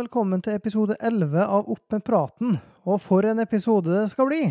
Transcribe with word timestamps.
Velkommen 0.00 0.40
til 0.40 0.54
episode 0.56 0.94
11 1.04 1.42
av 1.42 1.66
Opp 1.68 1.94
praten. 2.06 2.54
Og 2.88 3.02
for 3.04 3.26
en 3.28 3.42
episode 3.42 3.90
det 3.92 4.06
skal 4.08 4.30
bli! 4.30 4.44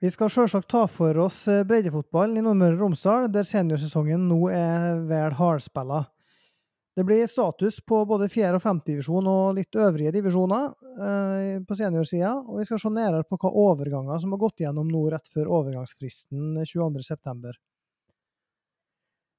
Vi 0.00 0.08
skal 0.12 0.30
sjølsagt 0.32 0.70
ta 0.72 0.86
for 0.88 1.18
oss 1.20 1.42
eh, 1.52 1.66
breddefotballen 1.68 2.38
i 2.40 2.44
Nordmøre 2.46 2.78
og 2.78 2.84
Romsdal, 2.86 3.26
der 3.34 3.44
seniorsesongen 3.44 4.24
nå 4.30 4.38
er 4.54 5.02
vel 5.10 5.36
hardspilla. 5.36 6.06
Det 6.96 7.04
blir 7.04 7.28
status 7.28 7.82
på 7.84 8.00
både 8.08 8.30
4. 8.32 8.54
og 8.56 8.64
femtedivisjon 8.64 9.28
og 9.28 9.58
litt 9.58 9.76
øvrige 9.76 10.14
divisjoner 10.16 10.70
eh, 10.70 11.60
på 11.60 11.76
seniorsida, 11.76 12.32
og 12.46 12.62
vi 12.62 12.68
skal 12.70 12.80
se 12.80 12.94
nærmere 12.94 13.28
på 13.28 13.42
hva 13.42 13.52
overganger 13.66 14.22
som 14.22 14.32
har 14.32 14.44
gått 14.46 14.64
gjennom 14.64 14.88
nå 14.88 15.04
rett 15.12 15.28
før 15.34 15.52
overgangsfristen 15.60 16.62
22.9. 16.62 17.52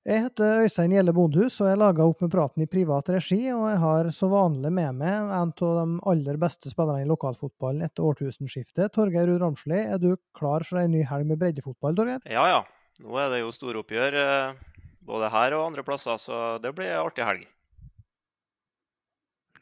Jeg 0.06 0.22
heter 0.22 0.60
Øystein 0.62 0.92
Gjelle 0.94 1.14
Bondhus, 1.18 1.56
og 1.64 1.72
jeg 1.72 1.80
lager 1.82 2.06
Opp 2.06 2.20
med 2.22 2.30
praten 2.30 2.62
i 2.62 2.68
privat 2.70 3.08
regi. 3.10 3.40
Og 3.50 3.64
jeg 3.72 3.80
har 3.82 4.10
så 4.14 4.28
vanlig 4.30 4.70
med 4.70 5.00
meg 5.00 5.32
en 5.34 5.50
av 5.50 5.80
de 5.80 5.86
aller 6.12 6.38
beste 6.44 6.70
spillerne 6.70 7.02
i 7.02 7.10
lokalfotballen 7.10 7.82
etter 7.88 8.06
årtusenskiftet. 8.06 8.94
Torgeir 8.94 9.26
Ruud 9.32 9.42
Ramsli, 9.42 9.80
er 9.82 9.98
du 9.98 10.12
klar 10.38 10.62
for 10.68 10.84
ei 10.84 10.86
ny 10.94 11.02
helg 11.10 11.26
med 11.32 11.42
breddefotball, 11.42 11.98
Torgeir? 11.98 12.22
Ja, 12.30 12.46
ja. 12.52 12.62
Nå 13.02 13.18
er 13.18 13.34
det 13.34 13.42
jo 13.42 13.50
storoppgjør 13.58 14.20
eh, 14.22 14.62
både 15.10 15.34
her 15.34 15.58
og 15.58 15.66
andre 15.72 15.88
plasser, 15.90 16.22
så 16.22 16.46
det 16.62 16.76
blir 16.78 16.94
artig 17.02 17.26
helg. 17.26 17.50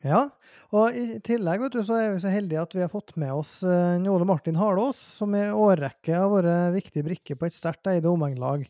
Ja, 0.04 0.26
og 0.76 0.92
i 1.00 1.22
tillegg 1.24 1.64
vet 1.64 1.80
du, 1.80 1.84
så 1.88 2.02
er 2.04 2.12
vi 2.12 2.20
så 2.20 2.36
heldige 2.36 2.68
at 2.68 2.76
vi 2.76 2.84
har 2.84 2.92
fått 2.92 3.16
med 3.16 3.32
oss 3.32 3.62
eh, 3.64 3.96
Njåle 4.04 4.28
Martin 4.28 4.60
Harlås, 4.60 5.00
som 5.24 5.40
i 5.40 5.48
årrekke 5.48 6.20
har 6.20 6.32
vært 6.36 6.74
viktig 6.82 7.08
brikke 7.08 7.40
på 7.40 7.48
et 7.48 7.56
sterkt 7.56 7.88
eide 7.88 8.12
omeglag. 8.12 8.68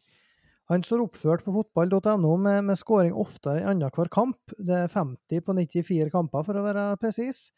Han 0.71 0.83
står 0.85 1.03
oppført 1.03 1.43
på 1.43 1.53
fotball.no 1.57 2.35
med, 2.39 2.61
med 2.69 2.79
skåring 2.79 3.15
oftere 3.19 3.59
enn 3.61 3.73
annenhver 3.73 4.09
kamp. 4.11 4.55
Det 4.55 4.85
er 4.85 4.91
50 4.91 5.43
på 5.43 5.55
94 5.57 6.11
kamper, 6.13 6.45
for 6.47 6.59
å 6.59 6.63
være 6.63 6.85
presis. 7.01 7.49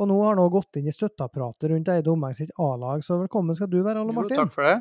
Og 0.00 0.08
nå 0.10 0.16
har 0.22 0.34
han 0.34 0.42
òg 0.42 0.54
gått 0.56 0.80
inn 0.80 0.88
i 0.90 0.94
støtteapparatet 0.94 1.70
rundt 1.70 1.90
Eide 1.92 2.10
Omeng 2.10 2.34
sitt 2.34 2.50
A-lag, 2.58 3.04
så 3.06 3.20
velkommen 3.20 3.58
skal 3.58 3.70
du 3.70 3.80
være, 3.84 4.02
Alle 4.02 4.16
Martin. 4.16 4.34
Jo, 4.38 4.46
takk 4.46 4.56
for 4.56 4.66
det. 4.66 4.78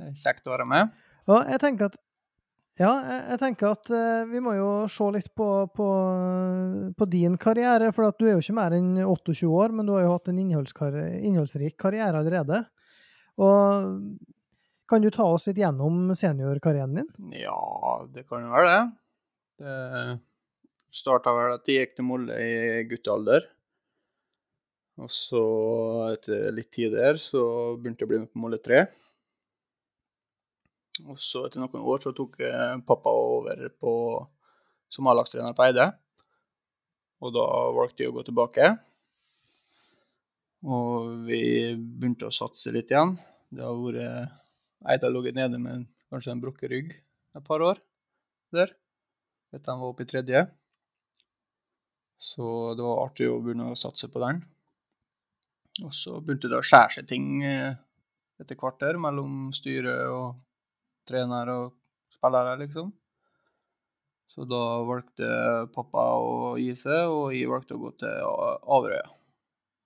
det 0.00 0.14
kjekt 0.22 0.48
å 0.48 0.54
være 0.56 0.66
med. 0.70 0.96
Ja, 1.28 1.38
jeg 1.52 1.62
tenker 1.62 1.92
at 1.92 2.00
ja, 2.80 2.90
jeg, 3.04 3.16
jeg 3.34 3.40
tenker 3.42 3.74
at 3.76 3.90
uh, 3.92 4.22
vi 4.30 4.40
må 4.40 4.54
jo 4.56 4.68
se 4.90 5.06
litt 5.12 5.28
på, 5.36 5.48
på, 5.76 5.88
på 6.96 7.08
din 7.12 7.36
karriere. 7.40 7.90
For 7.92 8.08
du 8.16 8.24
er 8.26 8.38
jo 8.38 8.42
ikke 8.42 8.56
mer 8.56 8.74
enn 8.78 8.94
28 9.04 9.50
år, 9.52 9.74
men 9.76 9.86
du 9.86 9.92
har 9.94 10.06
jo 10.06 10.14
hatt 10.14 10.30
en 10.32 10.40
innholdsrik 10.40 11.76
karriere 11.78 12.22
allerede. 12.22 12.62
Og 13.44 13.92
kan 14.92 15.00
du 15.00 15.08
ta 15.12 15.24
oss 15.32 15.48
litt 15.48 15.62
gjennom 15.62 16.10
seniorkarrieren 16.12 16.98
din? 17.00 17.08
Ja, 17.40 18.04
det 18.12 18.26
kan 18.28 18.44
jo 18.44 18.52
være 18.52 18.68
det. 18.68 18.82
Det 19.62 19.76
starta 20.92 21.32
vel 21.32 21.54
at 21.56 21.68
jeg 21.70 21.86
gikk 21.86 21.94
til 21.96 22.04
Molde 22.04 22.36
i 22.36 22.82
guttealder. 22.90 23.46
Og 25.00 25.08
så, 25.08 25.40
etter 26.12 26.52
litt 26.52 26.68
tid 26.76 26.92
der, 26.92 27.16
så 27.16 27.40
begynte 27.80 28.04
jeg 28.04 28.10
å 28.10 28.12
bli 28.12 28.20
med 28.20 28.32
på 28.34 28.42
Molde 28.42 28.60
3. 28.60 28.82
Og 31.08 31.16
så, 31.16 31.46
etter 31.46 31.62
noen 31.62 31.88
år, 31.88 32.02
så 32.04 32.12
tok 32.12 32.36
pappa 32.84 33.16
over 33.16 33.64
på, 33.80 33.94
som 34.92 35.08
A-lagstrener 35.08 35.56
på 35.56 35.64
Eide. 35.70 35.88
Og 37.24 37.32
da 37.32 37.46
valgte 37.72 38.04
jeg 38.04 38.12
å 38.12 38.16
gå 38.18 38.26
tilbake. 38.28 38.68
Og 40.68 41.24
vi 41.24 41.40
begynte 41.80 42.28
å 42.28 42.34
satse 42.34 42.70
litt 42.76 42.92
igjen. 42.92 43.16
Det 43.48 43.64
har 43.64 43.80
vært 43.80 44.38
Eid 44.90 45.04
har 45.04 45.12
ligget 45.14 45.38
nede 45.38 45.60
med 45.62 45.86
kanskje 46.10 46.34
en 46.34 46.42
brukket 46.42 46.72
rygg 46.72 46.92
et 46.92 47.46
par 47.46 47.62
år 47.64 47.80
der. 48.52 48.72
Etter 49.52 49.72
han 49.72 49.82
var 49.82 49.92
oppe 49.92 50.06
i 50.06 50.10
tredje. 50.10 50.42
Så 52.22 52.74
det 52.78 52.84
var 52.86 53.04
artig 53.06 53.28
å 53.30 53.40
begynne 53.42 53.70
å 53.72 53.78
satse 53.78 54.08
på 54.10 54.22
den. 54.22 54.42
Og 55.82 55.92
så 55.96 56.18
begynte 56.20 56.50
det 56.52 56.60
å 56.60 56.66
skjære 56.66 56.96
seg 56.98 57.08
ting 57.10 57.28
eh, 57.46 57.74
etter 58.42 58.58
hvert 58.58 58.80
der 58.82 58.98
mellom 59.00 59.52
styret 59.56 60.10
og 60.12 60.36
trener 61.08 61.50
og 61.52 61.72
spillere, 62.12 62.58
liksom. 62.60 62.92
Så 64.32 64.46
da 64.48 64.62
valgte 64.88 65.28
pappa 65.74 66.04
å 66.16 66.54
gi 66.60 66.72
seg, 66.78 67.10
og 67.12 67.34
jeg 67.36 67.50
valgte 67.50 67.76
å 67.76 67.82
gå 67.82 67.90
til 68.00 68.30
Averøya 68.76 69.10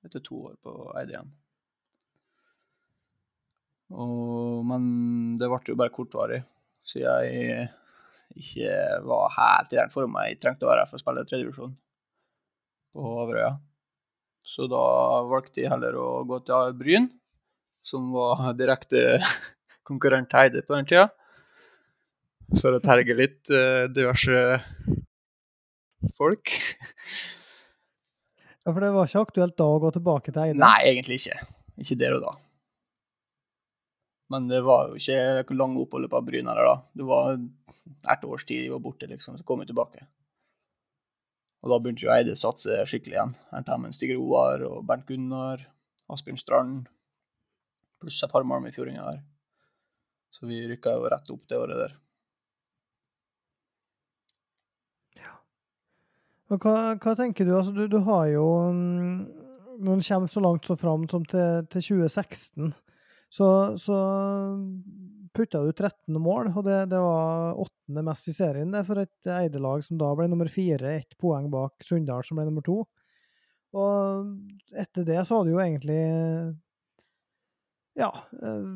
etter 0.07 0.23
to 0.23 0.39
år 0.51 0.55
på 0.63 0.75
Eid 1.01 1.11
igjen. 1.11 1.33
Og, 3.95 4.65
men 4.67 4.87
det 5.39 5.49
ble 5.51 5.61
jo 5.71 5.79
bare 5.79 5.95
kortvarig, 5.95 6.41
så 6.87 6.99
jeg 7.05 7.69
ikke 8.37 8.79
var 9.07 9.35
helt 9.37 9.73
i 9.73 9.79
den 9.79 9.93
forma 9.93 10.27
jeg 10.27 10.41
trengte 10.43 10.67
å 10.67 10.73
være 10.73 10.87
for 10.91 10.99
å 10.99 11.03
spille 11.03 11.27
tredjevisjon 11.29 11.77
på 12.97 13.13
Averøya. 13.23 13.53
Så 14.47 14.69
da 14.71 14.83
valgte 15.27 15.63
jeg 15.63 15.71
heller 15.73 15.97
å 15.99 16.25
gå 16.29 16.41
til 16.47 16.75
Bryn, 16.79 17.09
som 17.87 18.11
var 18.15 18.55
direkte 18.59 19.19
konkurrent 19.89 20.31
til 20.31 20.47
Eide 20.47 20.65
på 20.67 20.77
den 20.77 20.89
tida. 20.89 21.09
For 22.61 22.77
å 22.77 22.83
terge 22.83 23.17
litt 23.19 23.51
uh, 23.51 23.87
diverse 23.91 24.43
folk. 26.15 26.53
ja, 28.63 28.71
For 28.71 28.83
det 28.83 28.93
var 28.95 29.11
ikke 29.11 29.25
aktuelt 29.27 29.57
da 29.59 29.67
å 29.67 29.81
gå 29.83 29.91
tilbake 29.97 30.31
til 30.31 30.45
Eide? 30.45 30.61
Nei, 30.63 30.79
egentlig 30.93 31.19
ikke. 31.23 31.41
Ikke 31.83 31.99
der 32.01 32.17
og 32.21 32.23
da. 32.29 32.37
Men 34.29 34.49
det 34.51 34.61
var 34.67 34.91
jo 34.91 34.99
ikke 34.99 35.55
lange 35.55 35.81
oppholdet 35.85 36.11
på 36.11 36.21
Bryn 36.27 36.49
heller, 36.51 36.67
da. 36.67 36.77
Det 36.99 37.07
var 37.07 37.37
ett 38.13 38.25
års 38.25 38.45
tid 38.45 38.65
de 38.65 38.73
var 38.73 38.83
borte, 38.83 39.07
liksom. 39.07 39.39
Så 39.39 39.45
kom 39.47 39.63
vi 39.63 39.69
tilbake. 39.69 40.07
Og 41.63 41.71
da 41.71 41.79
begynte 41.83 42.07
jo 42.07 42.13
Eide 42.15 42.35
å 42.35 42.39
satse 42.39 42.83
skikkelig 42.91 43.17
igjen. 43.17 43.37
Henta 43.53 43.79
med 43.79 43.95
Stig 43.95 44.13
Roar 44.17 44.63
og 44.67 44.83
Bernt 44.87 45.07
Gunnar, 45.09 45.63
Asbjørn 46.13 46.41
Strand, 46.41 46.89
pluss 48.03 48.19
et 48.23 48.33
par 48.33 48.47
Malmøyfjordinger 48.47 49.03
her. 49.03 49.23
Så 50.35 50.47
vi 50.51 50.61
rykka 50.69 50.97
jo 50.97 51.07
rett 51.11 51.31
opp 51.33 51.47
det 51.49 51.59
året 51.59 51.81
der. 51.81 51.95
Ja. 55.23 55.37
Og 56.53 56.67
hva, 56.67 56.95
hva 57.03 57.15
tenker 57.19 57.47
du? 57.49 57.55
Altså, 57.57 57.75
du, 57.75 57.87
du 57.91 58.03
har 58.05 58.27
jo 58.35 58.45
um, 58.71 59.23
Når 59.79 59.97
en 59.97 60.05
kommer 60.09 60.31
så 60.31 60.43
langt 60.43 60.69
så 60.69 60.77
fram 60.79 61.07
som 61.09 61.25
til, 61.25 61.65
til 61.71 61.87
2016 62.05 62.75
så, 63.33 63.49
så 63.81 63.97
putta 65.37 65.61
du 65.65 65.73
13 65.73 66.17
mål, 66.23 66.53
og 66.55 66.63
det, 66.67 66.79
det 66.93 67.01
var 67.03 67.59
åttende 67.61 68.05
mest 68.07 68.31
i 68.31 68.37
serien 68.37 68.73
det 68.73 68.85
for 68.89 69.03
et 69.03 69.31
Eide-lag 69.31 69.85
som 69.85 69.99
da 70.01 70.13
ble 70.17 70.29
nummer 70.33 70.51
fire, 70.51 70.97
ett 70.97 71.17
poeng 71.21 71.51
bak 71.53 71.85
Sunndal, 71.85 72.25
som 72.25 72.39
ble 72.39 72.47
nummer 72.49 72.65
to. 72.67 72.83
Og 73.77 74.31
etter 74.79 75.05
det 75.05 75.19
så 75.27 75.39
har 75.39 75.45
du 75.45 75.53
jo 75.53 75.61
egentlig 75.61 76.01
ja, 77.97 78.11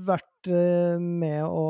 vært 0.06 0.49
eh, 0.49 0.97
med 1.00 1.44
å 1.44 1.65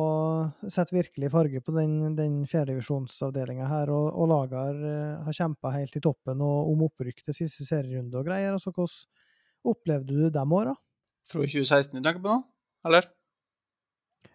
sette 0.71 0.95
virkelig 0.95 1.33
farge 1.33 1.63
på 1.67 1.75
den, 1.75 2.15
den 2.19 2.41
fjerdedivisjonsavdelinga 2.51 3.67
her, 3.71 3.91
og, 3.95 4.07
og 4.15 4.31
laget 4.31 4.59
har, 4.59 4.85
eh, 4.91 5.25
har 5.27 5.37
kjempa 5.37 5.75
helt 5.75 5.99
i 5.99 6.03
toppen 6.05 6.45
og 6.47 6.71
om 6.71 6.87
opprykk 6.87 7.25
til 7.25 7.37
siste 7.43 7.67
serierunde 7.67 8.21
og 8.21 8.31
greier. 8.31 8.55
Altså, 8.55 8.73
hvordan 8.75 9.75
opplevde 9.75 10.15
du 10.15 10.31
de 10.33 10.47
åra? 10.61 10.77
Fra 11.31 11.43
2016 11.43 11.99
du 11.99 12.01
tenker 12.01 12.23
på 12.23 12.31
nå? 12.31 12.41
Eller? 12.87 13.09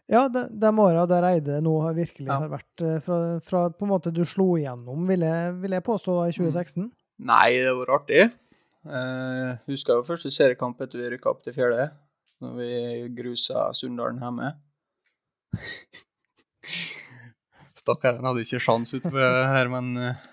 Ja, 0.07 0.27
de, 0.30 0.45
de 0.62 0.80
åra 0.80 1.06
der 1.09 1.25
Eide 1.31 1.59
nå 1.65 1.74
har 1.81 1.95
virkelig 1.97 2.30
ja. 2.30 2.38
har 2.44 2.51
vært 2.51 2.83
eh, 2.86 3.00
fra, 3.01 3.19
fra, 3.42 3.63
på 3.74 3.88
en 3.88 3.92
måte 3.95 4.13
du 4.13 4.21
slo 4.27 4.51
igjennom, 4.59 5.07
vil 5.09 5.25
jeg, 5.25 5.53
vil 5.63 5.74
jeg 5.74 5.86
påstå, 5.86 6.18
i 6.30 6.36
2016? 6.36 6.83
Mm. 6.86 6.92
Nei, 7.25 7.47
det 7.63 7.74
var 7.80 7.94
artig. 7.95 8.27
Uh, 8.86 9.56
husker 9.71 9.97
jo 9.97 10.06
første 10.06 10.30
seriekamp 10.30 10.81
etter 10.83 11.01
vi 11.01 11.09
rykka 11.15 11.31
opp 11.31 11.42
til 11.42 11.56
fjerde, 11.56 11.88
når 12.44 12.51
vi 12.59 12.69
grusa 13.18 13.71
Sunndalen 13.74 14.21
hjemme. 14.21 14.51
Stakkaren 17.81 18.27
hadde 18.30 18.45
ikke 18.45 18.62
sjans 18.62 18.94
utover 18.94 19.50
her, 19.50 19.71
men 19.74 19.94
uh, 19.97 20.31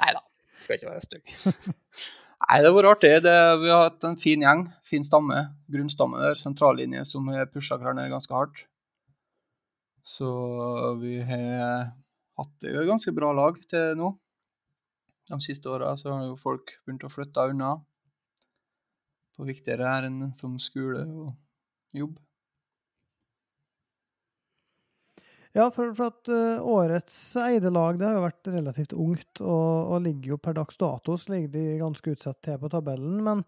Nei 0.00 0.14
da, 0.14 0.22
skal 0.62 0.78
ikke 0.78 0.92
være 0.92 1.06
stygg. 1.08 1.34
Nei, 2.50 2.56
det 2.64 2.66
har 2.66 2.74
vært 2.74 2.90
artig. 2.96 3.10
Det, 3.22 3.32
vi 3.62 3.68
har 3.70 3.84
hatt 3.84 4.04
en 4.08 4.16
fin 4.18 4.42
gjeng, 4.42 4.64
fin 4.82 5.04
stamme. 5.06 5.44
Grunnstamme 5.70 6.18
der, 6.18 6.34
sentrallinje 6.34 7.04
som 7.06 7.28
har 7.30 7.46
pusha 7.46 7.76
hverandre 7.78 8.08
ganske 8.10 8.34
hardt. 8.34 8.64
Så 10.02 10.30
vi 10.98 11.20
har 11.28 11.92
hatt 12.40 12.66
et 12.66 12.88
ganske 12.88 13.14
bra 13.14 13.30
lag 13.38 13.60
til 13.70 13.94
nå. 14.00 14.10
De 15.30 15.38
siste 15.44 15.70
åra 15.70 15.92
har 15.94 16.24
jo 16.26 16.34
folk 16.40 16.74
begynt 16.82 17.06
å 17.06 17.12
flytte 17.12 17.46
unna 17.52 17.76
på 19.38 19.46
viktigere 19.46 19.86
ærend 19.86 20.32
som 20.34 20.58
skole 20.58 21.04
og 21.06 21.30
jobb. 21.94 22.18
Ja, 25.56 25.66
for, 25.74 25.90
for 25.98 26.12
at 26.12 26.30
uh, 26.30 26.62
årets 26.62 27.16
Eide-lag 27.42 27.98
det 27.98 28.06
har 28.06 28.20
jo 28.20 28.26
vært 28.28 28.50
relativt 28.52 28.92
ungt, 28.94 29.40
og, 29.42 29.90
og, 29.90 29.96
ligger 30.04 30.36
jo 30.36 30.38
per 30.38 30.54
dags 30.54 30.78
dato 30.78 31.16
ligger 31.32 31.50
de 31.56 31.64
ganske 31.80 32.14
utsatt 32.14 32.38
til 32.46 32.60
på 32.60 32.70
tabellen. 32.70 33.16
Men 33.26 33.42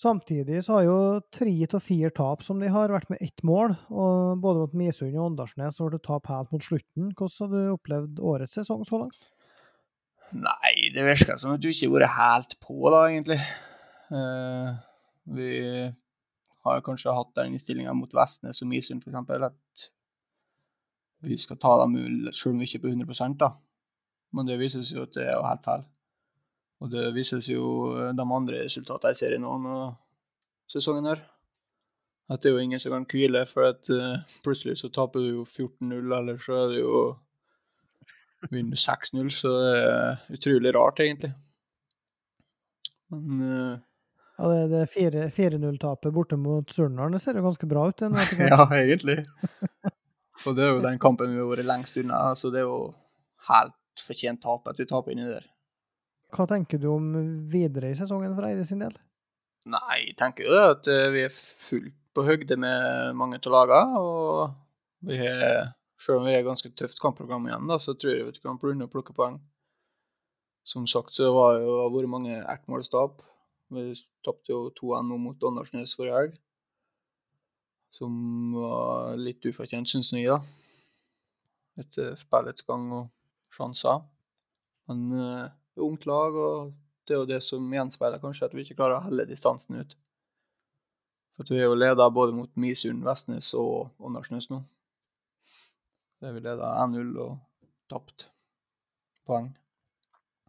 samtidig 0.00 0.64
så 0.66 0.80
har 0.80 0.88
jo 0.88 0.98
tre 1.34 1.54
av 1.68 1.84
fire 1.86 2.10
tap 2.18 2.42
som 2.42 2.58
de 2.58 2.72
har, 2.74 2.90
vært 2.90 3.14
med 3.14 3.22
ett 3.22 3.46
mål. 3.46 3.76
og 3.94 4.42
Både 4.42 4.64
mot 4.64 4.76
Misund 4.82 5.14
og 5.14 5.28
Åndalsnes 5.28 5.78
ble 5.78 5.94
det 5.94 6.02
tap 6.08 6.26
helt 6.32 6.50
mot 6.50 6.66
slutten. 6.66 7.14
Hvordan 7.14 7.38
har 7.46 7.54
du 7.54 7.76
opplevd 7.76 8.26
årets 8.34 8.58
sesong 8.58 8.82
så 8.88 9.04
langt? 9.04 9.30
Nei, 10.34 10.90
det 10.90 11.06
virker 11.06 11.38
som 11.38 11.54
at 11.54 11.62
du 11.62 11.70
ikke 11.70 11.92
har 11.92 11.98
vært 12.00 12.16
helt 12.18 12.58
på, 12.64 12.80
da, 12.90 13.06
egentlig. 13.06 13.38
Uh, 14.10 14.74
vi 15.30 15.52
har 16.64 16.82
kanskje 16.82 17.14
hatt 17.14 17.36
den 17.38 17.54
innstillinga 17.54 17.94
mot 17.94 18.10
Vestnes 18.18 18.64
og 18.64 18.74
Misund, 18.74 19.04
f.eks. 19.04 19.30
At 19.46 19.92
vi 21.24 21.38
skal 21.40 21.58
ta 21.60 21.76
dem 21.82 21.96
selv 22.32 22.54
om 22.54 22.62
vi 22.62 22.68
ikke 22.68 22.80
er 22.80 22.84
på 22.86 22.94
100% 22.94 23.36
da. 23.40 23.50
Men 24.34 24.48
det 24.48 24.60
vises 24.60 24.92
jo 24.92 25.04
at 25.06 25.14
det 25.16 25.28
er 25.30 25.44
helt 25.44 25.66
feil. 25.66 25.84
Og 26.82 26.90
det 26.92 27.04
vises 27.16 27.48
jo 27.48 27.66
de 28.12 28.24
andre 28.24 28.64
resultatene 28.64 29.36
i 29.36 29.40
noen 29.40 29.68
av 29.70 29.84
sesongen 30.70 31.08
her. 31.08 31.22
At 32.32 32.42
det 32.42 32.50
er 32.50 32.56
jo 32.56 32.64
ingen 32.64 32.80
som 32.80 32.94
kan 32.94 33.06
hvile, 33.08 33.44
for 33.48 33.68
at 33.68 33.90
uh, 33.92 34.16
plutselig 34.44 34.78
så 34.80 34.88
taper 34.92 35.20
du 35.20 35.40
jo 35.40 35.44
14-0, 35.44 36.12
eller 36.18 36.38
så 36.40 36.56
er 36.62 36.70
det 36.72 36.78
jo 36.80 37.00
vinner 38.52 38.80
6-0, 38.80 39.32
så 39.32 39.52
det 39.60 39.74
er 39.80 40.22
utrolig 40.36 40.72
rart, 40.76 41.02
egentlig. 41.04 41.34
Men 43.12 43.42
uh, 43.44 43.74
Ja, 44.38 44.48
det, 44.50 44.62
det 44.72 45.30
4-0-tapet 45.36 46.14
borte 46.16 46.36
mot 46.40 46.72
Surnadal, 46.72 47.20
ser 47.20 47.36
jo 47.38 47.44
ganske 47.44 47.68
bra 47.70 47.86
ut. 47.92 48.00
Den, 48.00 48.16
ja, 48.52 48.64
egentlig. 48.80 49.20
Og 50.44 50.56
det 50.58 50.66
er 50.66 50.72
jo 50.74 50.84
den 50.84 51.00
kampen 51.02 51.32
vi 51.32 51.40
har 51.40 51.50
vært 51.50 51.68
lengst 51.68 51.98
unna. 52.00 52.34
så 52.34 52.50
Det 52.50 52.62
er 52.62 52.68
jo 52.68 52.94
helt 53.48 54.04
fortjent 54.04 54.42
tap 54.42 54.66
at 54.68 54.80
vi 54.80 54.88
taper 54.90 55.14
inni 55.14 55.28
der. 55.28 55.46
Hva 56.34 56.48
tenker 56.50 56.80
du 56.82 56.88
om 56.90 57.12
videre 57.50 57.92
i 57.92 57.98
sesongen 57.98 58.34
for 58.34 58.48
Eide 58.48 58.66
sin 58.66 58.82
del? 58.82 58.96
Nei, 59.70 60.00
jeg 60.08 60.16
tenker 60.18 60.48
jo 60.48 60.58
at 60.74 60.90
eh, 60.90 61.12
vi 61.14 61.22
er 61.24 61.32
fullt 61.32 61.94
på 62.14 62.24
høgde 62.26 62.58
med 62.60 63.14
mange 63.18 63.38
av 63.38 63.54
lagene. 63.54 64.02
Og 64.02 65.08
vi 65.08 65.20
har 65.22 65.72
selv 66.00 66.20
om 66.20 66.28
vi 66.28 66.34
er 66.36 66.46
ganske 66.46 66.70
tøft 66.76 67.00
kampprogram 67.02 67.46
igjen, 67.48 67.68
da, 67.70 67.78
så 67.80 67.94
tror 67.94 68.16
jeg 68.16 68.26
vi 68.28 68.42
kan 68.42 68.58
begynne 68.60 68.88
å 68.88 68.92
plukke 68.92 69.14
poeng. 69.16 69.38
Som 70.66 70.88
sagt 70.90 71.14
så 71.14 71.30
var 71.34 71.58
det 71.58 71.66
jo 71.66 71.76
vært 71.94 72.10
mange 72.10 72.40
ertmålstap. 72.40 73.22
Vi 73.74 73.92
tapte 74.24 74.52
jo 74.52 74.66
2-1 74.76 75.08
nå 75.10 75.18
mot 75.20 75.46
Åndalsnes 75.48 75.94
forrige 75.96 76.18
helg. 76.18 76.38
Som 77.94 78.14
var 78.56 79.14
litt 79.20 79.44
ufortjent, 79.46 79.88
syns 79.90 80.10
jeg, 80.16 80.26
da. 80.26 80.40
Etter 81.78 82.16
spillets 82.18 82.66
gang 82.66 82.88
og 82.94 83.54
sjanser. 83.54 84.02
Men 84.90 85.04
uh, 85.14 85.52
ungt 85.86 86.06
lag, 86.10 86.34
og 86.34 86.72
det 87.06 87.14
er 87.14 87.22
jo 87.22 87.30
det 87.30 87.40
som 87.46 87.70
gjenspeiler 87.72 88.22
kanskje 88.22 88.48
at 88.48 88.56
vi 88.56 88.64
ikke 88.64 88.78
klarer 88.80 88.98
å 88.98 89.06
helle 89.06 89.28
distansen 89.30 89.78
ut. 89.78 89.94
For 91.34 91.50
vi 91.50 91.62
er 91.62 91.68
jo 91.68 91.78
leda 91.78 92.06
både 92.14 92.34
mot 92.36 92.50
Misund, 92.60 93.02
Vestnes 93.06 93.50
og 93.58 93.90
Åndalsnes 94.02 94.50
nå. 94.52 94.60
Så 96.18 96.28
er 96.28 96.36
vi 96.36 96.44
leda 96.44 96.70
1-0 96.84 97.10
og 97.24 97.34
tapt 97.90 98.28
poeng. 99.26 99.50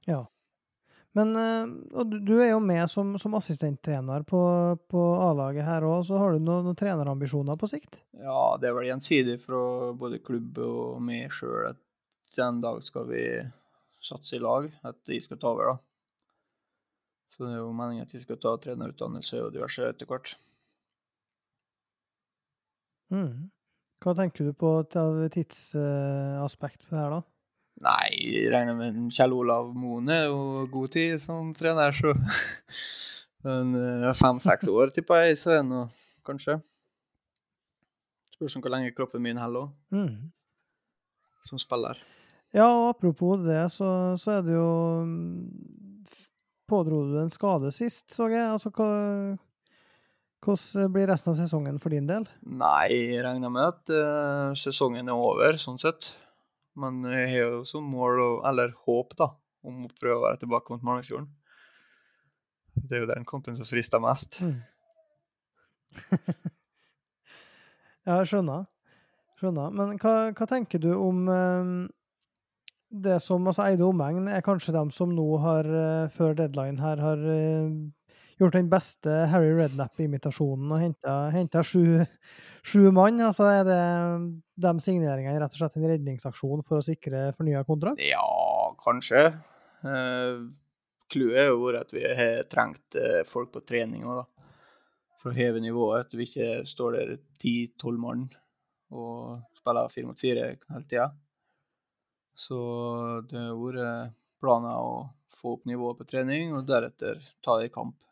Ja. 0.06 0.24
Men 1.16 1.32
og 1.96 2.12
du 2.28 2.34
er 2.44 2.50
jo 2.50 2.60
med 2.60 2.90
som, 2.92 3.14
som 3.22 3.38
assistenttrener 3.40 4.26
på, 4.28 4.40
på 4.92 5.04
A-laget 5.24 5.64
her 5.64 5.86
òg, 5.88 6.02
så 6.08 6.20
har 6.20 6.36
du 6.36 6.42
noen, 6.44 6.66
noen, 6.68 6.76
trenerambisjoner 6.76 7.56
på 7.60 7.70
sikt? 7.72 8.02
Ja, 8.20 8.58
det 8.60 8.68
er 8.68 8.76
vel 8.76 8.90
gjensidig 8.90 9.38
fra 9.46 9.62
både 9.96 10.20
klubb 10.20 10.60
og 10.60 11.00
meg 11.04 11.32
sjøl 11.32 11.70
at 11.72 12.42
en 12.44 12.60
dag 12.60 12.82
skal 12.84 13.08
vi 13.08 13.24
satse 14.04 14.36
i 14.36 14.44
lag, 14.44 14.68
at 14.84 14.98
de 15.08 15.22
skal 15.24 15.40
ta 15.40 15.54
over, 15.54 15.72
da. 15.72 15.78
Så 17.32 17.46
det 17.46 17.56
er 17.56 17.64
jo 17.64 17.72
meningen 17.76 18.06
at 18.06 18.12
de 18.12 18.22
skal 18.22 18.40
ta 18.40 18.54
trenerutdannelse 18.64 19.42
og 19.44 19.54
diverse 19.56 19.88
etter 19.88 20.08
hvert. 20.10 20.36
Mm. 23.12 23.52
Hva 24.04 24.14
tenker 24.18 24.48
du 24.48 24.56
på 24.56 24.72
av 25.00 25.20
tidsaspekt 25.34 26.88
her, 26.92 27.18
da? 27.18 27.24
Nei, 27.84 28.12
jeg 28.16 28.52
regner 28.54 28.78
med 28.78 29.00
Kjell 29.12 29.34
Olav 29.36 29.74
Moen 29.76 30.08
er 30.14 30.30
jo 30.30 30.64
god 30.72 30.94
tid 30.96 31.20
som 31.20 31.52
trener, 31.56 31.92
så 31.96 32.14
fem-seks 34.22 34.70
år, 34.72 34.94
tipper 34.96 35.26
jeg, 35.26 35.40
så 35.42 35.58
er 35.58 35.60
det 35.60 35.70
noe, 35.74 35.90
kanskje. 36.26 36.56
Spørs 38.36 38.56
hvor 38.60 38.72
lenge 38.72 38.96
kroppen 38.96 39.24
min 39.24 39.40
holder 39.40 39.68
òg, 39.68 39.76
mm. 39.96 40.14
som 41.50 41.62
spiller. 41.62 42.00
Ja, 42.56 42.70
og 42.72 42.94
apropos 42.94 43.44
det, 43.44 43.60
så, 43.76 43.90
så 44.20 44.38
er 44.38 44.46
det 44.48 44.56
jo 44.56 44.70
Pådro 46.66 47.04
du 47.12 47.20
en 47.22 47.30
skade 47.30 47.70
sist, 47.76 48.08
så 48.16 48.26
jeg? 48.32 48.42
Altså, 48.42 48.72
hva 48.74 48.88
hvordan 50.46 50.92
blir 50.94 51.10
resten 51.10 51.32
av 51.32 51.38
sesongen 51.40 51.78
for 51.82 51.94
din 51.94 52.08
del? 52.10 52.26
Nei, 52.46 52.90
jeg 52.94 53.24
regner 53.26 53.52
med 53.54 53.66
at 53.66 53.92
uh, 53.94 54.54
sesongen 54.58 55.10
er 55.10 55.18
over, 55.18 55.58
sånn 55.62 55.80
sett. 55.82 56.12
Men 56.80 57.04
jeg 57.08 57.32
har 57.32 57.42
jo 57.42 57.64
som 57.68 57.88
mål, 57.88 58.22
eller 58.48 58.74
håp, 58.86 59.16
da, 59.20 59.30
om 59.66 59.86
å 59.88 59.92
prøve 60.00 60.20
å 60.20 60.26
være 60.28 60.42
tilbake 60.44 60.74
mot 60.74 60.84
Malmefjorden. 60.86 61.30
Det 62.76 62.98
er 62.98 63.06
jo 63.06 63.12
den 63.12 63.28
kampen 63.28 63.56
som 63.56 63.68
frister 63.68 64.02
mest. 64.04 64.42
Mm. 64.44 64.58
ja, 68.10 68.18
skjønner. 68.28 68.66
Skjønner. 69.40 69.72
Men 69.76 69.96
hva, 70.02 70.16
hva 70.36 70.48
tenker 70.50 70.82
du 70.84 70.92
om 70.96 71.24
um, 71.30 71.76
det 72.92 73.20
som 73.24 73.48
altså 73.48 73.66
Eide 73.70 73.88
omegn 73.88 74.28
er 74.32 74.44
kanskje 74.46 74.76
dem 74.76 74.92
som 74.96 75.16
nå 75.16 75.28
har, 75.44 75.68
uh, 75.68 76.12
før 76.12 76.36
deadline 76.38 76.84
her, 76.84 77.00
har 77.02 77.24
uh, 77.24 77.72
gjort 78.40 78.58
den 78.58 78.70
beste 78.72 79.14
Harry 79.32 79.54
Rednap-imitasjonen 79.56 80.74
og 80.76 81.34
henta 81.36 81.64
sju, 81.66 82.04
sju, 82.66 82.92
mann. 82.96 83.22
Altså 83.24 83.48
er 83.52 83.64
det 83.68 83.82
de 84.66 84.74
signeringene 84.84 85.40
rett 85.42 85.56
og 85.56 85.62
slett 85.62 85.80
en 85.80 85.90
redningsaksjon 85.94 86.66
for 86.68 86.82
å 86.82 86.86
sikre 86.86 87.30
fornya 87.38 87.64
kontrakt? 87.68 88.04
Ja, 88.04 88.26
kanskje. 88.82 89.28
Clouet 89.82 91.36
uh, 91.36 91.44
er 91.44 91.52
jo 91.52 91.74
at 91.78 91.94
vi 91.96 92.06
har 92.06 92.48
trengt 92.52 93.00
uh, 93.00 93.22
folk 93.30 93.54
på 93.56 93.64
trening 93.68 94.08
da. 94.08 94.24
For 95.22 95.32
å 95.32 95.38
heve 95.38 95.62
nivået. 95.64 96.06
At 96.06 96.18
vi 96.18 96.28
ikke 96.28 96.66
står 96.70 97.00
der 97.00 97.16
ti-tolv 97.42 98.02
mann 98.02 98.28
og 98.96 99.40
spiller 99.58 99.90
fire 99.90 100.12
mot 100.12 100.20
fire 100.22 100.52
hele 100.52 100.86
tida. 100.86 101.08
Så 102.36 102.58
det 103.32 103.40
har 103.40 103.56
vært 103.58 104.14
planer 104.44 104.76
å 104.78 104.98
få 105.32 105.56
opp 105.56 105.66
nivået 105.66 106.00
på 106.00 106.08
trening, 106.10 106.54
og 106.56 106.68
deretter 106.68 107.22
ta 107.44 107.58
det 107.60 107.70
i 107.70 107.74
kamp. 107.74 108.05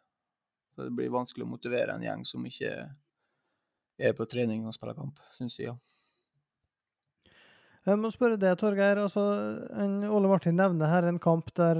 Så 0.74 0.88
det 0.88 0.96
blir 0.98 1.14
vanskelig 1.14 1.46
å 1.46 1.52
motivere 1.54 1.94
en 1.94 2.04
gjeng 2.06 2.24
som 2.26 2.46
ikke 2.50 2.74
er 4.02 4.16
på 4.18 4.26
trening 4.30 4.66
og 4.66 4.74
spiller 4.74 4.98
kamp, 4.98 5.20
syns 5.38 5.60
jeg. 5.60 5.70
Ja. 5.70 5.78
Jeg 7.84 8.00
må 8.00 8.08
spørre 8.14 8.38
deg, 8.40 8.56
Torgeir. 8.60 9.02
Altså, 9.02 9.22
Ole 10.08 10.30
Martin 10.32 10.56
nevner 10.56 10.88
her 10.88 11.08
en 11.10 11.20
kamp 11.22 11.50
der 11.60 11.80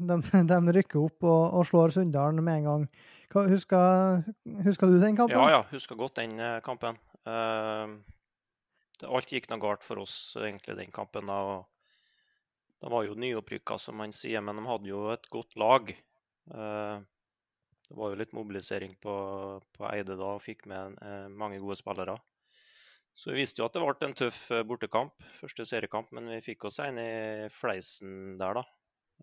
de, 0.00 0.16
de 0.48 0.60
rykker 0.78 1.02
opp 1.02 1.26
og, 1.26 1.42
og, 1.58 1.66
slår 1.68 1.92
Sunndalen 1.92 2.40
med 2.44 2.62
en 2.62 2.68
gang. 2.70 2.86
Hva, 3.30 3.44
husker, 3.50 4.22
husker, 4.64 4.88
du 4.88 4.96
den 5.02 5.18
kampen? 5.18 5.36
Ja, 5.36 5.58
ja, 5.58 5.60
husker 5.70 5.98
godt 6.00 6.16
den 6.18 6.40
eh, 6.40 6.56
kampen. 6.64 6.96
Uh, 7.28 8.00
alt 9.06 9.30
gikk 9.30 9.46
noe 9.52 9.60
galt 9.62 9.84
for 9.86 10.00
oss, 10.02 10.16
egentlig, 10.40 10.78
den 10.80 10.90
kampen. 10.94 11.28
Og 11.30 11.68
de 12.80 12.90
var 12.90 13.04
jo 13.04 13.14
nyopprykka, 13.20 13.76
som 13.78 14.00
man 14.00 14.16
sier, 14.16 14.40
men 14.42 14.56
de 14.56 14.66
hadde 14.66 14.88
jo 14.88 15.04
et 15.12 15.28
godt 15.30 15.54
lag. 15.60 15.92
Uh, 16.48 17.04
det 17.90 17.96
var 17.98 18.12
jo 18.12 18.18
litt 18.20 18.34
mobilisering 18.36 18.92
på, 19.02 19.12
på 19.74 19.86
Eide 19.90 20.14
da, 20.14 20.28
og 20.36 20.44
fikk 20.44 20.62
med 20.70 20.94
eh, 21.02 21.26
mange 21.34 21.58
gode 21.58 21.74
spillere. 21.80 22.14
Så 23.18 23.32
vi 23.32 23.40
visste 23.40 23.58
jo 23.58 23.66
at 23.66 23.74
det 23.74 23.82
ble 23.82 24.06
en 24.06 24.14
tøff 24.14 24.44
eh, 24.54 24.62
bortekamp, 24.62 25.16
første 25.40 25.66
seriekamp, 25.66 26.12
men 26.14 26.30
vi 26.30 26.38
fikk 26.44 26.68
oss 26.70 26.78
en 26.84 27.00
i 27.02 27.48
fleisen 27.50 28.36
der, 28.38 28.60
da. 28.60 28.62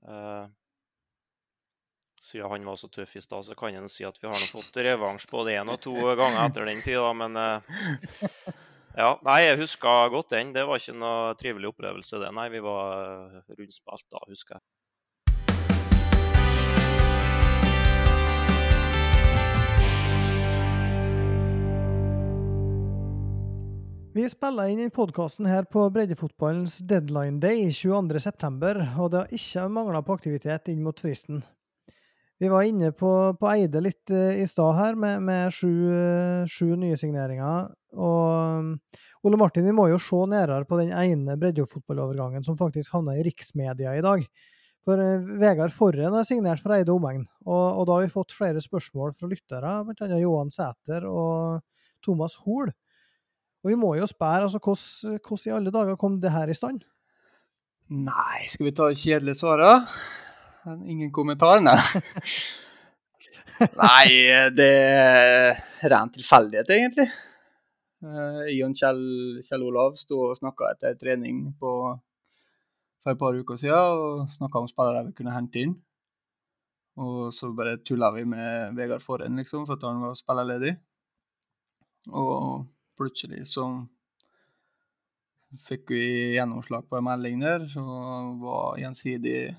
Eh, 0.04 0.50
siden 2.28 2.52
han 2.52 2.68
var 2.68 2.76
så 2.82 2.92
tøff 2.92 3.16
i 3.16 3.24
stad, 3.24 3.48
så 3.48 3.56
kan 3.56 3.78
en 3.80 3.88
si 3.94 4.04
at 4.04 4.20
vi 4.20 4.28
har 4.28 4.48
fått 4.52 4.82
revansj 4.84 5.30
både 5.32 5.56
én 5.62 5.72
og 5.72 5.80
to 5.86 5.96
ganger 5.96 6.44
etter 6.44 6.68
den 6.68 6.84
tid, 6.84 7.00
da, 7.00 7.14
men 7.16 7.40
ja, 8.98 9.14
nei, 9.30 9.38
jeg 9.46 9.62
husker 9.62 10.12
godt 10.12 10.34
den. 10.36 10.52
Det 10.58 10.68
var 10.68 10.82
ikke 10.82 10.98
noe 10.98 11.38
trivelig 11.40 11.72
opplevelse, 11.72 12.20
det. 12.20 12.34
Nei, 12.36 12.50
vi 12.52 12.66
var 12.68 13.46
rundspilt 13.48 14.10
da, 14.12 14.26
husker 14.28 14.58
jeg. 14.58 14.68
Vi 24.18 24.24
spiller 24.32 24.72
inn 24.72 24.80
i 24.82 24.90
podkasten 24.90 25.46
her 25.46 25.68
på 25.70 25.84
breddefotballens 25.94 26.80
deadline 26.90 27.38
day 27.38 27.68
22.9, 27.70 28.86
og 28.98 29.12
det 29.14 29.20
har 29.20 29.36
ikke 29.36 29.66
mangla 29.70 30.00
på 30.02 30.16
aktivitet 30.18 30.72
inn 30.72 30.80
mot 30.82 30.98
fristen. 30.98 31.44
Vi 32.42 32.50
var 32.50 32.66
inne 32.66 32.90
på, 32.98 33.12
på 33.38 33.50
Eide 33.52 33.84
litt 33.86 34.10
uh, 34.10 34.32
i 34.34 34.48
stad 34.50 34.74
her, 34.80 34.98
med, 34.98 35.22
med 35.28 35.54
sju, 35.54 35.70
uh, 35.70 36.50
sju, 36.50 36.72
nye 36.82 36.98
signeringer. 36.98 37.68
Og 37.94 39.28
Ole 39.28 39.42
Martin, 39.44 39.68
vi 39.70 39.76
må 39.78 39.86
jo 39.92 40.02
se 40.02 40.24
nærmere 40.34 40.66
på 40.66 40.82
den 40.82 40.96
ene 40.98 41.38
breddefotballovergangen 41.38 42.48
som 42.48 42.58
faktisk 42.58 42.98
havna 42.98 43.20
i 43.20 43.28
riksmedia 43.28 43.94
i 44.00 44.02
dag. 44.08 44.26
For 44.88 44.98
uh, 44.98 45.30
Vegard 45.44 45.78
Forren 45.78 46.18
har 46.18 46.26
signert 46.26 46.66
for 46.66 46.74
Eide 46.74 46.96
omegn, 46.96 47.28
og, 47.46 47.68
og, 47.68 47.86
da 47.86 48.00
har 48.00 48.10
vi 48.10 48.18
fått 48.18 48.34
flere 48.34 48.66
spørsmål 48.66 49.14
fra 49.14 49.30
lyttere, 49.30 49.78
bl.a. 49.92 50.12
Johan 50.26 50.50
Sæter 50.58 51.06
og 51.06 51.62
Thomas 52.02 52.40
Hoel. 52.48 52.74
Og 53.68 53.74
vi 53.74 53.76
må 53.76 53.90
jo 54.00 54.06
spørre, 54.08 54.46
altså, 54.48 54.62
hvordan, 54.64 55.42
i 55.44 55.52
alle 55.52 55.72
dager 55.76 55.98
kom 56.00 56.22
det 56.24 56.32
her 56.32 56.48
i 56.48 56.54
stand? 56.56 56.86
Nei, 57.92 58.46
skal 58.48 58.70
vi 58.70 58.72
ta 58.78 58.86
kjedelige 58.96 59.36
svar, 59.42 59.60
da? 59.60 59.74
Ingen 60.88 61.10
kommentar, 61.12 61.60
nei. 61.60 61.76
nei, 63.82 64.06
det 64.56 64.70
er 64.72 65.60
ren 65.92 66.14
tilfeldighet, 66.16 66.72
egentlig. 66.78 67.10
Eh, 68.08 68.40
jeg 68.54 68.64
og 68.70 68.78
Kjell, 68.80 69.04
Kjell 69.50 69.68
Olav 69.68 70.00
sto 70.00 70.22
og 70.30 70.40
snakka 70.40 70.72
etter 70.72 70.96
trening 71.04 71.44
på, 71.60 71.74
for 73.04 73.12
et 73.12 73.20
par 73.20 73.36
uker 73.36 73.60
siden 73.60 74.00
og 74.00 74.32
snakka 74.32 74.64
om 74.64 74.72
spillere 74.72 75.04
vi 75.10 75.16
kunne 75.20 75.36
hente 75.36 75.66
inn. 75.66 75.76
Og 77.04 77.36
så 77.36 77.52
bare 77.52 77.82
tulla 77.84 78.14
vi 78.16 78.24
med 78.32 78.80
Vegard 78.80 79.04
Forhen, 79.04 79.36
liksom, 79.44 79.68
for 79.68 79.76
at 79.76 79.92
han 79.92 80.08
var 80.08 80.16
spillerledig. 80.24 80.78
Og 82.16 82.64
plutselig 82.98 83.46
så 83.52 83.68
fikk 85.68 85.94
vi 85.94 86.36
gjennomslag 86.36 86.90
på 86.90 87.00
en 87.00 87.08
melding 87.08 87.40
der, 87.44 87.64
så 87.72 87.84
var 88.42 88.78
gjensidig 88.82 89.56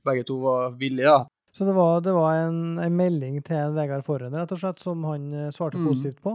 Begge 0.00 0.24
to 0.24 0.38
var 0.40 0.70
villige, 0.80 1.10
da. 1.12 1.26
Så 1.52 1.66
det 1.68 1.74
var, 1.76 1.98
det 2.00 2.12
var 2.16 2.38
en, 2.46 2.78
en, 2.80 2.94
melding 2.96 3.34
til 3.44 3.58
en 3.58 3.74
Vegard 3.76 4.04
Forhen, 4.06 4.32
rett 4.32 4.52
og 4.54 4.60
slett, 4.62 4.78
som 4.80 5.02
han 5.04 5.26
eh, 5.34 5.50
svarte 5.52 5.76
mm. 5.76 5.88
positivt 5.90 6.22
på? 6.24 6.32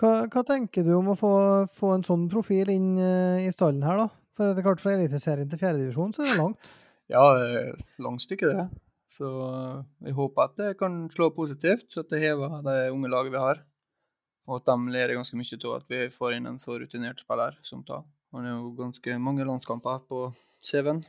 Hva, 0.00 0.12
hva, 0.30 0.42
tenker 0.46 0.86
du 0.86 0.94
om 0.96 1.10
å 1.12 1.16
få, 1.18 1.32
få 1.70 1.90
en 1.98 2.06
sånn 2.06 2.24
profil 2.32 2.70
inn 2.72 2.94
uh, 2.96 3.42
i 3.44 3.50
stallen 3.52 3.84
her, 3.84 4.00
da? 4.00 4.08
For 4.34 4.50
det 4.50 4.62
er 4.62 4.66
klart 4.66 4.80
fra 4.80 4.94
Eliteserien 4.96 5.50
til 5.50 5.60
fjerdedivisjon 5.60 6.16
så 6.16 6.24
er 6.24 6.32
det 6.32 6.40
langt? 6.40 6.72
Ja, 7.12 7.20
det 7.36 7.48
er 7.60 7.82
langt 8.00 8.22
stykke, 8.24 8.48
det. 8.48 8.62
Så 9.12 9.28
vi 10.00 10.14
håper 10.16 10.46
at 10.46 10.54
det 10.56 10.70
kan 10.80 11.02
slå 11.12 11.28
positivt, 11.36 11.84
så 11.92 12.00
at 12.00 12.08
det 12.08 12.22
hever 12.22 12.62
det 12.64 12.78
unge 12.94 13.10
laget 13.12 13.34
vi 13.34 13.42
har. 13.42 13.60
Og 14.44 14.58
at 14.58 14.68
de 14.68 14.92
lærer 14.92 15.16
ganske 15.16 15.38
mye 15.38 15.58
av 15.62 15.76
at 15.78 15.86
vi 15.88 16.00
får 16.12 16.36
inn 16.36 16.48
en 16.50 16.60
så 16.60 16.76
rutinert 16.80 17.22
spiller 17.24 17.56
som 17.64 17.84
tar. 17.86 18.04
Han 18.34 18.44
har 18.44 18.58
jo 18.58 18.72
ganske 18.76 19.18
mange 19.22 19.46
landskamper 19.46 20.02
på 20.08 20.26
CV-en. 20.64 21.04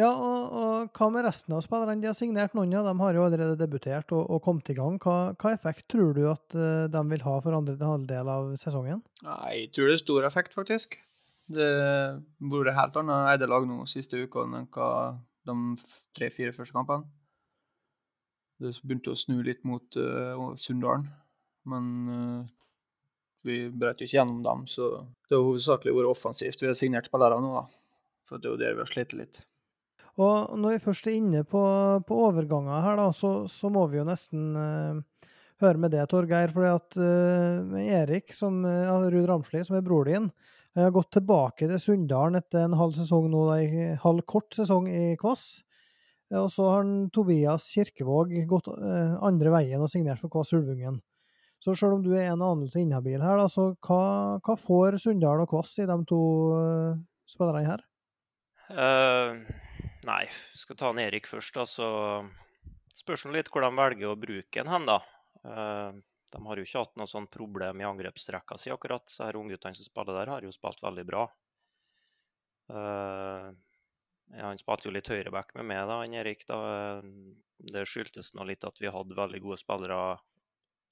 Ja, 0.00 0.08
og, 0.08 0.44
og, 0.56 0.92
hva 0.96 1.06
med 1.12 1.26
resten 1.26 1.52
av 1.52 1.60
spillerne? 1.60 2.00
De 2.00 2.08
har 2.08 2.16
signert 2.16 2.54
noen 2.56 2.72
av 2.78 2.86
dem 2.88 3.00
har 3.04 3.12
jo 3.12 3.26
allerede 3.26 3.58
debutert 3.60 4.14
og, 4.16 4.22
og 4.24 4.40
kommet 4.44 4.70
i 4.72 4.76
gang. 4.78 4.96
Hva, 5.02 5.34
hva, 5.36 5.52
effekt 5.52 5.84
tror 5.92 6.14
du 6.16 6.22
at 6.30 6.56
uh, 6.56 6.88
de 6.88 7.02
vil 7.10 7.24
ha 7.26 7.34
for 7.44 7.56
andre 7.58 7.76
halvdel 7.76 8.30
av 8.32 8.54
sesongen? 8.60 9.02
Nei, 9.26 9.50
Jeg 9.58 9.72
tror 9.76 9.90
det 9.90 9.98
er 9.98 10.04
stor 10.04 10.28
effekt, 10.30 10.56
faktisk. 10.56 10.96
Det 11.52 11.68
har 11.68 12.22
vært 12.54 12.78
helt 12.78 12.96
annet 13.02 13.34
Eidelag 13.34 13.68
nå 13.68 13.82
siste 13.90 14.22
uka 14.24 14.46
enn 14.46 14.70
hva 14.72 14.88
de 15.50 15.58
tre-fire 16.16 16.56
første 16.56 16.78
kampene. 16.78 17.04
Det 18.62 18.72
begynte 18.86 19.12
å 19.12 19.18
snu 19.18 19.42
litt 19.44 19.60
mot 19.68 20.00
uh, 20.00 20.54
Sunndalen, 20.56 21.10
men 21.68 21.86
uh, 22.08 22.50
vi 23.46 23.64
brøt 23.70 24.02
ikke 24.02 24.18
gjennom 24.18 24.42
dem. 24.44 24.66
Så 24.70 24.90
det 25.28 25.36
har 25.36 25.46
hovedsakelig 25.46 25.94
vært 25.96 26.12
offensivt. 26.14 26.62
Vi 26.62 26.70
har 26.70 26.78
signert 26.78 27.10
spillere 27.10 27.40
nå, 27.42 27.54
da. 27.56 27.64
For 28.28 28.40
det 28.40 28.48
er 28.48 28.54
jo 28.54 28.60
der 28.60 28.76
vi 28.76 28.84
har 28.84 28.90
slitt 28.90 29.16
litt. 29.18 29.42
Og 30.20 30.58
når 30.60 30.76
vi 30.76 30.84
først 30.84 31.08
er 31.08 31.16
inne 31.16 31.42
på, 31.48 31.62
på 32.06 32.20
overganger 32.28 32.84
her, 32.84 32.98
da, 33.00 33.08
så, 33.16 33.32
så, 33.48 33.70
må 33.72 33.86
vi 33.88 33.98
jo 33.98 34.06
nesten 34.06 34.52
uh, 34.56 35.28
høre 35.62 35.80
med 35.80 35.94
det, 35.94 36.04
Torgeir. 36.10 36.52
For 36.52 36.68
at 36.68 36.98
uh, 37.00 37.78
Erik, 37.80 38.34
som, 38.36 38.60
uh, 38.66 39.08
Ruud 39.08 39.28
Ramsli, 39.30 39.64
som 39.64 39.78
er 39.78 39.86
bror 39.86 40.10
din, 40.10 40.28
har 40.76 40.92
gått 40.92 41.10
tilbake 41.18 41.66
til 41.68 41.80
Sunndalen 41.80 42.38
etter 42.38 42.64
en 42.64 42.78
halv 42.78 42.94
sesong 42.96 43.28
nå, 43.32 43.44
i, 43.60 43.86
halv 44.00 44.24
kort 44.28 44.52
sesong 44.56 44.88
i 44.88 45.12
Kvass. 45.20 45.60
Og 46.32 46.46
så 46.48 46.64
har 46.64 46.86
Tobias 47.12 47.66
Kirkevåg 47.74 48.30
gått 48.48 48.70
andre 48.72 49.50
veien 49.52 49.82
og 49.84 49.90
signert 49.92 50.16
for 50.22 50.32
Kvass 50.32 50.54
Ulvungen. 50.56 50.96
Så 51.62 51.76
selv 51.78 52.00
om 52.00 52.02
du 52.02 52.10
er 52.16 52.32
en 52.32 52.42
anelse 52.42 52.80
inhabil 52.82 53.22
her, 53.22 53.38
da, 53.38 53.46
så 53.50 53.68
hva, 53.86 54.02
hva 54.42 54.56
får 54.58 54.98
Sunndal 55.04 55.44
og 55.44 55.50
Kvass 55.52 55.76
i 55.78 55.86
de 55.86 55.98
to 56.10 56.22
spillerne 57.30 57.68
her? 57.68 57.84
Uh, 58.72 59.38
Nei, 60.08 60.24
skal 60.58 60.78
ta 60.78 60.90
en 60.90 61.00
Erik 61.02 61.28
først. 61.30 61.54
da, 61.54 61.66
så 61.68 61.88
Spørs 62.92 63.24
litt 63.32 63.48
hvor 63.52 63.64
de 63.64 63.70
velger 63.78 64.10
å 64.10 64.18
bruke 64.20 64.60
en 64.60 64.70
hen, 64.72 64.88
da. 64.88 64.98
Uh, 65.46 65.94
de 66.32 66.40
har 66.46 66.58
jo 66.58 66.64
ikke 66.66 66.82
hatt 66.82 66.98
noe 67.00 67.08
sånn 67.08 67.28
problem 67.32 67.80
i 67.80 67.86
angrepsrekka 67.86 68.58
si 68.60 68.72
akkurat. 68.72 69.06
Så 69.08 69.26
her 69.26 69.38
ungguttene 69.38 69.78
som 69.78 69.86
spiller 69.86 70.18
der, 70.18 70.32
har 70.34 70.44
jo 70.44 70.52
spilt 70.54 70.82
veldig 70.84 71.04
bra. 71.08 71.26
Uh, 72.72 73.52
ja, 74.32 74.48
han 74.48 74.60
spilte 74.60 74.88
jo 74.88 74.96
litt 74.96 75.10
høyreback 75.12 75.54
med 75.58 75.68
meg, 75.70 75.86
da, 75.88 76.02
han 76.02 76.18
Erik. 76.20 76.44
da. 76.48 76.58
Det 77.72 77.86
skyldtes 77.86 78.32
nå 78.34 78.46
litt 78.48 78.64
at 78.66 78.80
vi 78.80 78.90
hadde 78.90 79.18
veldig 79.18 79.40
gode 79.44 79.60
spillere 79.60 79.98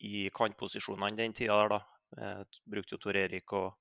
i 0.07 0.28
kantposisjonene 0.35 1.19
den 1.19 1.35
tida 1.37 1.57
der, 1.62 1.76
da. 1.76 1.80
Jeg 2.11 2.62
brukte 2.73 2.97
jo 2.97 3.02
Tor 3.04 3.16
Erik 3.21 3.52
og 3.54 3.76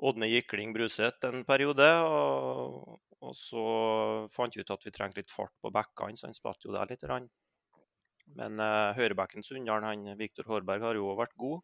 Ådne 0.00 0.30
Gikling 0.30 0.72
Bruseth 0.72 1.28
en 1.28 1.44
periode. 1.44 1.88
Og, 2.06 3.00
og, 3.20 3.34
så 3.36 3.64
fant 4.32 4.56
vi 4.56 4.64
ut 4.64 4.72
at 4.72 4.86
vi 4.86 4.94
trengte 4.94 5.20
litt 5.20 5.34
fart 5.34 5.52
på 5.60 5.72
bekkene, 5.74 6.16
så 6.16 6.30
han 6.30 6.36
spilte 6.36 6.70
jo 6.70 6.76
der 6.76 6.88
litt. 6.90 7.04
Men 8.38 8.62
eh, 8.62 8.96
høyrebekken 8.96 9.44
Sunndalen, 9.44 10.06
Viktor 10.18 10.48
Hårberg, 10.48 10.86
har 10.86 10.98
jo 10.98 11.12
vært 11.18 11.36
god. 11.40 11.60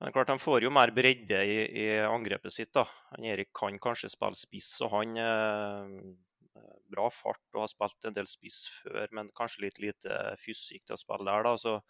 Men 0.00 0.12
klart, 0.12 0.30
han 0.30 0.40
får 0.40 0.66
jo 0.66 0.70
mer 0.72 0.92
bredde 0.92 1.40
i, 1.48 1.58
i 1.82 1.86
angrepet 2.04 2.52
sitt. 2.52 2.72
da. 2.76 2.84
Han 3.14 3.26
Erik 3.28 3.52
kan 3.56 3.76
kanskje 3.82 4.12
spille 4.12 4.38
spiss, 4.38 4.70
og 4.84 4.92
han 4.94 5.18
eh, 5.20 5.92
bra 6.92 7.08
fart 7.12 7.42
og 7.54 7.64
har 7.64 7.72
spilt 7.72 8.08
en 8.08 8.16
del 8.16 8.28
spiss 8.30 8.62
før, 8.78 9.10
men 9.16 9.32
kanskje 9.36 9.66
litt 9.66 9.80
lite 9.82 10.20
fysikk 10.40 10.86
til 10.86 10.96
å 10.96 11.00
spille 11.00 11.28
der. 11.28 11.48
da, 11.48 11.56
så 11.60 11.80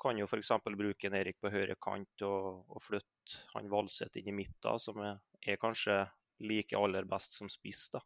kan 0.00 0.18
jo 0.18 0.26
f.eks. 0.26 0.50
bruke 0.64 1.08
en 1.08 1.16
Erik 1.18 1.40
på 1.42 1.52
høyre 1.52 1.76
kant 1.82 2.24
og, 2.26 2.64
og 2.68 2.82
flytte 2.82 3.44
han 3.54 3.70
Valseth 3.72 4.18
inn 4.20 4.32
i 4.32 4.36
midten, 4.42 4.80
som 4.80 5.00
er, 5.04 5.20
er, 5.42 5.60
kanskje 5.60 6.02
like 6.44 6.76
aller 6.78 7.06
best 7.08 7.38
som 7.38 7.50
spiss. 7.52 7.88
da. 7.94 8.02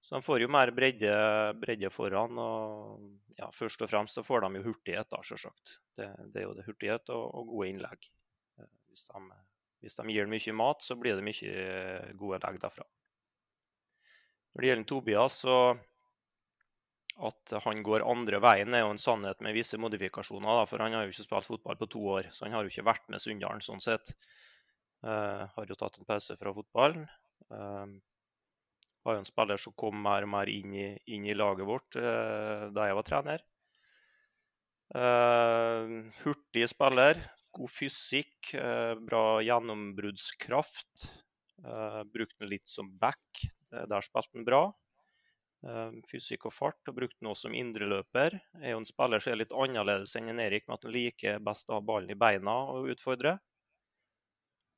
Så 0.00 0.16
de 0.16 0.22
får 0.24 0.44
jo 0.44 0.50
mer 0.52 0.70
bredde, 0.74 1.12
bredde 1.60 1.90
foran. 1.92 2.38
og 2.38 3.34
ja, 3.38 3.50
Først 3.54 3.82
og 3.84 3.90
fremst 3.90 4.18
så 4.18 4.24
får 4.24 4.46
de 4.46 4.60
jo 4.60 4.68
hurtighet, 4.70 5.10
da, 5.10 5.20
selvsagt. 5.26 5.78
Det, 5.98 6.08
det 6.32 6.42
er 6.42 6.48
jo 6.48 6.54
det 6.56 6.66
hurtighet 6.68 7.12
og, 7.14 7.26
og 7.34 7.52
gode 7.52 7.72
innlegg. 7.72 8.08
Eh, 8.58 8.70
hvis 8.88 9.04
de, 9.10 9.40
hvis 9.82 9.98
de, 9.98 10.06
gir 10.14 10.30
mye 10.30 10.56
mat, 10.62 10.86
så 10.86 10.96
blir 10.96 11.18
det 11.18 11.26
mye 11.26 12.14
gode 12.18 12.40
legg 12.46 12.62
derfra. 12.62 12.86
Når 14.54 14.64
det 14.64 14.70
gjelder 14.70 14.88
Tobias, 14.88 15.42
så 15.44 15.58
at 17.18 17.52
han 17.64 17.80
går 17.82 18.04
andre 18.06 18.38
veien, 18.42 18.74
er 18.74 18.84
jo 18.84 18.92
en 18.92 19.00
sannhet 19.02 19.40
med 19.42 19.56
visse 19.56 19.78
modifikasjoner. 19.80 20.60
Da, 20.60 20.66
for 20.70 20.82
han 20.84 20.94
har 20.94 21.06
jo 21.06 21.12
ikke 21.12 21.26
spilt 21.26 21.48
fotball 21.50 21.78
på 21.80 21.88
to 21.90 22.02
år, 22.14 22.28
så 22.34 22.46
han 22.46 22.54
har 22.54 22.66
jo 22.66 22.70
ikke 22.70 22.86
vært 22.86 23.08
med 23.10 23.22
Sunndalen 23.22 23.64
sånn 23.64 23.82
sett. 23.82 24.12
Uh, 25.02 25.46
har 25.54 25.70
jo 25.70 25.78
tatt 25.78 25.98
en 25.98 26.06
pause 26.06 26.36
fra 26.38 26.52
fotballen. 26.54 27.06
Uh, 27.50 27.98
var 29.06 29.16
jo 29.16 29.22
en 29.22 29.28
spiller 29.28 29.60
som 29.62 29.74
kom 29.78 29.98
mer 30.02 30.26
og 30.26 30.32
mer 30.34 30.50
inn 30.52 30.74
i, 30.74 30.88
inn 31.14 31.26
i 31.26 31.36
laget 31.36 31.66
vårt 31.66 31.98
uh, 31.98 32.68
da 32.74 32.86
jeg 32.86 32.98
var 32.98 33.08
trener. 33.10 33.44
Uh, 34.94 36.06
hurtig 36.22 36.68
spiller, 36.70 37.20
god 37.58 37.72
fysikk, 37.72 38.52
bra 39.02 39.40
gjennombruddskraft. 39.42 41.08
brukte 42.12 42.44
den 42.44 42.52
litt 42.52 42.68
som 42.70 42.92
back, 43.00 43.40
der 43.72 44.04
spilte 44.04 44.38
han 44.38 44.44
bra. 44.46 44.60
Ehm, 45.66 46.02
fysikk 46.06 46.46
og 46.46 46.54
fart, 46.54 46.78
og 46.86 46.94
brukte 46.94 47.18
den 47.18 47.30
også 47.32 47.48
som 47.48 47.54
indreløper. 47.58 48.36
Er 48.62 48.74
jo 48.74 48.82
en 48.82 48.86
spiller 48.86 49.22
som 49.22 49.32
er 49.32 49.40
litt 49.40 49.54
annerledes 49.54 50.14
enn 50.18 50.30
en 50.30 50.42
Erik, 50.44 50.68
med 50.68 50.78
at 50.78 50.86
han 50.86 50.94
liker 50.94 51.40
best 51.42 51.70
å 51.70 51.78
ha 51.80 51.84
ballen 51.84 52.14
i 52.14 52.18
beina 52.18 52.54
og 52.74 52.92
utfordre. 52.92 53.38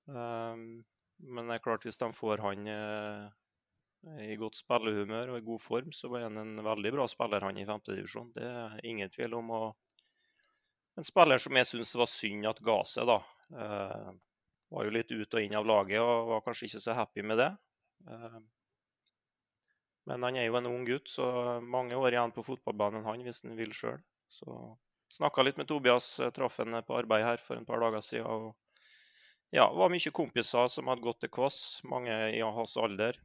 Um, 0.08 0.80
men 1.20 1.50
det 1.50 1.58
er 1.58 1.64
klart, 1.66 1.84
hvis 1.84 2.00
de 2.00 2.08
får 2.16 2.40
han 2.40 2.70
eh, 2.72 3.26
i 4.24 4.38
godt 4.40 4.56
spillehumør 4.56 5.34
og 5.34 5.36
i 5.36 5.44
god 5.44 5.60
form, 5.60 5.90
så 5.92 6.08
er 6.16 6.24
han 6.30 6.40
en 6.40 6.64
veldig 6.64 6.94
bra 6.96 7.06
spiller, 7.12 7.44
han 7.44 7.60
i 7.60 7.66
femtedivisjon. 7.68 8.32
Det 8.38 8.48
er 8.48 8.80
ingen 8.88 9.12
tvil 9.12 9.36
om. 9.36 9.52
Og 9.52 10.96
en 10.96 11.06
spiller 11.06 11.42
som 11.44 11.60
jeg 11.60 11.68
syns 11.68 11.92
var 12.00 12.08
synd 12.08 12.48
at 12.48 12.64
ga 12.64 12.78
seg, 12.88 13.12
da. 13.12 13.20
Uh, 13.52 14.08
var 14.70 14.86
jo 14.86 14.94
litt 14.94 15.12
ut 15.12 15.34
og 15.34 15.44
inn 15.44 15.58
av 15.58 15.66
laget 15.66 16.00
og 16.00 16.28
var 16.30 16.42
kanskje 16.46 16.70
ikke 16.70 16.82
så 16.86 16.96
happy 16.96 17.26
med 17.26 17.40
det. 17.42 17.50
Men 20.08 20.24
han 20.24 20.38
er 20.40 20.48
jo 20.48 20.56
en 20.58 20.70
ung 20.70 20.86
gutt, 20.88 21.10
så 21.12 21.26
mange 21.60 21.98
år 21.98 22.16
igjen 22.16 22.32
på 22.34 22.44
fotballbanen 22.46 23.04
han, 23.04 23.24
hvis 23.26 23.42
han 23.44 23.58
vil 23.58 23.74
sjøl. 23.76 24.00
Så 24.30 24.56
snakka 25.12 25.44
litt 25.44 25.58
med 25.60 25.68
Tobias, 25.68 26.14
eh, 26.20 26.32
traff 26.34 26.58
han 26.62 26.78
på 26.86 26.96
arbeid 26.98 27.26
her 27.26 27.42
for 27.44 27.58
en 27.58 27.68
par 27.68 27.82
dager 27.82 28.04
siden. 28.04 28.26
og 28.26 28.56
ja, 29.50 29.66
det 29.66 29.78
var 29.78 29.90
mye 29.90 30.12
kompiser 30.14 30.68
som 30.70 30.86
hadde 30.86 31.02
gått 31.02 31.24
til 31.24 31.32
Kvass, 31.34 31.80
mange 31.82 32.14
i 32.30 32.40
hans 32.40 32.76
alder. 32.78 33.16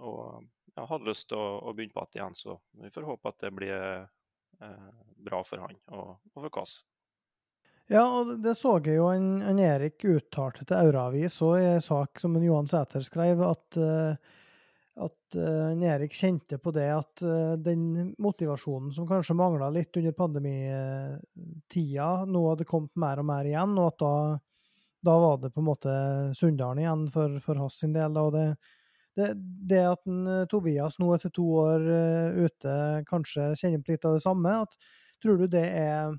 Og 0.00 0.46
jeg 0.72 0.88
hadde 0.88 1.10
lyst 1.10 1.28
til 1.28 1.40
å, 1.40 1.58
å 1.60 1.74
begynne 1.76 1.92
på 1.92 2.06
igjen, 2.16 2.36
så 2.38 2.56
vi 2.80 2.92
får 2.92 3.08
håpe 3.08 3.28
at 3.28 3.42
det 3.44 3.50
blir 3.52 3.74
eh, 3.76 4.92
bra 5.28 5.42
for 5.44 5.66
han 5.66 5.76
og, 5.92 6.14
og 6.32 6.40
for 6.40 6.54
Kvass. 6.56 6.78
Ja, 7.88 8.02
og 8.04 8.34
det 8.44 8.52
så 8.58 8.74
jeg 8.84 8.98
jo 8.98 9.06
en, 9.08 9.38
en 9.40 9.60
Erik 9.64 10.04
uttalte 10.04 10.66
til 10.68 10.76
Auravis 10.76 11.38
og 11.44 11.54
i 11.56 11.70
en 11.70 11.84
sak 11.84 12.20
som 12.20 12.36
en 12.36 12.44
Johan 12.44 12.68
Sæter 12.68 13.04
skrev, 13.04 13.40
at 13.40 13.78
uh, 13.80 14.34
at 14.98 15.36
uh, 15.38 15.70
Erik 15.86 16.14
kjente 16.16 16.58
på 16.58 16.72
det 16.74 16.88
at 16.90 17.22
uh, 17.22 17.54
den 17.60 18.14
motivasjonen 18.18 18.92
som 18.94 19.06
kanskje 19.08 19.36
mangla 19.38 19.70
litt 19.74 19.96
under 19.96 20.12
pandemitida, 20.16 22.08
nå 22.26 22.42
hadde 22.48 22.66
kommet 22.68 22.94
mer 22.98 23.18
og 23.22 23.28
mer 23.30 23.44
igjen, 23.48 23.78
og 23.78 23.86
at 23.92 23.98
da, 24.02 24.14
da 25.08 25.14
var 25.22 25.36
det 25.42 25.52
på 25.54 25.60
en 25.62 25.68
måte 25.68 25.92
Sunndalen 26.38 26.82
igjen 26.82 27.04
for, 27.14 27.38
for 27.44 27.54
hans 27.62 27.78
sin 27.82 27.94
del. 27.94 28.12
Og 28.18 28.32
det, 28.34 28.46
det, 29.18 29.28
det 29.70 29.82
at 29.92 30.02
en, 30.10 30.26
eh, 30.26 30.46
Tobias 30.50 30.98
nå 30.98 31.06
etter 31.14 31.30
to 31.34 31.46
år 31.62 31.80
uh, 31.86 32.46
ute 32.46 32.72
kanskje 33.08 33.52
kjenner 33.58 33.82
på 33.82 33.92
litt 33.94 34.06
av 34.08 34.18
det 34.18 34.24
samme, 34.26 34.50
at, 34.66 34.72
tror 35.22 35.36
du 35.38 35.46
det 35.50 35.66
er 35.78 36.18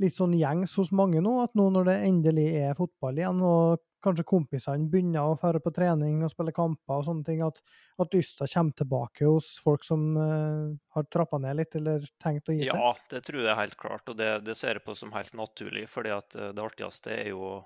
litt 0.00 0.16
sånn 0.16 0.32
gjengs 0.36 0.72
hos 0.80 0.90
mange 0.96 1.20
nå, 1.20 1.42
at 1.44 1.52
nå 1.58 1.68
når 1.74 1.84
det 1.90 2.02
endelig 2.08 2.48
er 2.64 2.78
fotball 2.78 3.20
igjen, 3.20 3.40
og 3.44 3.84
kanskje 4.04 4.26
kompisene 4.28 4.88
begynner 4.90 5.28
å 5.28 5.38
dra 5.40 5.60
på 5.62 5.72
trening 5.74 6.22
og 6.24 6.32
spille 6.32 6.54
kamper 6.56 7.00
og 7.00 7.06
sånne 7.08 7.26
ting, 7.26 7.42
at, 7.46 7.60
at 8.00 8.16
lysta 8.16 8.48
kommer 8.50 8.76
tilbake 8.78 9.28
hos 9.28 9.50
folk 9.64 9.84
som 9.86 10.06
uh, 10.16 10.70
har 10.96 11.10
trappa 11.12 11.40
ned 11.42 11.60
litt 11.60 11.76
eller 11.80 12.06
tenkt 12.22 12.48
å 12.48 12.56
gi 12.56 12.64
seg? 12.64 12.74
Ja, 12.74 12.94
det 13.12 13.24
tror 13.28 13.44
jeg 13.44 13.60
helt 13.60 13.78
klart, 13.80 14.08
og 14.08 14.18
det, 14.20 14.32
det 14.46 14.56
ser 14.58 14.80
jeg 14.80 14.86
på 14.86 14.96
som 14.98 15.12
helt 15.16 15.36
naturlig. 15.36 15.88
fordi 15.90 16.14
at 16.14 16.34
det 16.34 16.64
artigste 16.64 17.14
er 17.16 17.30
jo 17.32 17.60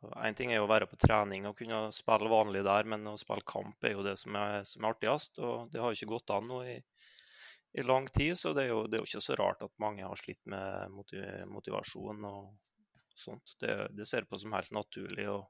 en 0.00 0.36
ting 0.36 0.52
er 0.52 0.62
å 0.62 0.68
være 0.70 0.88
på 0.88 0.98
trening 1.00 1.46
og 1.48 1.58
kunne 1.58 1.90
spille 1.92 2.30
vanlig 2.32 2.62
der, 2.64 2.88
men 2.88 3.06
å 3.10 3.18
spille 3.20 3.44
kamp 3.46 3.84
er 3.84 3.96
jo 3.96 4.04
det 4.06 4.16
som 4.20 4.36
er, 4.38 4.62
som 4.68 4.84
er 4.84 4.94
artigst. 4.94 5.40
Og 5.44 5.68
det 5.72 5.82
har 5.82 5.92
jo 5.92 5.98
ikke 5.98 6.14
gått 6.14 6.32
an 6.36 6.48
nå 6.48 6.62
i, 6.64 6.76
i 7.76 7.84
lang 7.84 8.08
tid, 8.14 8.38
så 8.38 8.54
det 8.56 8.66
er, 8.66 8.72
jo, 8.72 8.82
det 8.88 8.96
er, 8.98 9.04
jo, 9.04 9.10
ikke 9.10 9.26
så 9.26 9.36
rart 9.40 9.64
at 9.66 9.76
mange 9.82 10.06
har 10.06 10.20
slitt 10.20 10.40
med 10.50 10.96
motivasjon 11.52 12.28
og 12.30 12.54
sånt. 13.16 13.56
Det, 13.60 13.76
det 13.96 14.08
ser 14.08 14.24
jeg 14.24 14.30
på 14.30 14.40
som 14.40 14.56
helt 14.56 14.72
naturlig. 14.74 15.28
og 15.28 15.44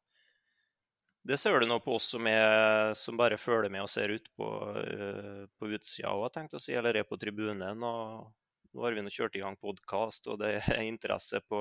det 1.22 1.36
ser 1.38 1.60
du 1.60 1.66
nå 1.68 1.78
på 1.84 1.94
oss 1.98 2.08
som, 2.14 2.26
er, 2.26 2.94
som 2.96 3.18
bare 3.20 3.38
følger 3.38 3.72
med 3.72 3.84
og 3.84 3.90
ser 3.92 4.12
ut 4.14 4.28
på, 4.36 4.48
uh, 4.76 5.44
på 5.58 5.72
utsida 5.74 6.14
òg, 6.14 6.30
tenkte 6.34 6.56
å 6.56 6.62
si, 6.62 6.72
eller 6.76 6.96
er 6.96 7.08
på 7.08 7.18
tribunen. 7.20 7.84
og 7.84 8.30
nå 8.70 8.84
har 8.84 8.94
vi 8.94 9.02
nå 9.02 9.10
kjørt 9.10 9.36
i 9.36 9.42
gang 9.42 9.56
podkast, 9.60 10.28
og 10.30 10.40
det 10.40 10.54
er 10.60 10.84
interesse 10.86 11.42
på 11.42 11.60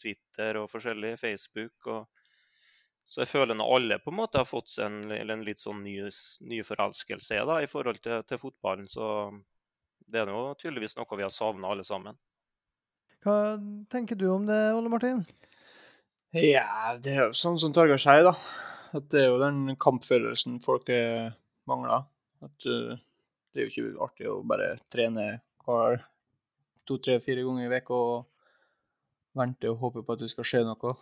Twitter 0.00 0.60
og 0.60 0.70
forskjellig, 0.72 1.16
Facebook. 1.20 1.74
og 1.86 2.06
så 3.04 3.20
jeg 3.20 3.28
føler 3.34 3.58
når 3.58 3.72
alle 3.76 3.96
på 4.00 4.12
en 4.12 4.16
måte 4.16 4.40
har 4.40 4.48
fått 4.48 4.70
seg 4.72 4.86
en, 4.86 5.10
en 5.12 5.42
litt 5.44 5.60
sånn 5.60 5.82
ny, 5.84 5.98
ny 6.48 6.62
forelskelse 6.64 7.42
da, 7.44 7.58
i 7.60 7.68
forhold 7.68 8.00
til, 8.04 8.22
til, 8.24 8.40
fotballen, 8.40 8.86
så 8.88 9.06
det 10.08 10.22
er 10.22 10.32
jo 10.32 10.54
tydeligvis 10.60 10.96
noe 10.96 11.18
vi 11.18 11.26
har 11.26 11.34
savna 11.34 11.74
alle 11.74 11.84
sammen. 11.84 12.16
Hva 13.24 13.56
tenker 13.92 14.16
du 14.20 14.28
om 14.32 14.46
det, 14.48 14.60
Ole 14.76 14.92
Martin? 14.92 15.20
Ja, 16.34 16.94
det 17.00 17.12
er 17.12 17.28
jo 17.28 17.36
sånn 17.36 17.60
som 17.60 17.76
Torgeir 17.76 18.00
sier, 18.00 18.24
da. 18.26 18.32
At 18.94 19.08
det 19.10 19.24
er 19.24 19.30
jo 19.32 19.40
den 19.42 19.74
kampfølelsen 19.80 20.60
folk 20.62 20.90
mangler. 21.66 22.06
At 22.44 22.68
uh, 22.70 22.94
det 23.54 23.62
er 23.62 23.66
jo 23.66 23.72
ikke 23.72 24.04
artig 24.06 24.30
å 24.30 24.42
bare 24.46 24.74
trene 24.92 25.26
hver 25.64 26.00
to, 26.84 26.98
tre, 26.98 27.18
fire 27.24 27.44
ganger 27.46 27.66
i 27.66 27.80
uka 27.80 27.96
og 27.96 29.38
vente 29.38 29.70
og 29.70 29.80
håpe 29.80 30.04
på 30.04 30.14
at 30.14 30.24
det 30.24 30.30
skal 30.32 30.46
skje 30.48 30.62
noe. 30.66 30.94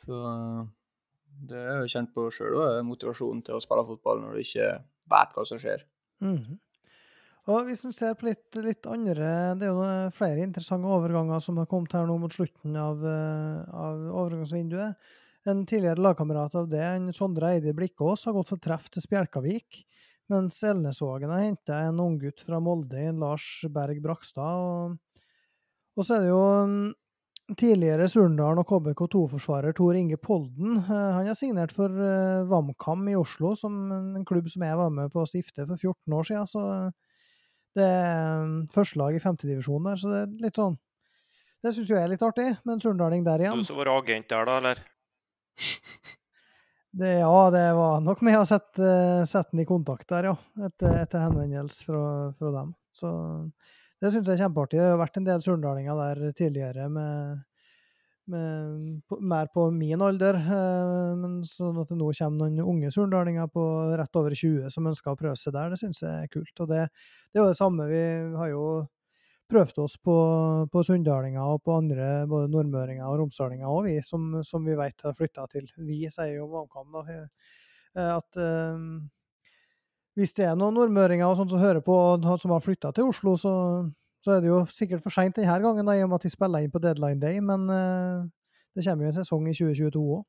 Så 0.00 0.16
det 1.50 1.60
er 1.60 1.78
jo 1.82 1.92
kjent 1.92 2.12
på 2.16 2.26
sjøl 2.34 2.56
òg, 2.58 2.80
motivasjonen 2.88 3.44
til 3.46 3.56
å 3.56 3.62
spille 3.62 3.86
fotball 3.92 4.24
når 4.24 4.34
du 4.34 4.42
ikke 4.42 4.72
vet 5.12 5.36
hva 5.36 5.46
som 5.48 5.60
skjer. 5.60 5.84
Mm. 6.24 6.58
Og 7.50 7.66
Hvis 7.66 7.86
en 7.88 7.94
ser 7.96 8.16
på 8.20 8.26
litt, 8.28 8.44
litt, 8.60 8.84
andre 8.84 9.30
Det 9.56 9.64
er 9.64 9.70
jo 9.72 10.10
flere 10.12 10.44
interessante 10.44 10.90
overganger 10.92 11.40
som 11.40 11.56
har 11.58 11.68
kommet 11.70 11.94
her 11.96 12.04
nå 12.06 12.18
mot 12.20 12.34
slutten 12.34 12.76
av, 12.76 13.00
eh, 13.00 13.62
av 13.72 14.02
overgangsvinduet. 14.22 15.12
En 15.50 15.64
tidligere 15.66 16.02
lagkamerat 16.02 16.54
av 16.54 16.68
det, 16.70 16.82
en 16.84 17.10
Sondre 17.16 17.54
Eide 17.54 17.74
Blikkås, 17.76 18.26
har 18.28 18.36
gått 18.36 18.52
for 18.52 18.62
treff 18.62 18.88
til 18.92 19.04
Spjelkavik. 19.04 19.82
Mens 20.30 20.60
Elnesvågen 20.62 21.32
har 21.32 21.42
henta 21.42 21.80
en 21.88 22.00
unggutt 22.00 22.42
fra 22.46 22.60
Molde, 22.62 23.10
Lars 23.18 23.46
Berg 23.74 23.98
Brakstad. 24.04 24.62
Og, 24.62 25.24
og 25.98 26.06
så 26.06 26.16
er 26.16 26.26
det 26.26 26.30
jo 26.30 26.42
mm, 26.70 26.90
Tidligere 27.58 28.06
Surndalen 28.06 28.60
og 28.62 28.68
KBK2-forsvarer 28.68 29.74
Tor 29.74 29.96
Inge 29.98 30.14
Polden 30.22 30.76
eh, 30.78 30.90
han 31.16 31.26
har 31.26 31.34
signert 31.34 31.72
for 31.74 31.90
eh, 31.90 32.44
VamKam 32.46 33.08
i 33.10 33.16
Oslo, 33.18 33.56
som 33.58 33.74
en 33.90 34.26
klubb 34.28 34.46
som 34.52 34.62
jeg 34.62 34.78
var 34.78 34.92
med 34.94 35.10
på 35.10 35.24
å 35.24 35.26
stifte 35.26 35.66
for 35.66 35.74
14 35.74 36.14
år 36.14 36.28
siden. 36.28 36.46
Så 36.46 36.62
det 37.74 37.88
er 37.88 38.44
mm, 38.46 38.54
førstelag 38.70 39.18
i 39.18 39.24
femtedivisjon 39.24 39.90
der, 39.90 39.98
så 39.98 40.12
det 40.12 40.22
er 40.22 40.46
litt 40.46 40.62
sånn 40.62 40.78
Det 41.60 41.74
syns 41.74 41.90
jo 41.90 41.98
jeg 41.98 42.06
er 42.06 42.14
litt 42.14 42.22
artig, 42.24 42.46
med 42.62 42.76
en 42.76 42.84
surndaling 42.86 43.26
der 43.26 43.42
igjen. 43.42 43.66
Du 43.66 43.66
som 43.66 43.82
var 43.82 43.90
agent 43.96 44.30
der, 44.30 44.46
da, 44.46 44.60
eller? 44.62 44.84
Det, 46.92 47.10
ja, 47.20 47.50
det 47.54 47.66
var 47.78 48.00
nok 48.02 48.22
med 48.26 48.40
å 48.40 48.46
sette, 48.48 48.82
eh, 48.82 49.20
sette 49.28 49.54
den 49.54 49.62
i 49.62 49.68
kontakt 49.68 50.08
der, 50.10 50.32
ja. 50.32 50.34
Etter, 50.66 50.96
etter 51.04 51.22
henvendelse 51.22 51.86
fra, 51.86 52.00
fra 52.34 52.50
dem. 52.56 52.72
Så 52.90 53.12
det 54.02 54.10
syns 54.10 54.26
jeg 54.26 54.34
er 54.34 54.42
kjempeartig. 54.46 54.80
Det 54.80 54.88
har 54.90 54.98
vært 54.98 55.20
en 55.20 55.28
del 55.28 55.44
surndalinger 55.44 56.00
der 56.00 56.34
tidligere 56.34 56.88
med, 56.90 57.44
med 58.34 58.98
på, 59.06 59.20
mer 59.22 59.52
på 59.54 59.68
min 59.70 60.02
alder. 60.02 60.40
Eh, 60.42 61.12
men 61.20 61.38
sånn 61.46 61.78
at 61.78 61.92
det 61.92 62.00
nå 62.00 62.10
kommer 62.10 62.50
noen 62.50 62.72
unge 62.74 62.90
surndalinger 62.96 63.52
på 63.54 63.66
rett 64.00 64.18
over 64.18 64.34
20 64.34 64.74
som 64.74 64.90
ønsker 64.90 65.14
å 65.14 65.20
prøve 65.20 65.38
seg 65.38 65.54
der, 65.54 65.70
det 65.70 65.78
syns 65.78 66.02
jeg 66.02 66.24
er 66.24 66.32
kult. 66.32 66.54
Og 66.58 66.72
det, 66.74 66.88
det 67.30 67.38
er 67.38 67.44
jo 67.44 67.52
det 67.52 67.60
samme. 67.60 67.86
Vi 67.92 68.02
har 68.34 68.50
jo 68.50 68.64
prøvd 69.50 69.80
oss 69.84 69.96
på, 69.98 70.16
på 70.72 70.82
sunndalinger 70.86 71.54
og 71.54 71.62
på 71.66 71.76
andre, 71.80 72.26
både 72.30 72.50
nordmøringer 72.52 73.06
og 73.06 73.22
romsdalinger 73.22 73.70
òg, 73.70 73.88
vi, 73.88 73.96
som, 74.06 74.28
som, 74.46 74.66
vi 74.66 74.76
vet 74.78 75.06
har 75.06 75.16
flytta 75.16 75.46
til. 75.52 75.66
Vi 75.86 76.02
sier 76.10 76.36
jo 76.36 76.48
Vamkam. 76.52 77.00
Eh, 77.02 77.24
at 78.06 78.38
um, 78.38 79.08
hvis 80.18 80.34
det 80.36 80.46
er 80.46 80.58
noen 80.58 80.76
nordmøringer 80.78 81.26
og 81.26 81.38
sånt 81.38 81.52
som 81.52 81.62
hører 81.62 81.82
på, 81.84 81.96
som 82.38 82.54
har 82.54 82.62
flytta 82.62 82.92
til 82.94 83.10
Oslo, 83.10 83.34
så, 83.40 83.54
så, 84.22 84.36
er 84.36 84.44
det 84.44 84.52
jo 84.52 84.60
sikkert 84.70 85.02
for 85.04 85.14
seint 85.14 85.38
denne 85.38 85.58
gangen, 85.64 85.86
da, 85.86 85.96
i 85.96 86.04
og 86.04 86.12
med 86.12 86.20
at 86.20 86.28
vi 86.28 86.34
spiller 86.34 86.64
inn 86.64 86.74
på 86.74 86.82
deadline 86.82 87.22
day. 87.22 87.40
Men 87.44 87.66
eh, 87.74 88.28
det 88.76 88.86
kommer 88.86 89.06
jo 89.06 89.12
en 89.12 89.18
sesong 89.20 89.50
i 89.50 89.56
2022 89.56 90.06
òg. 90.18 90.24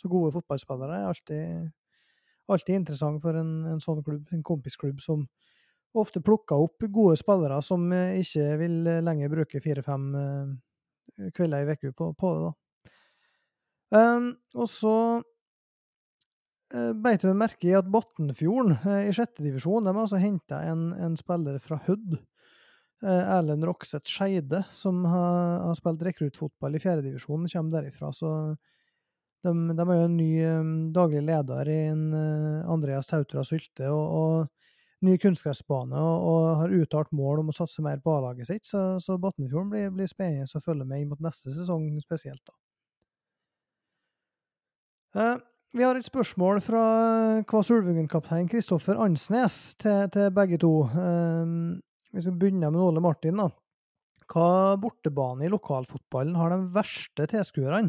Så 0.00 0.08
gode 0.08 0.32
fotballspillere 0.32 1.02
er 1.02 1.08
alltid, 1.10 1.72
alltid 2.48 2.78
interessant 2.80 3.20
for 3.22 3.36
en, 3.36 3.50
en, 3.74 3.80
sånn 3.82 4.00
klubb, 4.02 4.24
en 4.32 4.44
kompisklubb 4.46 5.02
som 5.04 5.26
ofte 6.00 6.22
plukka 6.24 6.56
opp 6.56 6.86
gode 6.88 7.18
spillere 7.20 7.58
som 7.64 7.84
uh, 7.92 8.14
ikke 8.20 8.46
vil 8.60 8.78
lenger 9.04 9.32
bruke 9.32 9.60
fire-fem 9.64 10.08
uh, 10.16 11.28
kvelder 11.36 11.66
i 11.66 11.76
uka 11.76 11.92
på, 11.92 12.12
på, 12.18 12.32
det. 12.32 12.48
da. 12.48 12.52
Um, 13.92 14.30
og 14.56 14.68
så 14.72 14.96
Eh, 16.72 16.92
beit 16.96 17.24
vi 17.24 17.32
merke 17.36 17.68
i 17.68 17.74
at 17.76 17.88
Botnfjorden 17.92 18.78
eh, 18.88 19.08
i 19.10 19.12
sjette 19.12 19.44
divisjon 19.44 19.88
har 19.88 19.98
altså 19.98 20.20
henta 20.22 20.62
en, 20.70 20.92
en, 20.96 21.18
spiller 21.20 21.58
fra 21.60 21.76
Hødd. 21.84 22.16
Eh, 23.04 23.32
Erlend 23.36 23.66
Rokseth 23.68 24.08
Skeide, 24.08 24.62
som 24.72 25.02
har, 25.04 25.66
har 25.66 25.76
spilt 25.76 26.04
rekruttfotball 26.06 26.78
i 26.78 26.80
fjerdedivisjon, 26.80 27.44
kommer 27.52 27.76
derifra. 27.76 28.12
Så 28.16 28.30
de, 29.44 29.52
de 29.52 29.84
er 29.84 29.98
jo 29.98 30.06
en 30.06 30.16
ny 30.16 30.30
um, 30.46 30.72
daglig 30.94 31.24
leder 31.26 31.68
i 31.68 31.78
en 31.90 32.04
uh, 32.14 32.70
Andreas 32.72 33.10
Tautra 33.10 33.42
Sylte, 33.44 33.90
og, 33.90 34.04
og, 34.22 34.61
ny 35.06 35.18
kunstgressbane, 35.20 35.98
og, 35.98 36.26
og, 36.30 36.48
har 36.62 36.74
uttalt 36.80 37.12
mål 37.16 37.42
om 37.42 37.52
å 37.52 37.56
satse 37.56 37.84
mer 37.84 38.00
på 38.02 38.16
A-laget 38.16 38.48
sitt. 38.48 38.66
Så, 38.68 38.80
så 39.02 39.18
Botnfjorden 39.20 39.70
blir, 39.72 39.88
blir, 39.94 40.10
spennende 40.10 40.46
å 40.46 40.64
følge 40.64 40.86
med 40.88 41.02
inn 41.02 41.10
mot 41.12 41.22
neste 41.22 41.54
sesong 41.54 41.88
spesielt, 42.02 42.42
da. 42.46 42.58
Eh, 45.12 45.40
vi 45.76 45.84
har 45.84 45.96
et 45.96 46.04
spørsmål 46.04 46.60
fra 46.64 46.82
Kvass 47.48 47.70
Ulvungen-kaptein 47.72 48.48
Kristoffer 48.48 48.98
Ansnes 49.00 49.74
til, 49.80 50.08
til, 50.12 50.28
begge 50.36 50.58
to. 50.60 50.72
Um, 50.92 51.80
vi 52.12 52.24
skal 52.24 52.36
begynne 52.36 52.68
med 52.72 52.80
Ole 52.80 53.00
Martin. 53.00 53.40
da. 53.40 53.48
Hva 54.32 54.76
bortebane 54.80 55.46
i 55.46 55.52
lokalfotballen 55.52 56.36
har 56.36 56.52
de 56.52 56.66
verste 56.74 57.24
tilskuerne? 57.28 57.88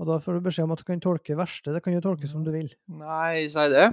Og 0.00 0.08
Da 0.08 0.18
får 0.20 0.36
du 0.36 0.44
beskjed 0.44 0.66
om 0.66 0.74
at 0.74 0.82
du 0.82 0.86
kan 0.88 1.00
tolke 1.00 1.36
verste. 1.38 1.72
Det 1.72 1.82
kan 1.84 1.94
jo 1.94 2.04
tolkes 2.04 2.32
som 2.32 2.44
du 2.44 2.50
vil. 2.52 2.68
Nei, 3.00 3.48
si 3.52 3.66
det. 3.70 3.88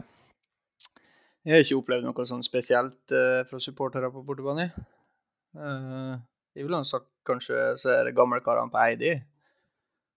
Jeg 1.49 1.55
har 1.55 1.63
ikke 1.65 1.79
opplevd 1.79 2.05
noe 2.05 2.23
sånn 2.29 2.43
spesielt 2.45 3.13
uh, 3.15 3.41
fra 3.49 3.57
supportere 3.57 4.11
på 4.13 4.21
bortebane. 4.21 4.67
Uh, 5.57 6.13
jeg 6.53 6.67
ville 6.67 6.83
sagt 6.85 7.09
kanskje 7.25 7.71
så 7.81 7.89
er 7.95 8.03
det 8.05 8.13
gamlekarene 8.17 8.69
på 8.69 8.77
Eidi. 8.83 9.15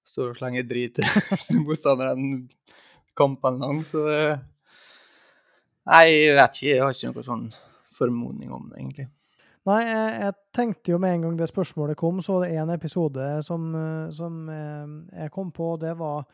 Står 0.05 0.35
og 0.35 0.37
slenger 0.37 0.66
drit 0.68 1.01
til 1.01 1.62
motstanderen 1.64 2.51
kampen 3.16 3.64
lang, 3.64 3.81
så 3.81 4.05
det 4.05 4.23
Nei, 5.88 6.05
jeg 6.12 6.37
vet 6.37 6.59
ikke. 6.61 6.68
Jeg 6.68 6.85
har 6.85 6.92
ikke 6.95 7.09
noe 7.16 7.25
sånn 7.27 7.47
formodning 7.97 8.53
om 8.53 8.68
det, 8.68 8.77
egentlig. 8.77 9.09
Nei, 9.66 9.81
jeg, 9.88 10.12
jeg, 10.21 10.37
tenkte 10.55 10.92
jo 10.92 11.01
med 11.01 11.16
en 11.16 11.25
gang 11.25 11.40
det 11.40 11.49
spørsmålet 11.49 11.99
kom, 11.99 12.21
så 12.23 12.37
var 12.37 12.45
det 12.45 12.61
en 12.61 12.71
episode 12.75 13.27
som, 13.47 13.64
som 14.14 14.37
eh, 14.53 14.92
jeg 15.25 15.33
kom 15.35 15.51
på. 15.55 15.73
og 15.75 15.81
Det 15.83 15.97
var 15.99 16.27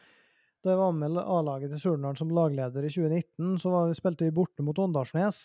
da 0.68 0.74
jeg 0.74 0.82
var 0.82 0.96
med 0.96 1.16
A-laget 1.22 1.72
til 1.72 1.80
Surnadal 1.82 2.18
som 2.20 2.32
lagleder 2.36 2.84
i 2.84 2.92
2019. 2.92 3.56
Så 3.62 3.72
var, 3.72 3.94
spilte 3.96 4.28
vi 4.28 4.34
borte 4.36 4.64
mot 4.66 4.78
Åndalsnes. 4.84 5.40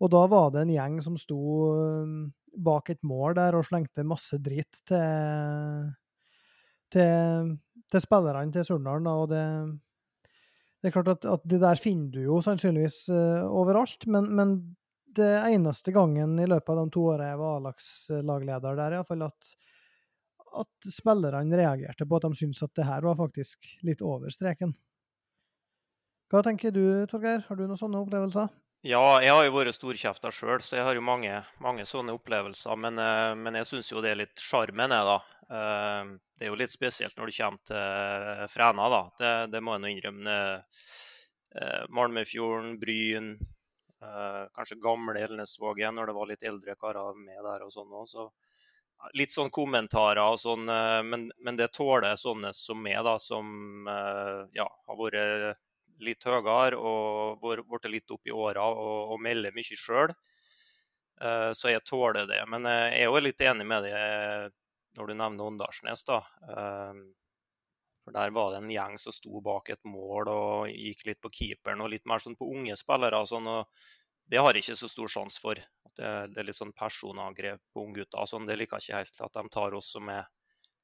Og 0.00 0.12
da 0.12 0.22
var 0.28 0.50
det 0.54 0.64
en 0.64 0.74
gjeng 0.74 0.98
som 1.04 1.16
sto 1.20 1.40
eh, 1.76 2.16
bak 2.66 2.90
et 2.92 3.02
mål 3.04 3.36
der 3.36 3.56
og 3.56 3.66
slengte 3.68 4.04
masse 4.08 4.38
dritt 4.40 4.80
til, 4.88 5.90
til, 6.92 7.52
til 7.92 8.04
spillerne 8.04 8.56
til 8.56 8.66
Surnadal. 8.68 9.12
Og 9.12 9.28
det, 9.32 9.44
det 10.80 10.90
er 10.90 10.96
klart 10.96 11.12
at, 11.16 11.28
at, 11.36 11.46
det 11.48 11.60
der 11.62 11.80
finner 11.80 12.10
du 12.16 12.20
jo 12.24 12.40
sannsynligvis 12.44 13.06
uh, 13.12 13.46
overalt, 13.48 14.08
men, 14.08 14.28
men, 14.36 14.58
det 15.16 15.30
eneste 15.48 15.94
gangen 15.96 16.34
i 16.36 16.44
løpet 16.44 16.68
av 16.68 16.76
de 16.76 16.92
to 16.92 17.06
årene 17.08 17.30
jeg 17.30 17.38
var 17.40 17.54
A-lagsleder 17.56 18.74
der, 18.76 18.96
iallfall 18.98 19.22
at, 19.24 19.54
at 20.62 20.90
spillerne 20.92 21.58
reagerte 21.58 22.06
på 22.08 22.18
at 22.18 22.26
de 22.26 22.38
syntes 22.38 22.64
at 22.64 22.74
det 22.78 22.86
her 22.88 23.04
var 23.06 23.18
faktisk 23.18 23.68
litt 23.86 24.04
over 24.04 24.32
streken. 24.34 24.74
Hva 26.32 26.42
tenker 26.42 26.72
du, 26.74 27.06
Torgeir? 27.10 27.44
Har 27.46 27.58
du 27.58 27.66
noen 27.68 27.78
sånne 27.78 28.00
opplevelser? 28.02 28.48
Ja, 28.86 29.18
jeg 29.18 29.32
har 29.32 29.42
jo 29.46 29.54
vært 29.54 29.74
storkjefta 29.74 30.30
sjøl, 30.34 30.60
så 30.62 30.76
jeg 30.78 30.84
har 30.86 30.94
jo 30.94 31.02
mange, 31.02 31.40
mange 31.64 31.86
sånne 31.88 32.12
opplevelser. 32.14 32.76
Men, 32.78 33.00
eh, 33.02 33.32
men 33.38 33.58
jeg 33.58 33.66
syns 33.70 33.90
jo 33.90 34.02
det 34.04 34.12
er 34.12 34.20
litt 34.20 34.42
sjarmen, 34.42 34.94
jeg, 34.94 35.06
da. 35.08 35.16
Eh, 35.56 36.10
det 36.38 36.46
er 36.46 36.52
jo 36.52 36.58
litt 36.60 36.74
spesielt 36.74 37.16
når 37.18 37.30
du 37.30 37.36
kommer 37.38 37.62
til 37.70 38.52
Fræna, 38.52 38.88
da. 38.92 39.02
Det, 39.18 39.32
det 39.54 39.62
må 39.64 39.74
jeg 39.74 39.82
nå 39.82 39.92
innrømme. 39.94 40.36
Eh, 41.56 41.84
Malmefjorden, 41.98 42.76
Bryn, 42.82 43.36
kanskje 44.54 44.76
gamle 44.78 45.22
Elnesvågen 45.24 45.96
når 45.96 46.10
det 46.10 46.14
var 46.14 46.28
litt 46.28 46.42
eldre 46.46 46.74
karer 46.78 47.16
med 47.16 47.40
der 47.42 47.64
og 47.64 47.72
sånn 47.72 47.94
òg. 47.96 48.28
Litt 49.14 49.32
sånn 49.32 49.52
kommentarer 49.54 50.22
og 50.24 50.40
sånn, 50.40 50.64
men, 50.66 51.28
men, 51.38 51.58
det 51.58 51.68
tåler 51.76 52.16
sånne 52.18 52.52
som 52.56 52.80
meg, 52.82 52.98
da, 53.06 53.16
som 53.22 53.88
ja, 54.56 54.66
har 54.66 54.98
vært 54.98 55.60
litt 56.02 56.24
høyere 56.26 56.76
og 56.76 57.44
blitt 57.44 57.90
litt 57.92 58.10
opp 58.12 58.26
i 58.28 58.34
åra 58.34 58.64
og, 58.68 59.12
og 59.14 59.20
melder 59.22 59.54
mye 59.56 59.78
sjøl. 59.78 60.12
Uh, 61.16 61.52
så 61.56 61.72
jeg 61.72 61.84
tåler 61.88 62.26
det. 62.28 62.42
Men 62.52 62.68
jeg 62.68 62.98
er 62.98 63.06
jo 63.08 63.22
litt 63.22 63.40
enig 63.40 63.64
med 63.68 63.86
deg 63.86 64.52
når 64.96 65.12
du 65.12 65.14
nevner 65.16 65.48
Åndalsnes. 65.50 66.04
da. 66.08 66.20
For 68.06 68.14
Der 68.14 68.30
var 68.30 68.52
det 68.52 68.62
en 68.62 68.70
gjeng 68.70 68.96
som 69.02 69.12
sto 69.12 69.40
bak 69.42 69.72
et 69.74 69.82
mål 69.84 70.28
og 70.30 70.68
gikk 70.70 71.06
litt 71.08 71.20
på 71.24 71.32
keeperen 71.34 71.82
og 71.82 71.90
litt 71.90 72.04
mer 72.06 72.22
sånn 72.22 72.36
på 72.38 72.46
unge 72.52 72.76
spillere. 72.78 73.18
Sånn, 73.26 73.48
og 73.50 73.66
det 74.30 74.38
har 74.38 74.54
jeg 74.54 74.62
ikke 74.62 74.78
så 74.78 74.90
stor 74.92 75.10
sjanse 75.10 75.42
for. 75.42 75.60
Det, 75.96 76.12
det, 76.32 76.40
er 76.40 76.48
litt 76.48 76.58
sånn 76.58 76.74
personangrep 76.76 77.62
på 77.72 77.84
unggutter. 77.86 78.28
Sånn, 78.28 78.48
det 78.48 78.58
liker 78.60 78.80
jeg 78.80 78.90
ikke 78.90 79.02
helt. 79.02 79.20
At 79.28 79.38
de 79.38 79.52
tar 79.52 79.76
oss 79.78 79.92
som 79.96 80.10
er 80.12 80.26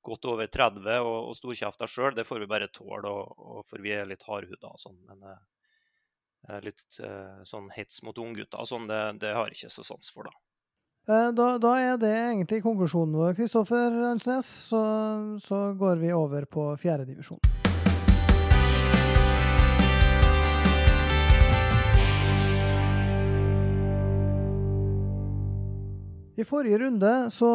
godt 0.02 0.28
over 0.32 0.50
30 0.50 0.88
og, 1.06 1.18
og 1.30 1.34
storkjefta 1.38 1.86
sjøl, 1.86 2.14
det 2.16 2.26
får 2.26 2.42
vi 2.42 2.50
bare 2.50 2.70
tåle, 2.74 3.08
og, 3.08 3.34
og, 3.38 3.64
for 3.70 3.82
vi 3.84 3.94
er 3.94 4.08
litt 4.08 4.24
hardhuda 4.26 4.72
og 4.72 4.80
sånn. 4.82 4.98
Men 5.08 5.26
eh, 5.30 6.62
litt 6.66 6.98
eh, 7.02 7.42
sånn 7.48 7.70
hets 7.76 8.02
mot 8.06 8.18
unggutter 8.18 8.66
sånn, 8.68 8.88
det, 8.90 9.02
det, 9.22 9.34
har 9.36 9.50
jeg 9.50 9.62
ikke 9.62 9.76
så 9.76 9.86
sans 9.92 10.14
for, 10.14 10.26
da. 10.26 10.34
Eh, 11.12 11.30
da, 11.38 11.48
da 11.62 11.76
er 11.82 11.98
det 12.02 12.12
egentlig 12.18 12.62
konklusjonen 12.66 13.18
vår, 13.18 13.34
Kristoffer 13.38 14.02
Ansnes. 14.10 14.50
Så, 14.72 14.82
så 15.42 15.68
går 15.78 16.02
vi 16.02 16.14
over 16.18 16.50
på 16.50 16.72
fjerdedivisjon. 16.82 17.61
I 26.42 26.46
forrige 26.46 26.78
runde 26.82 27.10
så, 27.30 27.48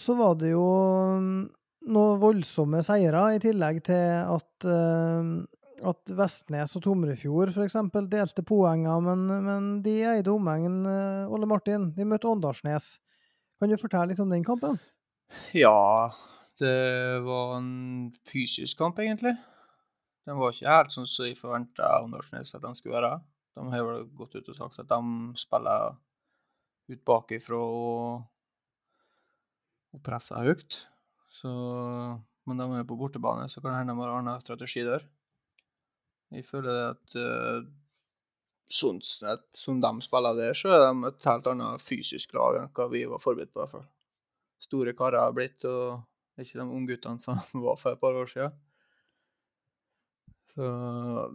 så, 0.00 0.14
var 0.16 0.36
det 0.40 0.54
jo 0.54 0.64
noen 1.90 2.20
voldsomme 2.22 2.80
seire, 2.84 3.24
i 3.36 3.40
tillegg 3.42 3.82
til 3.84 4.06
at, 4.36 4.66
uh, 4.68 5.90
at 5.90 6.12
Vestnes 6.16 6.76
og 6.78 6.84
Tomrefjord 6.86 7.52
f.eks. 7.52 7.76
delte 8.08 8.44
poenger, 8.46 9.04
men, 9.04 9.26
men 9.44 9.68
de 9.84 9.98
eide 10.14 10.32
omhengen 10.32 10.80
uh, 10.88 11.28
Ole 11.32 11.48
Martin. 11.50 11.90
De 11.96 12.08
møtte 12.08 12.30
Åndalsnes. 12.30 12.94
Kan 13.60 13.72
du 13.72 13.76
fortelle 13.80 14.12
litt 14.12 14.22
om 14.24 14.32
den 14.32 14.46
kampen? 14.46 14.80
Ja, 15.52 16.08
det 16.60 17.20
var 17.26 17.58
en 17.58 18.08
fysisk 18.28 18.80
kamp, 18.80 18.98
egentlig. 19.04 19.36
Den 20.28 20.40
var 20.40 20.54
ikke 20.54 20.78
helt 20.78 20.94
sånn 20.94 21.08
som 21.08 21.28
jeg 21.28 21.36
forventa 21.36 21.90
Åndalsnes 22.06 22.56
at 22.56 22.64
de 22.64 22.72
skulle 22.78 22.96
være. 22.96 23.18
De 23.58 23.66
har 23.74 23.84
vel 23.84 24.06
gått 24.16 24.38
ut 24.38 24.48
og 24.48 24.56
sagt 24.56 24.80
at 24.80 24.88
de 24.88 25.00
spiller 25.40 25.98
ut 26.90 27.02
bakifra 27.06 27.58
og, 27.60 28.22
og 29.94 30.02
pressa 30.06 30.42
høyt. 30.44 30.82
Så, 31.30 31.50
men 32.48 32.60
de 32.60 32.66
er 32.80 32.88
på 32.88 32.98
bortebane, 32.98 33.46
så 33.48 33.62
kan 33.62 33.72
det 33.72 33.82
hende 33.82 33.94
de 33.94 34.02
har 34.02 34.16
annen 34.18 34.42
strategi 34.42 34.82
der. 34.86 35.04
Jeg 36.34 36.46
føler 36.46 36.92
at 36.92 37.14
uh, 37.18 37.62
sånn, 38.70 39.00
som 39.02 39.80
de 39.82 39.90
spiller 40.06 40.38
der, 40.38 40.54
så 40.58 40.70
er 40.74 40.84
de 40.84 41.08
et 41.10 41.26
helt 41.30 41.48
annet 41.50 41.82
fysisk 41.82 42.34
lag 42.38 42.60
enn 42.60 42.72
hva 42.74 42.86
vi 42.92 43.04
var 43.10 43.22
forberedt 43.22 43.52
på. 43.52 43.58
i 43.58 43.62
hvert 43.64 43.74
fall. 43.78 43.88
Store 44.60 44.94
karer 44.96 45.24
har 45.24 45.34
blitt, 45.34 45.64
og 45.66 46.02
ikke 46.40 46.60
de 46.60 46.66
ungguttene 46.66 47.22
som 47.22 47.40
var 47.66 47.78
for 47.80 47.94
et 47.94 48.02
par 48.02 48.18
år 48.18 48.30
siden. 48.30 48.58
Så 50.50 50.66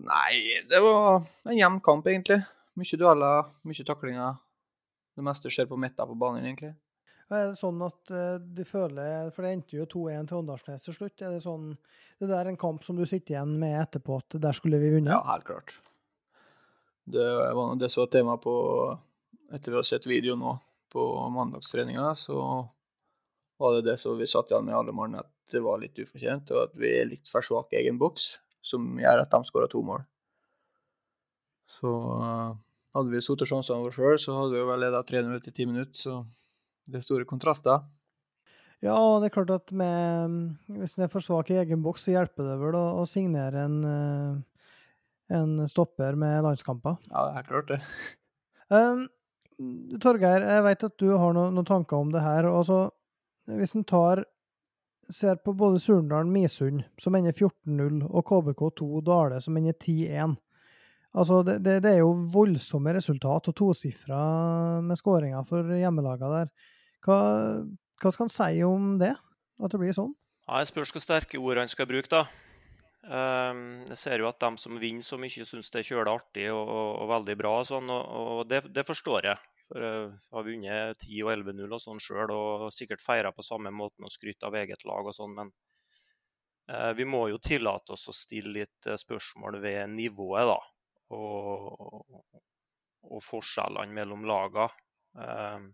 Nei, 0.04 0.64
det 0.70 0.82
var 0.84 1.24
en 1.48 1.60
jevn 1.60 1.80
kamp, 1.84 2.08
egentlig. 2.12 2.42
Mye 2.76 3.00
dueller, 3.00 3.52
mye 3.64 3.88
taklinger. 3.88 4.42
Det 5.16 5.24
meste 5.24 5.52
skjer 5.54 5.70
på 5.70 5.80
midten 5.80 6.10
på 6.10 6.18
banen, 6.20 6.44
egentlig. 6.44 6.74
Er 7.34 7.48
det 7.50 7.58
sånn 7.58 7.80
at 7.82 8.12
uh, 8.14 8.36
du 8.38 8.62
føler 8.68 9.32
For 9.34 9.42
det 9.42 9.56
endte 9.56 9.80
jo 9.80 9.88
2-1 9.90 10.28
til 10.30 10.42
Åndalsnes 10.44 10.84
til 10.86 10.94
slutt. 10.94 11.24
Er 11.26 11.34
det 11.34 11.42
sånn 11.42 11.72
Det 12.20 12.30
der 12.30 12.44
er 12.44 12.52
en 12.52 12.60
kamp 12.62 12.86
som 12.86 13.00
du 13.00 13.06
sitter 13.06 13.34
igjen 13.34 13.56
med 13.62 13.80
etterpå, 13.80 14.20
at 14.22 14.38
der 14.44 14.58
skulle 14.58 14.78
vi 14.84 14.94
vunnet? 14.94 15.16
Ja, 15.16 15.24
helt 15.32 15.48
klart. 15.48 15.74
Det 17.06 17.26
var 17.58 17.76
det 17.82 17.90
som 17.94 18.06
var 18.06 18.14
tema 18.14 18.38
på 18.42 18.54
Etter 19.54 19.74
vi 19.74 19.78
har 19.78 19.86
sett 19.86 20.08
video 20.10 20.38
nå 20.38 20.56
på 20.94 21.04
mandagstreninga, 21.30 22.14
så 22.18 22.40
var 23.62 23.76
det 23.76 23.84
det 23.86 23.98
som 24.02 24.18
vi 24.18 24.28
satt 24.28 24.50
igjen 24.52 24.66
med 24.66 24.74
alle 24.78 24.94
mann, 24.96 25.18
at 25.20 25.30
det 25.52 25.62
var 25.62 25.78
litt 25.82 26.00
ufortjent, 26.02 26.50
og 26.56 26.64
at 26.64 26.80
vi 26.80 26.92
er 26.98 27.10
litt 27.10 27.30
for 27.30 27.46
svake 27.46 27.76
i 27.76 27.84
egen 27.84 28.00
boks, 28.02 28.40
som 28.64 28.96
gjør 29.00 29.22
at 29.22 29.36
de 29.36 29.42
skåra 29.46 29.68
to 29.70 29.84
mål. 29.86 30.02
Så 31.70 31.92
hadde 32.96 33.12
vi 33.12 33.22
sittet 33.24 33.50
sjansene 33.50 33.84
våre 33.84 33.96
sjøl, 33.96 34.18
så 34.22 34.38
hadde 34.38 34.56
vi 34.56 34.66
vel 34.70 34.84
leda 34.86 35.04
3-0 35.06 35.38
etter 35.38 35.56
ti 35.56 35.68
minutter, 35.70 36.00
så 36.00 36.90
det 36.90 37.00
er 37.00 37.06
store 37.06 37.28
kontraster. 37.30 37.86
Ja, 38.84 38.96
det 39.22 39.30
er 39.30 39.36
klart 39.38 39.54
at 39.56 39.72
med, 39.74 40.36
hvis 40.78 40.98
en 40.98 41.08
er 41.08 41.12
for 41.12 41.24
svak 41.24 41.50
i 41.52 41.60
egen 41.62 41.82
boks, 41.86 42.06
så 42.06 42.18
hjelper 42.18 42.50
det 42.50 42.60
vel 42.62 42.78
å, 42.78 42.86
å 43.02 43.08
signere 43.10 43.66
en, 43.66 43.78
eh, 43.90 44.68
en, 45.38 45.58
stopper 45.72 46.18
med 46.20 46.44
landskamper. 46.46 47.00
Ja, 47.10 47.26
det 47.30 47.42
er 47.42 47.50
klart 47.50 47.72
det. 47.72 47.80
Um, 48.70 49.08
Torgeir, 50.04 50.44
jeg 50.44 50.66
vet 50.68 50.88
at 50.90 50.96
du 51.02 51.10
har 51.16 51.34
noen, 51.34 51.56
noen 51.56 51.68
tanker 51.68 52.04
om 52.04 52.12
det 52.14 52.22
her. 52.22 52.50
Altså, 52.52 52.90
hvis 53.50 53.76
en 53.78 53.88
tar 53.88 54.26
ser 55.10 55.36
på 55.36 55.54
både 55.54 55.80
Surndalen 55.80 56.32
Misund, 56.32 56.84
som 57.02 57.16
ender 57.16 57.32
14-0, 57.32 58.04
og 58.10 58.26
KBK2 58.26 59.02
Dale, 59.06 59.42
som 59.42 59.58
ender 59.58 59.74
10-1. 59.74 60.36
Altså, 61.16 61.40
det, 61.48 61.60
det, 61.64 61.78
det, 61.86 61.94
er 61.96 62.02
jo 62.04 62.12
voldsomme 62.34 62.92
resultat 62.98 63.48
og 63.48 63.56
tosifra 63.56 64.22
med 64.84 65.00
skåringer 65.00 65.46
for 65.48 65.70
hjemmelagene 65.80 66.42
der. 66.42 66.72
Hva, 67.06 67.20
hva 68.02 68.12
skal 68.12 68.28
han 68.28 68.34
si 68.34 68.64
om 68.68 68.96
det? 69.00 69.14
At 69.64 69.72
det 69.72 69.80
blir 69.80 69.96
sånn? 69.96 70.12
Ja, 70.46 70.60
Jeg 70.60 70.74
spørs 70.74 70.92
hvor 70.92 71.04
sterke 71.04 71.40
ord 71.40 71.62
han 71.62 71.72
skal 71.72 71.88
bruke, 71.90 72.12
da. 72.12 72.26
Um, 73.06 73.84
jeg 73.86 74.00
ser 74.02 74.22
jo 74.22 74.28
at 74.32 74.42
de 74.42 74.58
som 74.58 74.80
vinner 74.82 75.06
så 75.06 75.18
mye, 75.22 75.46
syns 75.46 75.70
det 75.72 75.84
er 75.84 75.88
kjølig 75.92 76.14
artig 76.16 76.46
og, 76.50 76.64
og, 76.64 76.90
og, 77.04 77.10
veldig 77.14 77.36
bra. 77.40 77.54
Og, 77.62 77.68
sånn, 77.70 77.92
og, 77.94 78.32
og 78.36 78.42
det, 78.50 78.64
det, 78.76 78.86
forstår 78.88 79.30
jeg. 79.30 79.52
For 79.70 79.82
jeg 79.82 80.12
har 80.36 80.46
vunnet 80.46 81.06
10 81.06 81.24
og 81.24 81.32
11-0 81.36 81.78
og 81.78 81.82
sånn 81.82 82.02
sjøl, 82.02 82.34
og 82.36 82.68
sikkert 82.74 83.02
feira 83.06 83.32
på 83.34 83.46
samme 83.46 83.72
måten 83.74 84.06
og 84.06 84.14
skrytt 84.14 84.46
av 84.46 84.58
eget 84.60 84.86
lag 84.86 85.08
og 85.08 85.16
sånn, 85.16 85.34
men 85.38 85.54
uh, 86.70 86.92
vi 86.98 87.08
må 87.10 87.28
jo 87.32 87.42
tillate 87.42 87.96
oss 87.96 88.10
å 88.12 88.18
stille 88.18 88.54
litt 88.60 88.90
uh, 88.90 88.98
spørsmål 89.00 89.62
ved 89.64 89.96
nivået, 89.96 90.52
da. 90.52 90.60
Og, 91.14 92.16
og 93.06 93.22
forskjellene 93.22 93.94
mellom 93.94 94.26
lagene. 94.26 94.72
Uh, 95.16 95.68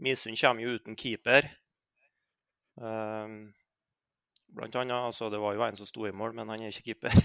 Misund 0.00 0.38
kommer 0.40 0.64
jo 0.64 0.76
uten 0.76 0.96
keeper. 0.96 1.48
Um, 2.80 3.50
blant 4.54 4.76
annet, 4.80 4.96
altså 4.96 5.28
Det 5.30 5.40
var 5.40 5.54
jo 5.54 5.64
en 5.66 5.76
som 5.76 5.88
sto 5.88 6.06
i 6.08 6.14
mål, 6.16 6.32
men 6.38 6.48
han 6.48 6.62
er 6.62 6.72
ikke 6.72 6.94
keeper. 6.94 7.18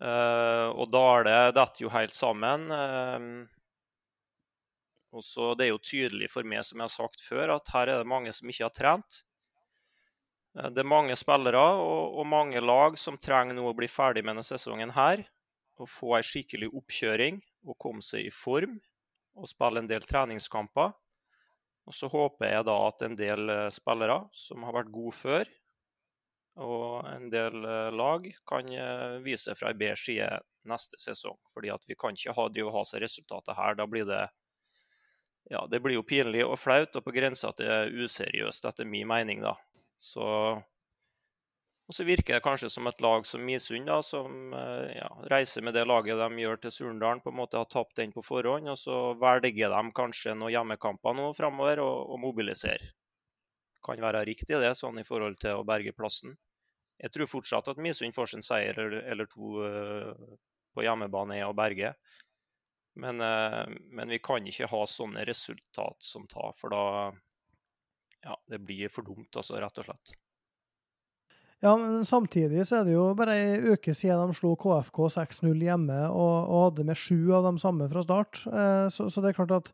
uh, 0.00 0.70
og 0.80 0.88
Dale 0.92 1.52
detter 1.52 1.84
jo 1.84 1.92
helt 1.92 2.16
sammen. 2.16 2.70
Uh, 2.72 3.44
og 5.14 5.22
så 5.24 5.52
Det 5.54 5.68
er 5.68 5.74
jo 5.74 5.82
tydelig 5.82 6.30
for 6.32 6.46
meg, 6.48 6.64
som 6.66 6.80
jeg 6.80 6.88
har 6.88 6.96
sagt 6.96 7.22
før, 7.22 7.56
at 7.58 7.70
her 7.74 7.92
er 7.92 8.02
det 8.02 8.10
mange 8.10 8.32
som 8.34 8.48
ikke 8.50 8.66
har 8.66 8.74
trent. 8.74 9.20
Uh, 10.56 10.70
det 10.72 10.82
er 10.82 10.88
mange 10.88 11.16
spillere 11.20 11.60
og, 11.60 12.16
og, 12.16 12.26
mange 12.26 12.64
lag 12.64 12.98
som 12.98 13.20
trenger 13.20 13.54
nå 13.58 13.68
å 13.68 13.76
bli 13.76 13.90
ferdig 13.90 14.24
med 14.24 14.38
denne 14.38 14.48
sesongen 14.48 14.94
her. 14.96 15.26
Og 15.82 15.90
få 15.90 16.12
ei 16.18 16.26
skikkelig 16.26 16.70
oppkjøring 16.70 17.40
og 17.66 17.78
komme 17.82 18.04
seg 18.04 18.28
i 18.28 18.34
form 18.34 18.76
og 19.34 19.50
spille 19.50 19.82
en 19.82 19.90
del 19.90 20.04
treningskamper. 20.06 20.92
Og 21.84 21.96
så 21.96 22.08
håper 22.08 22.52
jeg 22.52 22.66
da 22.68 22.76
at 22.86 23.02
en 23.04 23.16
del 23.18 23.50
eh, 23.52 23.68
spillere 23.74 24.22
som 24.36 24.64
har 24.64 24.76
vært 24.78 24.92
gode 24.94 25.16
før, 25.18 25.50
og 26.64 27.08
en 27.10 27.26
del 27.32 27.66
eh, 27.66 27.90
lag 27.92 28.28
kan 28.48 28.70
eh, 28.70 29.18
vise 29.24 29.56
fra 29.58 29.72
ei 29.72 29.78
bedre 29.78 29.98
side 30.00 30.30
neste 30.70 31.00
sesong. 31.02 31.36
Fordi 31.52 31.72
at 31.74 31.84
vi 31.88 31.98
kan 31.98 32.16
ikke 32.16 32.36
ha 32.38 32.46
de 32.48 32.64
å 32.64 32.72
ha 32.72 32.84
seg 32.88 33.02
resultatet 33.04 33.58
her. 33.58 33.76
Da 33.76 33.88
blir 33.90 34.06
det 34.08 34.22
ja, 35.52 35.66
det 35.68 35.82
blir 35.84 35.98
jo 35.98 36.06
pinlig 36.08 36.40
og 36.46 36.56
flaut 36.56 36.94
og 36.96 37.04
på 37.04 37.12
grensa 37.12 37.50
til 37.52 37.98
useriøst, 38.06 38.64
etter 38.64 38.88
min 38.88 39.10
mening. 39.10 39.42
da. 39.44 39.52
Så 40.00 40.24
og 41.84 41.94
så 41.94 42.04
virker 42.08 42.38
det 42.38 42.44
kanskje 42.44 42.70
som 42.72 42.86
et 42.88 43.02
lag 43.04 43.26
som 43.28 43.42
Misund, 43.44 43.84
da, 43.90 43.98
som 44.02 44.54
eh, 44.56 44.94
ja, 44.96 45.08
reiser 45.28 45.64
med 45.66 45.74
det 45.76 45.84
laget 45.84 46.16
de 46.16 46.40
gjør 46.40 46.62
til 46.62 46.72
Surndalen, 46.72 47.20
på 47.20 47.28
en 47.28 47.36
måte 47.42 47.60
har 47.60 47.68
tapt 47.68 47.98
den 48.00 48.14
på 48.14 48.24
forhånd. 48.24 48.70
Og 48.72 48.78
så 48.80 48.96
velger 49.20 49.68
de 49.74 49.82
kanskje 49.96 50.32
noen 50.32 50.54
hjemmekamper 50.54 51.18
nå 51.18 51.28
framover 51.36 51.84
og, 51.84 52.14
og 52.14 52.22
mobiliserer. 52.24 52.88
Kan 53.84 54.00
være 54.00 54.24
riktig 54.24 54.56
det, 54.56 54.72
sånn 54.80 55.02
i 55.02 55.04
forhold 55.04 55.36
til 55.44 55.60
å 55.60 55.68
berge 55.68 55.92
plassen. 55.92 56.32
Jeg 57.04 57.12
tror 57.12 57.28
fortsatt 57.28 57.68
at 57.68 57.82
Misund 57.84 58.16
får 58.16 58.32
sin 58.32 58.46
seier 58.46 58.78
eller, 58.80 59.28
to 59.28 59.60
uh, 59.60 60.36
på 60.72 60.86
hjemmebane 60.86 61.42
og 61.44 61.56
berge. 61.58 61.92
Men, 62.96 63.20
eh, 63.20 63.64
men, 63.90 64.08
vi 64.08 64.22
kan 64.22 64.46
ikke 64.46 64.70
ha 64.70 64.84
sånne 64.86 65.24
resultat 65.26 66.06
som 66.06 66.28
tar, 66.30 66.54
for 66.56 66.72
da 66.72 66.84
ja, 68.22 68.36
det 68.48 68.60
blir 68.62 68.88
for 68.88 69.04
dumt, 69.04 69.34
altså, 69.34 69.58
rett 69.60 69.82
og 69.82 69.90
slett. 69.90 70.14
Ja, 71.64 71.76
men 71.80 72.04
samtidig 72.04 72.66
så 72.68 72.82
er 72.82 72.84
det 72.84 72.92
jo 72.92 73.04
bare 73.16 73.34
ei 73.40 73.72
uke 73.72 73.94
siden 73.96 74.28
de 74.28 74.36
slo 74.36 74.50
KFK 74.60 74.98
6-0 75.14 75.62
hjemme 75.64 75.96
og, 76.10 76.32
og, 76.42 76.58
hadde 76.66 76.84
med 76.90 76.98
sju 77.00 77.30
av 77.32 77.46
dem 77.46 77.56
samme 77.62 77.86
fra 77.88 78.02
start. 78.04 78.42
Eh, 78.50 78.88
så, 78.92 79.06
så, 79.08 79.22
det 79.24 79.30
er 79.30 79.38
klart 79.38 79.54
at 79.56 79.70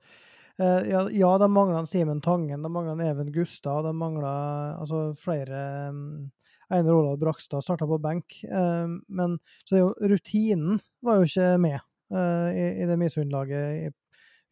eh, 0.63 0.87
ja, 0.87 1.01
ja, 1.11 1.31
de 1.43 1.49
mangla 1.51 1.81
Simen 1.91 2.21
Tangen, 2.23 2.63
de 2.63 2.71
mangla 2.71 2.95
Even 3.09 3.33
Gustad, 3.35 3.89
de 3.89 3.95
mangla 3.99 4.35
altså, 4.77 5.01
flere 5.19 5.65
um, 5.91 6.05
Einar 6.71 6.95
Olav 6.95 7.17
Brakstad 7.25 7.67
starta 7.67 7.91
på 7.91 7.99
benk. 7.99 8.39
Eh, 8.47 8.95
men 9.11 9.35
så 9.65 9.75
det 9.75 9.81
er 9.81 9.83
jo, 9.83 9.91
rutinen 10.15 10.79
var 11.03 11.19
jo 11.19 11.27
ikke 11.27 11.51
med 11.67 11.81
eh, 11.81 12.47
i, 12.55 12.69
i, 12.85 12.87
det 12.87 13.01
Misund-laget 13.03 13.99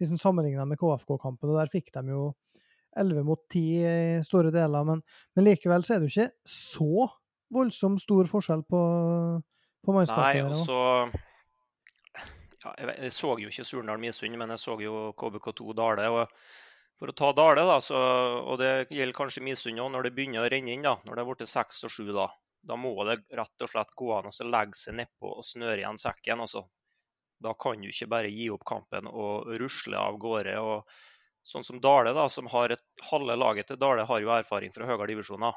hvis 0.02 0.10
en 0.10 0.18
sammenligner 0.18 0.66
med 0.66 0.82
KFK-kampen. 0.82 1.54
og 1.54 1.62
Der 1.62 1.70
fikk 1.70 1.94
de 1.94 2.16
jo 2.16 2.26
11 2.98 3.22
mot 3.30 3.46
10 3.46 3.64
i 3.78 4.20
store 4.26 4.50
deler, 4.50 4.90
men, 4.90 5.06
men 5.38 5.50
likevel 5.52 5.86
så 5.86 5.94
er 5.94 6.02
det 6.02 6.10
jo 6.10 6.16
ikke 6.16 6.50
så 6.58 7.08
voldsomt 7.54 8.02
stor 8.02 8.28
forskjell 8.30 8.62
på, 8.68 8.82
på 9.84 9.94
mannskapet? 9.96 10.42
Nei, 10.42 10.44
altså 10.48 10.78
ja, 12.64 12.72
jeg, 12.98 13.12
så 13.14 13.34
jo 13.38 13.50
ikke 13.50 13.66
Surnadal 13.66 14.00
Misund, 14.02 14.34
men 14.38 14.54
jeg 14.54 14.62
så 14.62 14.74
jo 14.82 15.10
KBK2 15.18 15.76
Dale. 15.78 16.08
og 16.10 16.32
For 16.98 17.12
å 17.12 17.16
ta 17.16 17.30
Dale, 17.36 17.64
da, 17.68 17.78
så, 17.84 17.98
og 18.42 18.58
det 18.60 18.88
gjelder 18.90 19.16
kanskje 19.16 19.44
Misund 19.46 19.78
òg, 19.78 19.92
når 19.94 20.08
det 20.08 20.14
begynner 20.16 20.44
å 20.46 20.50
renne 20.50 20.74
inn, 20.74 20.86
da, 20.86 20.96
når 21.06 21.14
det 21.14 21.22
er 21.22 21.28
blitt 21.30 21.52
seks 21.52 21.84
og 21.86 21.94
sju, 21.94 22.08
da, 22.16 22.26
da 22.66 22.78
må 22.80 22.96
det 23.06 23.20
rett 23.38 23.64
og 23.64 23.70
slett 23.70 23.94
gå 23.98 24.10
an 24.16 24.30
å 24.30 24.48
legge 24.50 24.80
seg 24.80 24.98
nedpå 24.98 25.36
og 25.38 25.46
snøre 25.46 25.84
igjen 25.84 26.00
sekken. 26.00 26.42
altså. 26.46 26.66
Da 27.38 27.54
kan 27.54 27.78
du 27.78 27.86
ikke 27.92 28.10
bare 28.10 28.34
gi 28.34 28.48
opp 28.50 28.66
kampen 28.66 29.06
og 29.06 29.54
rusle 29.62 30.00
av 30.00 30.18
gårde. 30.18 30.58
og 30.58 30.98
Sånn 31.48 31.64
som 31.64 31.78
Dale, 31.80 32.10
da, 32.12 32.26
som 32.28 32.50
har 32.52 32.74
et 32.74 33.06
halve 33.08 33.38
laget 33.38 33.70
til 33.70 33.78
Dale 33.80 34.04
har 34.04 34.20
jo 34.20 34.34
erfaring 34.34 34.74
fra 34.74 34.88
høyere 34.90 35.06
divisjoner 35.14 35.54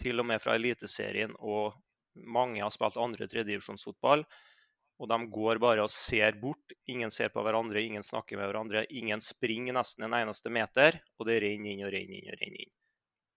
til 0.00 0.22
og 0.22 0.26
med 0.26 0.40
fra 0.42 0.56
Eliteserien, 0.58 1.34
og 1.38 1.76
mange 2.26 2.62
har 2.62 2.72
spilt 2.74 2.98
andre 3.00 3.28
tredjedivisjonsfotball. 3.30 4.24
Og 5.00 5.08
de 5.08 5.16
går 5.32 5.60
bare 5.62 5.84
og 5.86 5.92
ser 5.92 6.36
bort. 6.40 6.74
Ingen 6.92 7.12
ser 7.12 7.30
på 7.32 7.40
hverandre, 7.44 7.80
ingen 7.80 8.04
snakker 8.04 8.36
med 8.36 8.50
hverandre. 8.50 8.84
Ingen 8.92 9.22
springer 9.24 9.76
nesten 9.78 10.04
en 10.04 10.16
eneste 10.18 10.52
meter, 10.52 10.98
og 11.16 11.28
det 11.28 11.38
renner 11.40 11.72
inn 11.72 11.86
og 11.86 11.92
renner 11.94 12.18
inn. 12.18 12.28
og 12.28 12.42
renner 12.42 12.64
inn. 12.66 12.72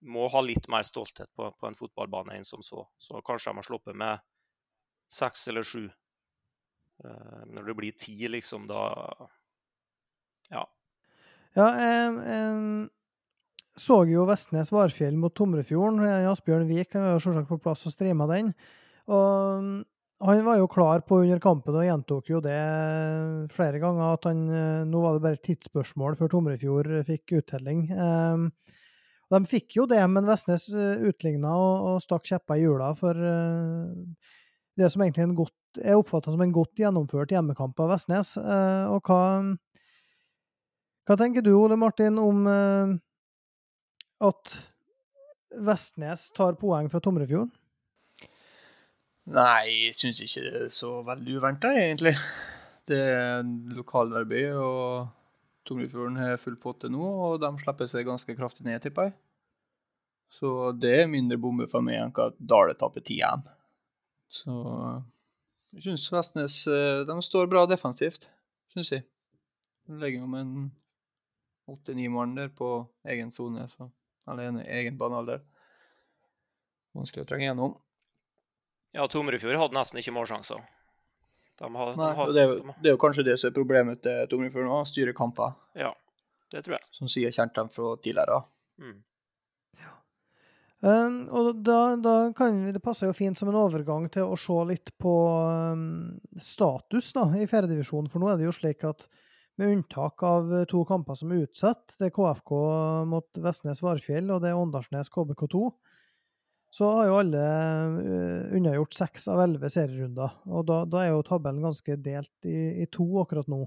Må 0.04 0.26
ha 0.28 0.42
litt 0.44 0.68
mer 0.68 0.84
stolthet 0.84 1.30
på, 1.32 1.48
på 1.56 1.68
en 1.68 1.78
fotballbane 1.78 2.36
enn 2.36 2.44
som 2.44 2.60
så. 2.62 2.84
Så 3.00 3.22
kanskje 3.24 3.52
de 3.54 3.62
har 3.62 3.68
sluppet 3.70 3.96
med 3.96 4.20
seks 5.08 5.48
eller 5.48 5.64
sju. 5.64 5.86
Uh, 7.04 7.40
når 7.50 7.70
det 7.70 7.76
blir 7.78 7.96
ti, 7.98 8.18
liksom, 8.28 8.68
da 8.68 8.84
Ja. 10.52 10.66
Ja, 11.56 11.70
um, 12.10 12.18
um 12.18 12.90
så 13.74 14.04
jo 14.06 14.26
Vestnes 14.28 14.70
Varfjell 14.72 15.16
mot 15.18 15.34
Tomrefjorden. 15.34 16.04
Asbjørn 16.30 16.68
Vik 16.68 16.94
var 16.94 17.16
jo 17.16 17.22
selvsagt 17.24 17.50
på 17.50 17.58
plass 17.62 17.82
og 17.88 17.94
streama 17.94 18.28
den. 18.30 18.52
Og 19.10 19.64
mm, 19.64 19.80
han 20.24 20.44
var 20.46 20.60
jo 20.60 20.70
klar 20.70 21.02
på 21.04 21.18
under 21.24 21.40
kampen 21.42 21.74
og 21.76 21.84
gjentok 21.84 22.30
jo 22.30 22.38
det 22.44 22.60
flere 23.52 23.80
ganger, 23.82 24.14
at 24.14 24.28
han 24.30 24.44
eh, 24.46 24.86
nå 24.88 25.02
var 25.02 25.16
det 25.16 25.24
bare 25.26 25.42
tidsspørsmål 25.42 26.16
før 26.20 26.30
Tomrefjord 26.32 26.92
fikk 27.08 27.34
uttelling. 27.40 27.88
De 29.34 29.40
fikk 29.50 29.76
jo 29.80 29.88
det, 29.90 30.00
men 30.08 30.28
Vestnes 30.28 30.68
eh, 30.70 31.02
utligna 31.10 31.56
og, 31.58 31.98
stakk 32.04 32.30
kjepper 32.30 32.60
i 32.60 32.64
hjula 32.64 32.92
for 32.96 33.18
det 34.78 34.90
som 34.90 35.02
egentlig 35.02 35.26
en 35.26 35.36
godt, 35.38 35.82
er 35.82 35.98
oppfatta 35.98 36.32
som 36.32 36.42
en 36.46 36.54
godt 36.54 36.78
gjennomført 36.78 37.34
hjemmekamp 37.34 37.78
av 37.82 37.92
Vestnes. 37.92 38.32
Og 38.38 39.06
hva, 39.06 39.20
hva 41.06 41.16
tenker 41.18 41.44
du, 41.46 41.52
Ole 41.58 41.78
Martin, 41.78 42.18
om 42.22 42.46
at 44.22 44.54
Vestnes 45.64 46.30
tar 46.34 46.56
poeng 46.58 46.88
fra 46.90 47.00
Tomrefjorden? 47.02 47.52
Nei, 49.34 49.86
jeg 49.86 49.96
syns 49.96 50.20
ikke 50.20 50.42
det 50.44 50.64
er 50.66 50.72
så 50.74 50.98
veldig 51.06 51.38
uventa, 51.38 51.70
egentlig. 51.80 52.12
Det 52.84 52.98
er 53.00 53.46
lokalarbeid, 53.76 54.52
og 54.60 55.14
Tomrefjorden 55.64 56.18
har 56.20 56.40
full 56.42 56.58
potte 56.60 56.90
nå, 56.92 57.00
og 57.00 57.38
de 57.40 57.50
slipper 57.62 57.88
seg 57.88 58.04
ganske 58.08 58.36
kraftig 58.36 58.66
ned, 58.66 58.82
tipper 58.84 59.08
jeg. 59.08 59.16
Så 60.34 60.50
det 60.76 60.92
er 61.00 61.10
mindre 61.10 61.38
bombe 61.40 61.68
for 61.70 61.84
meg 61.84 62.00
enn 62.00 62.12
hva 62.14 62.28
Dale 62.36 62.74
taper 62.76 63.04
10-1. 63.04 63.48
Så 64.34 64.54
jeg 65.74 65.86
syns 65.86 66.06
Vestnes 66.12 66.56
eh, 66.70 67.02
de 67.06 67.16
står 67.22 67.48
bra 67.52 67.64
defensivt, 67.70 68.28
syns 68.72 68.92
jeg. 68.92 69.06
De 69.88 70.00
legger 70.00 70.24
om 70.26 70.34
en 70.38 70.54
åtte-ni 71.70 72.10
mann 72.12 72.34
der 72.36 72.50
på 72.52 72.76
egen 73.08 73.32
sone, 73.32 73.64
så 73.70 73.88
alene 74.30 74.64
i 74.64 74.70
egen 74.80 74.98
banealder. 75.00 75.42
Vanskelig 76.94 77.24
å 77.24 77.28
trenge 77.28 77.48
gjennom. 77.48 77.74
Ja, 78.94 79.08
Tomrefjord 79.10 79.58
hadde 79.58 79.76
nesten 79.76 79.98
ikke 79.98 80.14
målsjanser. 80.14 80.62
De 81.58 81.70
hadde, 81.70 81.94
Nei, 81.98 82.10
de 82.10 82.18
hadde, 82.18 82.34
det, 82.34 82.42
er 82.42 82.48
jo, 82.50 82.74
det, 82.74 82.86
er 82.88 82.94
jo, 82.94 83.00
kanskje 83.02 83.24
det 83.26 83.34
som 83.40 83.50
er 83.50 83.56
problemet 83.56 84.02
til 84.06 84.28
Tomrefjord 84.30 84.68
nå, 84.68 84.78
styre 84.90 85.14
kamper. 85.16 85.56
Ja, 85.78 85.90
det 86.54 86.64
tror 86.66 86.78
jeg. 86.78 86.86
Som 86.94 87.10
sier 87.10 87.34
kjent 87.34 87.54
dem 87.58 87.70
fra 87.74 87.94
tidligere. 88.02 88.40
Mm. 88.82 88.96
Ja. 89.82 89.92
Um, 90.86 91.18
og 91.34 91.50
da, 91.66 91.78
da, 92.02 92.14
kan 92.36 92.58
vi, 92.64 92.72
Det 92.74 92.82
passer 92.82 93.06
jo 93.10 93.14
fint 93.16 93.38
som 93.38 93.50
en 93.50 93.58
overgang 93.58 94.08
til 94.14 94.30
å 94.30 94.38
se 94.38 94.56
litt 94.66 94.90
på 95.00 95.14
um, 95.74 95.84
status 96.42 97.12
da, 97.14 97.28
i 97.38 97.46
fjerdedivisjonen, 97.50 98.10
For 98.10 98.22
nå 98.22 98.32
er 98.32 98.40
det 98.40 98.48
jo 98.48 98.56
slik 98.56 98.86
at 98.86 99.06
med 99.60 99.70
unntak 99.70 100.22
av 100.26 100.52
eh, 100.54 100.66
to 100.70 100.82
kamper 100.88 101.18
som 101.18 101.32
er 101.32 101.44
utsatt. 101.46 101.96
Det 101.98 102.08
er 102.08 102.14
KFK 102.14 102.52
mot 103.10 103.42
Vestnes 103.44 103.82
Varfjell, 103.84 104.30
og 104.34 104.42
det 104.42 104.50
er 104.50 104.58
Åndalsnes 104.58 105.12
KBK2. 105.14 105.68
Så 106.74 106.88
har 106.90 107.06
jo 107.06 107.18
alle 107.20 107.40
uh, 107.94 108.54
unnagjort 108.56 108.96
seks 108.98 109.28
av 109.30 109.44
elleve 109.44 109.68
serierunder. 109.70 110.32
Og 110.50 110.64
da, 110.66 110.80
da, 110.90 111.04
er 111.04 111.12
jo 111.12 111.20
tabellen 111.22 111.62
ganske 111.62 111.94
delt 112.02 112.48
i, 112.50 112.82
i 112.82 112.86
to 112.90 113.06
akkurat 113.22 113.46
nå. 113.52 113.60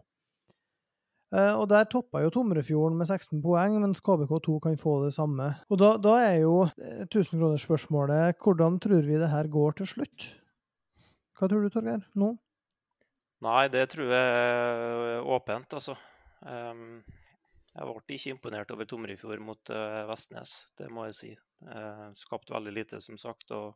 Uh, 1.31 1.53
og 1.53 1.69
der 1.71 1.87
toppa 1.87 2.19
jo 2.25 2.33
Tomrefjorden 2.35 2.99
med 2.99 3.07
16 3.07 3.39
poeng, 3.45 3.77
mens 3.79 4.03
KBK2 4.03 4.57
kan 4.65 4.75
få 4.81 4.97
det 5.05 5.13
samme. 5.15 5.53
Og 5.71 5.79
da, 5.79 5.93
da 6.03 6.17
er 6.25 6.41
jo 6.41 6.57
tusenkronersspørsmålet 7.15 8.43
hvordan 8.43 8.75
tror 8.83 9.07
vi 9.07 9.23
det 9.23 9.31
her 9.31 9.47
går 9.55 9.79
til 9.79 9.91
slutt? 9.93 10.27
Hva 11.39 11.47
tror 11.47 11.63
du, 11.63 11.71
Torgeir? 11.71 12.03
Nå? 12.19 12.33
Nei, 13.45 13.67
det 13.69 13.83
tror 13.93 14.09
jeg 14.09 14.29
er 14.33 15.27
åpent, 15.29 15.75
altså. 15.77 15.93
Um, 16.41 17.03
jeg 17.69 17.85
ble 17.85 18.15
ikke 18.15 18.31
imponert 18.33 18.71
over 18.73 18.87
Tomrefjord 18.89 19.43
mot 19.45 19.69
uh, 19.69 20.07
Vestnes, 20.09 20.53
det 20.79 20.87
må 20.89 21.05
jeg 21.05 21.17
si. 21.17 21.29
Uh, 21.61 22.07
skapt 22.17 22.49
veldig 22.49 22.73
lite, 22.73 23.01
som 23.03 23.19
sagt. 23.21 23.53
og 23.53 23.75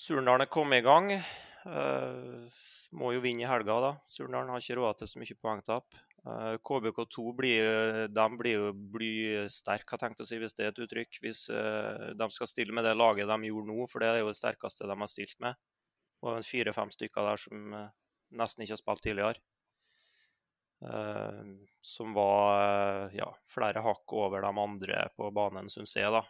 Surnadal 0.00 0.46
er 0.46 0.52
kommet 0.52 0.80
i 0.80 0.86
gang. 0.86 1.12
Må 2.96 3.10
jo 3.12 3.20
vinne 3.20 3.44
i 3.44 3.50
helga, 3.50 3.76
da. 3.84 3.90
Surnadal 4.08 4.54
har 4.54 4.64
ikke 4.64 4.78
råd 4.78 5.02
til 5.02 5.10
så 5.12 5.20
mye 5.20 5.36
poengtap. 5.36 5.98
Uh, 6.24 6.56
KBK2 6.64 7.26
blir, 7.36 7.68
blir 8.40 8.56
jo 8.56 8.70
blysterke, 8.96 9.92
har 9.92 10.00
tenkt 10.06 10.24
å 10.24 10.28
si, 10.30 10.40
hvis 10.40 10.56
det 10.56 10.64
er 10.64 10.72
et 10.72 10.80
uttrykk. 10.86 11.20
Hvis 11.20 11.44
de 11.52 12.30
skal 12.32 12.48
stille 12.48 12.72
med 12.72 12.88
det 12.88 12.96
laget 12.96 13.28
de 13.28 13.52
gjorde 13.52 13.68
nå, 13.74 13.84
for 13.92 14.00
det 14.00 14.08
er 14.14 14.22
jo 14.22 14.32
det 14.32 14.40
sterkeste 14.40 14.88
de 14.88 14.98
har 15.04 15.12
stilt 15.12 15.36
med 15.44 15.60
og 16.26 16.42
fire-fem 16.46 16.92
stykker 16.92 17.28
der 17.30 17.40
som 17.40 17.76
eh, 17.76 17.92
nesten 18.40 18.64
ikke 18.64 18.76
har 18.76 18.82
spilt 18.82 19.04
tidligere. 19.06 19.42
Uh, 20.80 21.60
som 21.84 22.14
var 22.16 22.54
uh, 22.56 23.12
ja, 23.12 23.26
flere 23.52 23.82
hakk 23.84 24.14
over 24.16 24.40
de 24.40 24.50
andre 24.62 25.02
på 25.12 25.26
banen, 25.36 25.68
syns 25.68 25.92
jeg. 25.98 26.08
da. 26.08 26.22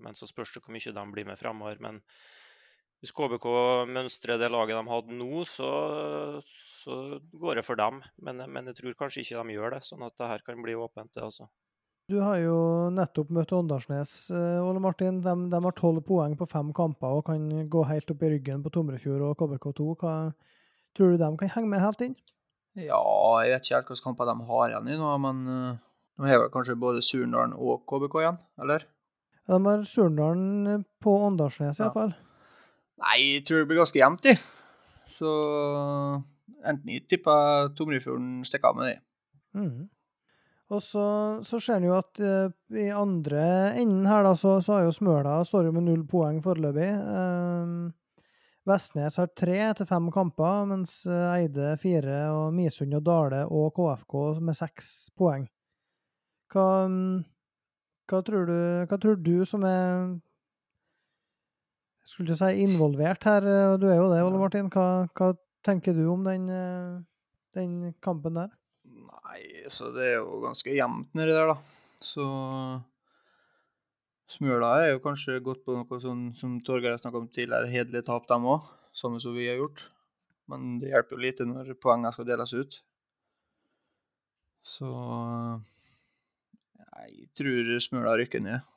Men 0.00 0.16
så 0.16 0.28
spørs 0.30 0.54
det 0.54 0.62
hvor 0.64 0.72
mye 0.72 0.94
de 0.96 1.04
blir 1.12 1.28
med 1.28 1.36
fremover. 1.36 1.76
Men 1.84 2.00
hvis 3.02 3.12
KBK 3.14 3.44
mønstrer 3.92 4.40
det 4.40 4.48
laget 4.50 4.78
de 4.78 4.90
hadde 4.90 5.18
nå, 5.20 5.42
så, 5.46 5.68
så 6.80 6.96
går 7.36 7.60
det 7.60 7.66
for 7.66 7.78
dem. 7.78 8.00
Men, 8.16 8.42
men, 8.48 8.72
jeg 8.72 8.80
tror 8.80 8.96
kanskje 9.04 9.26
ikke 9.26 9.44
de 9.44 9.58
gjør 9.58 9.76
det, 9.76 9.84
sånn 9.86 10.06
at 10.08 10.16
det 10.18 10.30
her 10.32 10.46
kan 10.46 10.64
bli 10.64 10.78
åpent, 10.78 11.12
det 11.14 11.26
altså. 11.28 11.50
Du 12.08 12.16
har 12.24 12.38
jo 12.40 12.56
nettopp 12.96 13.28
møtt 13.36 13.50
Åndalsnes, 13.52 14.12
eh, 14.32 14.58
Ole 14.64 14.80
Martin. 14.80 15.18
De, 15.20 15.32
de 15.52 15.58
har 15.60 15.74
tolv 15.76 16.00
poeng 16.06 16.32
på 16.40 16.46
fem 16.48 16.70
kamper 16.76 17.18
og 17.18 17.26
kan 17.26 17.42
gå 17.68 17.82
helt 17.84 18.12
opp 18.14 18.22
i 18.24 18.30
ryggen 18.32 18.62
på 18.64 18.72
Tomrefjord 18.72 19.26
og 19.26 19.34
KBK2. 19.42 19.88
Hva 20.00 20.12
tror 20.96 21.12
du 21.12 21.18
de 21.20 21.28
kan 21.42 21.52
henge 21.52 21.68
med 21.68 21.82
helt 21.84 22.04
inn? 22.06 22.14
Ja, 22.80 23.02
jeg 23.44 23.52
vet 23.52 23.66
ikke 23.66 23.76
helt 23.76 23.92
hvilke 23.92 24.06
kamper 24.06 24.30
de 24.30 24.36
har 24.48 24.70
igjen 24.70 24.88
i 24.88 24.96
nå, 24.96 25.10
men 25.26 25.42
eh, 25.52 25.82
de 26.16 26.30
har 26.30 26.46
kanskje 26.54 26.78
både 26.80 27.04
Surndalen 27.04 27.52
og 27.52 27.84
KBK 27.90 28.16
igjen, 28.22 28.40
eller? 28.64 28.88
Ja, 29.44 29.58
de 29.58 29.60
har 29.68 29.84
Surndalen 29.92 30.86
på 31.04 31.16
Åndalsnes 31.26 31.76
ja. 31.76 31.90
iallfall. 31.90 32.16
Nei, 33.04 33.18
jeg 33.34 33.44
tror 33.44 33.60
det 33.60 33.68
blir 33.68 33.82
ganske 33.82 34.00
jevnt, 34.00 34.24
de. 34.24 34.32
Så 35.12 35.28
enten 36.64 36.96
jeg 36.96 37.04
tipper 37.04 37.68
Tomrefjorden 37.76 38.40
stikker 38.48 38.72
av 38.72 38.80
med 38.80 38.94
de. 38.94 38.98
Mm. 39.60 39.88
Og 40.68 40.82
så, 40.84 41.04
så 41.48 41.60
ser 41.64 41.78
en 41.78 41.86
jo 41.88 41.94
at 41.96 42.20
uh, 42.20 42.50
i 42.76 42.90
andre 42.92 43.44
enden 43.80 44.04
her, 44.08 44.26
da, 44.26 44.34
så, 44.36 44.58
så 44.60 44.76
har 44.76 44.84
jo 44.84 44.92
Smøla 44.92 45.38
står 45.48 45.70
jo 45.70 45.72
med 45.72 45.86
null 45.86 46.02
poeng 46.08 46.42
foreløpig. 46.44 46.90
Uh, 46.92 47.88
Vestnes 48.68 49.16
har 49.16 49.30
tre 49.32 49.56
etter 49.64 49.88
fem 49.88 50.10
kamper, 50.12 50.66
mens 50.68 51.00
Eide 51.08 51.72
fire, 51.80 52.18
og 52.36 52.52
Misund 52.52 52.92
og 52.98 53.06
Dale 53.06 53.46
og 53.48 53.70
KFK 53.78 54.16
med 54.44 54.58
seks 54.58 54.90
poeng. 55.16 55.46
Hva, 56.52 56.66
hva, 58.08 58.20
tror 58.24 58.44
du, 58.48 58.58
hva 58.90 58.98
tror 59.00 59.16
du 59.24 59.36
som 59.48 59.64
er 59.68 60.18
jeg 62.08 62.12
skulle 62.12 62.32
ikke 62.32 62.40
si 62.40 62.62
involvert 62.64 63.24
her, 63.28 63.44
og 63.74 63.82
du 63.82 63.90
er 63.90 63.98
jo 63.98 64.06
det, 64.08 64.22
Ole 64.24 64.38
Martin. 64.40 64.70
Hva, 64.72 65.04
hva 65.12 65.26
tenker 65.64 65.92
du 65.92 66.06
om 66.08 66.22
den, 66.24 66.46
den, 67.52 67.74
kampen 68.00 68.38
der? 68.38 68.54
Så 69.72 69.90
det 69.94 70.06
er 70.12 70.16
jo 70.18 70.40
ganske 70.44 70.72
jevnt 70.74 71.14
nedi 71.18 71.34
der, 71.34 71.52
da. 71.52 71.56
Så 72.04 72.24
Smøla 74.28 74.74
er 74.82 74.90
jo 74.92 75.04
kanskje 75.04 75.38
gått 75.44 75.62
på 75.64 75.76
noe 75.76 76.00
sånn 76.02 76.28
som 76.36 76.58
Torgeir 76.64 76.98
snakka 77.00 77.22
om 77.22 77.30
tidligere, 77.32 77.70
hederlige 77.72 78.06
tap, 78.10 78.26
dem 78.28 78.44
òg. 78.48 78.66
Samme 78.96 79.20
som 79.22 79.36
vi 79.36 79.46
har 79.48 79.60
gjort. 79.60 79.86
Men 80.48 80.76
det 80.80 80.92
hjelper 80.92 81.16
jo 81.16 81.24
lite 81.24 81.46
når 81.48 81.74
poengene 81.80 82.12
skal 82.12 82.28
deles 82.28 82.54
ut. 82.56 82.80
Så 84.64 84.88
Jeg 86.98 87.28
tror 87.38 87.70
Smøla 87.80 88.16
rykker 88.20 88.42
ned. 88.44 88.74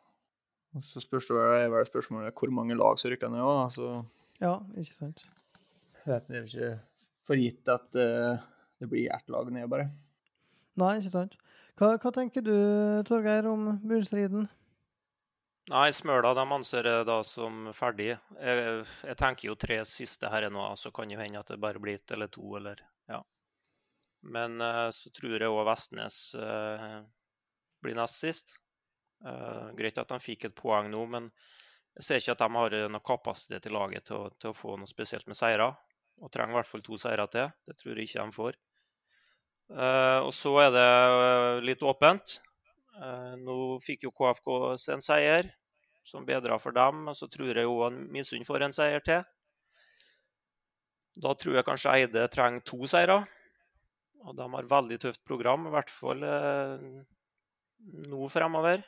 Og 0.77 0.85
så 0.87 1.01
spørs 1.03 1.27
det 1.27 1.35
vel, 1.35 1.71
vel 1.73 1.87
spørsmålet 1.87 2.37
hvor 2.37 2.53
mange 2.55 2.77
lag 2.79 2.99
som 2.99 3.11
rykker 3.11 3.31
ned 3.31 3.43
òg, 3.43 3.65
så 3.75 3.89
Ja, 4.41 4.55
ikke 4.79 4.95
sant. 4.95 5.25
Jeg 6.01 6.13
vet, 6.13 6.29
det 6.29 6.37
er 6.37 6.45
jo 6.45 6.51
ikke 6.51 6.71
for 7.27 7.41
gitt 7.41 7.69
at 7.69 7.99
uh, 7.99 8.39
det 8.79 8.87
blir 8.89 9.11
ett 9.13 9.27
lag 9.29 9.51
ned, 9.53 9.67
bare. 9.69 9.89
Nei, 10.79 10.95
ikke 11.01 11.11
sant. 11.11 11.37
Hva, 11.79 11.95
hva 11.99 12.11
tenker 12.15 12.43
du, 12.45 12.55
Torgeir, 13.07 13.47
om 13.49 13.73
bunnstriden? 13.83 14.47
Nei, 15.71 15.91
Smøla 15.93 16.33
de 16.35 16.43
anser 16.43 16.87
det 16.87 16.95
da 17.07 17.19
som 17.23 17.69
ferdig. 17.75 18.15
Jeg, 18.39 18.63
jeg, 19.05 19.17
tenker 19.19 19.47
jo 19.47 19.57
tre 19.59 19.77
siste 19.87 20.31
her 20.31 20.47
nå, 20.51 20.63
så 20.79 20.91
kan 20.95 21.11
det 21.11 21.19
hende 21.21 21.39
at 21.39 21.51
det 21.53 21.59
bare 21.61 21.79
blir 21.79 21.99
ett 21.99 22.15
eller 22.15 22.31
to, 22.33 22.43
eller 22.57 22.81
ja. 23.11 23.21
Men 24.21 24.57
uh, 24.61 24.89
så 24.93 25.11
tror 25.15 25.37
jeg 25.37 25.51
òg 25.51 25.63
Vestnes 25.69 26.17
uh, 26.37 26.99
blir 27.83 27.97
nest 27.97 28.19
sist. 28.23 28.55
Uh, 29.21 29.69
greit 29.77 29.99
at 30.01 30.09
de 30.09 30.17
fikk 30.21 30.49
et 30.49 30.57
poeng 30.57 30.89
nå, 30.91 31.05
men 31.13 31.29
jeg 31.99 32.07
ser 32.07 32.21
ikke 32.21 32.35
at 32.35 32.41
de 32.41 32.57
har 32.57 32.75
noe 32.89 33.05
kapasitet 33.05 33.67
i 33.67 33.73
laget 33.73 34.09
til 34.09 34.17
å, 34.17 34.29
til 34.41 34.51
å 34.51 34.57
få 34.57 34.75
noe 34.79 34.89
spesielt 34.89 35.27
med 35.29 35.37
seire. 35.37 35.69
Og 36.21 36.29
trenger 36.33 36.55
i 36.55 36.59
hvert 36.59 36.69
fall 36.69 36.83
to 36.85 36.97
seire 37.01 37.25
til. 37.33 37.49
Det 37.67 37.77
tror 37.79 37.97
jeg 37.97 38.09
ikke 38.09 38.25
de 38.25 38.35
får. 38.35 38.59
Og 39.71 40.31
så 40.35 40.51
er 40.65 40.71
det 40.75 40.87
litt 41.67 41.83
åpent. 41.87 42.39
Eh, 43.01 43.35
nå 43.39 43.57
fikk 43.81 44.05
jo 44.05 44.13
KFK 44.13 44.49
en 44.93 45.03
seier 45.03 45.47
som 46.05 46.25
bedra 46.27 46.57
for 46.59 46.75
dem. 46.75 47.07
og 47.09 47.15
Så 47.17 47.29
tror 47.31 47.53
jeg 47.53 47.67
jo 47.67 47.89
Misund 48.11 48.45
får 48.47 48.67
en 48.67 48.75
seier 48.75 49.03
til. 49.05 49.23
Da 51.21 51.33
tror 51.35 51.57
jeg 51.57 51.67
kanskje 51.67 51.95
Eide 51.97 52.27
trenger 52.31 52.63
to 52.65 52.79
seire. 52.87 53.21
Og 54.21 54.35
de 54.37 54.47
har 54.53 54.69
veldig 54.69 54.99
tøft 55.01 55.23
program, 55.25 55.65
i 55.65 55.73
hvert 55.73 55.89
fall 55.89 56.21
eh, 56.23 56.83
nå 58.11 58.27
fremover. 58.29 58.83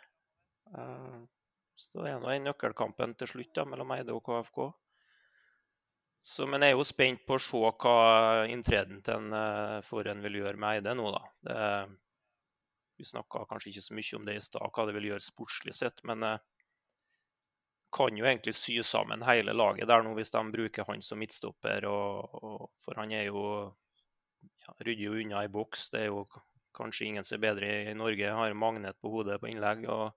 Så 1.73 1.89
så 1.89 2.03
er 2.05 2.19
nå 2.21 2.29
den 2.29 2.45
nøkkelkampen 2.45 3.15
til 3.17 3.27
slutt 3.27 3.49
da, 3.57 3.65
mellom 3.65 3.91
Eide 3.95 4.13
og 4.13 4.21
KFK. 4.25 4.59
Så, 6.23 6.45
men 6.47 6.63
jeg 6.63 6.71
er 6.71 6.79
jo 6.79 6.85
spent 6.87 7.25
på 7.27 7.35
å 7.35 7.41
se 7.43 7.59
hva 7.83 7.97
inntreden 8.47 9.01
til 9.03 9.19
en 9.19 9.35
uh, 9.35 9.83
Forhen 9.83 10.23
vil 10.23 10.39
gjøre 10.39 10.55
med 10.55 10.77
Eide 10.77 10.93
nå, 10.95 11.09
da. 11.11 11.23
Det, 11.43 11.57
vi 12.97 13.05
snakka 13.05 13.43
kanskje 13.49 13.73
ikke 13.73 13.83
så 13.83 13.97
mye 13.97 14.17
om 14.17 14.25
det 14.27 14.35
i 14.37 14.43
stad, 14.43 14.71
hva 14.71 14.85
det 14.87 14.95
vil 14.95 15.09
gjøre 15.11 15.25
sportslig 15.25 15.73
sett. 15.75 15.99
Men 16.07 16.23
eh, 16.23 16.41
kan 17.93 18.17
jo 18.17 18.25
egentlig 18.25 18.55
sy 18.57 18.77
sammen 18.85 19.25
hele 19.27 19.55
laget 19.55 19.89
der 19.89 20.05
nå, 20.05 20.13
hvis 20.17 20.33
de 20.33 20.43
bruker 20.53 20.87
han 20.87 21.03
som 21.05 21.21
midtstopper. 21.21 21.87
Og, 21.89 22.39
og, 22.39 22.65
for 22.83 23.01
han 23.01 23.13
er 23.13 23.27
jo 23.27 23.43
ja, 24.63 24.75
rydder 24.79 25.05
jo 25.07 25.17
unna 25.19 25.43
i 25.45 25.51
boks. 25.51 25.89
Det 25.93 26.03
er 26.03 26.11
jo 26.11 26.25
kanskje 26.77 27.09
ingen 27.09 27.27
som 27.27 27.37
er 27.37 27.45
bedre 27.47 27.71
i 27.91 27.97
Norge. 27.97 28.31
Har 28.33 28.57
magnet 28.57 28.99
på 29.01 29.11
hodet 29.13 29.39
på 29.41 29.51
innlegg. 29.51 29.87
og 29.89 30.11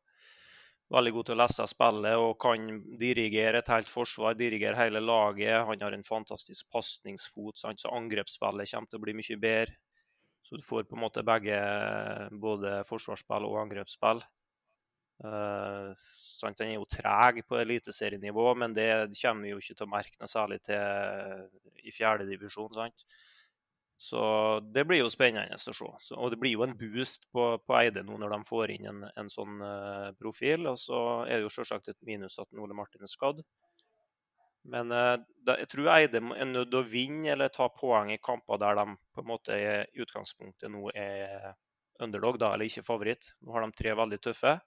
Veldig 0.94 1.10
god 1.16 1.26
til 1.26 1.34
å 1.34 1.40
lese 1.40 1.64
spillet 1.66 2.20
og 2.22 2.36
kan 2.38 2.66
dirigere 3.00 3.58
et 3.58 3.70
helt 3.72 3.88
forsvar, 3.90 4.36
dirigere 4.38 4.78
hele 4.78 5.02
laget. 5.02 5.64
Han 5.66 5.82
har 5.82 5.96
en 5.96 6.06
fantastisk 6.06 6.68
pasningsfot, 6.70 7.58
så 7.58 7.72
angrepsspillet 7.90 8.70
kommer 8.70 8.92
til 8.92 9.00
å 9.00 9.02
bli 9.02 9.16
mye 9.18 9.38
bedre. 9.42 9.74
Så 10.46 10.60
du 10.60 10.62
får 10.62 10.84
på 10.86 10.94
en 10.94 11.02
måte 11.02 11.24
begge, 11.26 11.58
både 12.38 12.78
forsvarsspill 12.86 13.48
og 13.48 13.58
angrepsspill. 13.64 14.22
Uh, 15.24 15.90
sant? 15.98 16.58
Den 16.60 16.70
er 16.70 16.76
jo 16.76 16.86
treg 16.86 17.40
på 17.48 17.58
eliteserienivå, 17.58 18.44
men 18.60 18.76
det 18.76 18.86
kommer 19.18 19.42
vi 19.42 19.54
jo 19.54 19.58
ikke 19.58 19.74
til 19.80 19.88
å 19.88 19.90
merke 19.90 20.20
noe 20.20 20.30
særlig 20.30 20.60
til 20.68 21.82
i 21.82 21.94
fjerdedivisjon. 21.94 22.78
Så 23.96 24.20
det 24.74 24.84
blir 24.84 25.00
jo 25.00 25.10
spennende 25.12 25.56
å 25.56 25.60
se. 25.60 25.72
Så, 25.72 26.16
og 26.16 26.32
det 26.32 26.38
blir 26.40 26.52
jo 26.52 26.64
en 26.66 26.76
boost 26.76 27.24
på, 27.32 27.48
på 27.64 27.76
Eide 27.78 28.02
nå 28.04 28.18
når 28.20 28.34
de 28.34 28.40
får 28.48 28.72
inn 28.74 28.90
en, 28.90 29.04
en 29.16 29.30
sånn 29.32 29.62
uh, 29.64 30.10
profil. 30.20 30.68
Og 30.68 30.76
så 30.80 30.98
er 31.24 31.38
det 31.38 31.46
jo 31.46 31.54
selvsagt 31.54 31.88
et 31.92 32.02
minus 32.04 32.36
at 32.42 32.60
Ole 32.60 32.76
Martin 32.76 33.06
er 33.06 33.12
skadd. 33.12 33.40
Men 34.68 34.92
uh, 34.92 35.16
da, 35.48 35.56
jeg 35.62 35.70
tror 35.72 35.92
Eide 35.94 36.20
er 36.20 36.50
nødt 36.50 36.74
til 36.74 36.82
å 36.82 36.88
vinne 36.90 37.32
eller 37.32 37.54
ta 37.54 37.70
poeng 37.72 38.12
i 38.12 38.20
kamper 38.20 38.60
der 38.60 38.76
de 38.82 38.86
på 39.16 39.24
en 39.24 39.30
måte 39.32 39.56
i 39.56 40.02
utgangspunktet 40.04 40.72
nå 40.74 40.90
er 40.92 41.54
underdog, 42.04 42.36
da, 42.42 42.52
eller 42.52 42.68
ikke 42.68 42.84
favoritt. 42.84 43.32
Nå 43.40 43.56
har 43.56 43.64
de 43.64 43.72
tre 43.80 43.96
veldig 43.96 44.20
tøffe. 44.28 44.58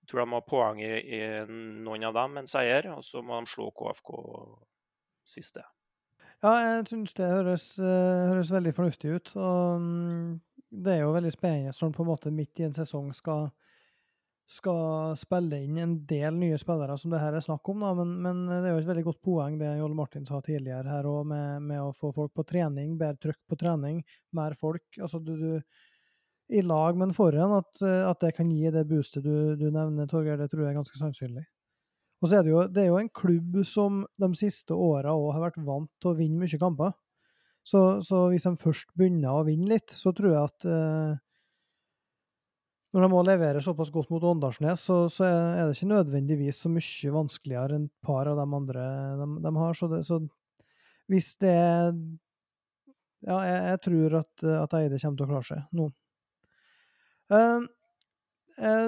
Jeg 0.00 0.12
tror 0.12 0.22
de 0.22 0.36
har 0.36 0.46
poeng 0.46 0.78
i, 0.84 0.92
i 1.18 1.20
noen 1.50 2.06
av 2.06 2.14
dem, 2.14 2.38
en 2.38 2.48
seier. 2.50 2.92
Og 2.94 3.02
så 3.02 3.26
må 3.26 3.42
de 3.42 3.50
slå 3.50 3.72
KFK 3.74 4.14
siste. 5.34 5.66
Ja, 6.40 6.52
jeg 6.64 6.86
syns 6.88 7.16
det 7.18 7.26
høres, 7.28 7.64
uh, 7.82 8.30
høres, 8.30 8.52
veldig 8.52 8.72
fornuftig 8.76 9.16
ut. 9.16 9.32
Og 9.36 9.80
um, 9.80 10.38
det 10.70 10.94
er 10.96 11.02
jo 11.04 11.16
veldig 11.16 11.32
spennende 11.34 11.74
når 11.76 11.96
på 11.96 12.06
en 12.06 12.08
måte 12.08 12.32
midt 12.32 12.62
i 12.62 12.68
en 12.68 12.76
sesong 12.76 13.10
skal 13.16 13.50
skal 14.50 15.14
spille 15.18 15.60
inn 15.62 15.76
en 15.78 15.92
del 16.10 16.34
nye 16.34 16.56
spillere, 16.58 16.96
som 16.98 17.12
det 17.12 17.20
her 17.22 17.36
er 17.38 17.44
snakk 17.44 17.68
om. 17.70 17.84
Men, 18.00 18.16
men 18.24 18.40
det 18.48 18.64
er 18.66 18.74
jo 18.74 18.80
et 18.80 18.88
veldig 18.88 19.04
godt 19.06 19.20
poeng 19.22 19.58
det 19.60 19.76
Jolle 19.78 19.98
Martin 19.98 20.26
sa 20.26 20.40
tidligere 20.42 20.90
her 20.90 21.06
òg, 21.06 21.28
med, 21.30 21.68
med, 21.68 21.78
å 21.84 21.92
få 21.94 22.10
folk 22.16 22.34
på 22.34 22.46
trening, 22.48 22.96
bedre 22.98 23.28
trykk 23.28 23.40
på 23.46 23.60
trening, 23.60 24.02
mer 24.36 24.56
folk. 24.58 24.82
Altså 24.98 25.22
du, 25.22 25.36
du 25.38 26.58
i 26.58 26.64
lag, 26.66 26.98
men 26.98 27.14
foran 27.14 27.54
at, 27.60 27.78
at, 27.78 28.18
det 28.24 28.32
kan 28.34 28.50
gi 28.50 28.72
det 28.74 28.82
boostet 28.90 29.22
du, 29.22 29.54
du 29.54 29.68
nevner, 29.70 30.10
Torgeir, 30.10 30.40
det 30.40 30.50
tror 30.50 30.64
jeg 30.64 30.72
er 30.72 30.80
ganske 30.80 30.98
sannsynlig. 30.98 31.46
Og 32.20 32.28
så 32.28 32.36
er 32.36 32.44
det 32.44 32.52
jo, 32.52 32.64
det 32.68 32.82
er 32.82 32.90
jo 32.90 32.98
en 33.00 33.12
klubb 33.16 33.62
som 33.68 34.02
de 34.20 34.28
siste 34.36 34.76
åra 34.76 35.14
òg 35.16 35.32
har 35.36 35.46
vært 35.46 35.62
vant 35.64 35.90
til 36.00 36.12
å 36.12 36.18
vinne 36.18 36.42
mye 36.42 36.60
kamper. 36.60 36.92
Så, 37.64 37.80
så, 38.04 38.26
hvis 38.32 38.46
de 38.48 38.54
først 38.60 38.92
begynner 38.96 39.36
å 39.36 39.44
vinne 39.46 39.68
litt, 39.68 39.92
så 39.92 40.12
tror 40.16 40.32
jeg 40.32 40.40
at 40.40 40.66
eh, 40.68 41.18
når 42.90 43.04
de 43.04 43.10
må 43.12 43.20
levere 43.22 43.62
såpass 43.62 43.92
godt 43.94 44.10
mot 44.10 44.24
Åndalsnes, 44.26 44.82
så, 44.82 45.02
så, 45.12 45.26
er 45.28 45.60
det 45.62 45.76
ikke 45.76 45.92
nødvendigvis 45.92 46.64
så 46.64 46.72
mye 46.72 47.14
vanskeligere 47.14 47.78
enn 47.78 47.86
et 47.86 48.06
par 48.06 48.30
av 48.30 48.40
de 48.40 48.46
andre 48.58 48.86
de, 49.20 49.28
de 49.44 49.52
har. 49.60 49.78
Så, 49.78 49.90
det, 49.92 50.02
så, 50.08 50.20
hvis 51.12 51.34
det 51.42 51.56
Ja, 53.20 53.36
jeg, 53.44 53.60
jeg 53.68 53.80
tror 53.84 54.14
at, 54.22 54.32
at, 54.56 54.74
Eide 54.78 54.98
kommer 55.02 55.18
til 55.20 55.26
å 55.26 55.30
klare 55.30 55.46
seg 55.46 55.76
nå. 55.76 55.86
Eh, 57.36 57.66
uh, 58.64 58.86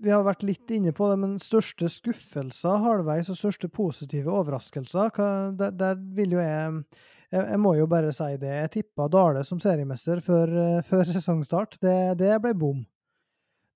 vi 0.00 0.12
har 0.12 0.24
vært 0.24 0.44
litt 0.46 0.70
inne 0.72 0.92
på 0.96 1.08
det, 1.10 1.16
men 1.20 1.38
største 1.42 1.88
skuffelser 1.92 2.82
halvveis 2.84 3.28
og 3.32 3.38
største 3.38 3.68
positive 3.72 4.32
overraskelser, 4.32 5.12
hva, 5.16 5.30
der, 5.56 5.74
der 5.76 5.98
vil 6.16 6.38
jo 6.38 6.44
jeg 6.44 6.84
jeg, 7.30 7.44
jeg, 7.44 7.58
må 7.62 7.74
jo 7.78 7.86
bare 7.90 8.10
si 8.14 8.32
det. 8.42 8.54
Jeg 8.64 8.72
tippa 8.74 9.06
Dale 9.10 9.44
som 9.46 9.60
seriemester 9.62 10.22
før, 10.24 10.50
uh, 10.50 10.80
før 10.86 11.04
sesongstart. 11.06 11.78
Det, 11.82 11.98
det, 12.18 12.32
ble 12.42 12.54
bom. 12.58 12.80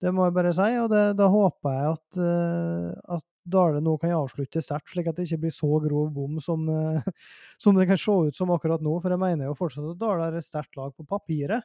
Det 0.03 0.11
må 0.13 0.27
jeg 0.27 0.35
bare 0.37 0.53
si, 0.57 0.73
og 0.81 0.91
det, 0.93 1.05
da 1.21 1.29
håper 1.31 1.77
jeg 1.77 1.93
at, 1.93 2.19
uh, 2.19 3.15
at 3.19 3.27
Dale 3.55 3.83
nå 3.85 3.95
kan 4.01 4.15
avslutte 4.17 4.63
sterkt, 4.65 4.91
slik 4.91 5.11
at 5.11 5.19
det 5.19 5.29
ikke 5.29 5.45
blir 5.45 5.55
så 5.55 5.69
grov 5.85 6.09
bom 6.17 6.41
som, 6.43 6.67
uh, 6.67 7.07
som, 7.63 7.79
det 7.79 7.87
kan 7.91 8.01
se 8.01 8.19
ut 8.29 8.37
som 8.37 8.53
akkurat 8.55 8.83
nå. 8.83 8.97
For 8.99 9.15
jeg 9.15 9.23
mener 9.23 9.51
jo 9.51 9.59
fortsatt 9.59 9.93
at 9.93 10.03
Dale 10.03 10.29
er 10.29 10.41
et 10.41 10.49
sterkt 10.49 10.81
lag 10.81 10.91
på 10.97 11.07
papiret. 11.07 11.63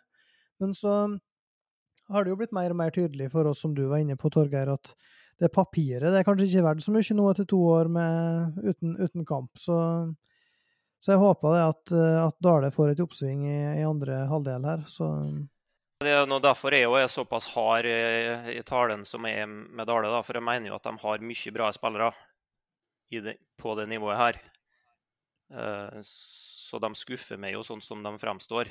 Men 0.62 0.76
så 0.78 1.02
har 2.10 2.26
det 2.26 2.34
jo 2.34 2.40
blitt 2.40 2.56
mer 2.56 2.74
og 2.74 2.80
mer 2.80 2.94
tydelig 2.96 3.30
for 3.34 3.50
oss, 3.50 3.62
som 3.64 3.74
du 3.78 3.86
var 3.90 4.02
inne 4.04 4.18
på, 4.20 4.32
Torgeir, 4.34 4.72
at 4.74 4.94
det 5.40 5.52
papiret 5.56 6.12
det 6.12 6.20
er 6.20 6.26
kanskje 6.28 6.50
ikke 6.50 6.66
verdt 6.66 6.84
så 6.84 6.92
mye 6.92 7.16
nå 7.16 7.30
etter 7.32 7.48
to 7.48 7.60
år 7.72 7.88
med, 7.96 8.58
uten, 8.66 8.98
uten 9.00 9.28
kamp. 9.28 9.54
Så 9.60 9.78
så 11.00 11.14
jeg 11.14 11.22
håper 11.22 11.56
det 11.56 11.62
at, 11.64 11.92
eh, 11.96 12.18
at 12.26 12.36
Dale 12.44 12.72
får 12.76 12.92
et 12.92 13.02
oppsving 13.04 13.46
i, 13.48 13.60
i 13.80 13.88
andre 13.88 14.26
halvdel 14.28 14.68
her. 14.68 14.84
Så. 14.92 15.08
Det 16.04 16.12
er 16.12 16.28
noe 16.28 16.44
derfor 16.44 16.76
jeg 16.76 16.92
er 16.92 17.12
såpass 17.12 17.48
hard 17.54 17.88
i, 17.88 18.00
i 18.60 18.64
talen 18.68 19.06
som 19.08 19.28
jeg 19.28 19.46
er 19.46 19.48
med 19.48 19.88
Dale. 19.88 20.12
Da, 20.12 20.22
for 20.28 20.36
jeg 20.36 20.46
mener 20.46 20.72
jo 20.72 20.76
at 20.80 20.88
de 20.88 20.96
har 21.00 21.24
mye 21.32 21.56
bra 21.56 21.72
spillere 21.76 22.12
det, 23.16 23.38
på 23.60 23.76
det 23.80 23.88
nivået 23.92 24.20
her. 24.20 24.42
Uh, 25.50 26.04
så 26.06 26.78
de 26.84 26.92
skuffer 27.00 27.40
meg 27.42 27.56
jo 27.56 27.64
sånn 27.66 27.82
som 27.82 28.04
de 28.06 28.12
fremstår. 28.22 28.70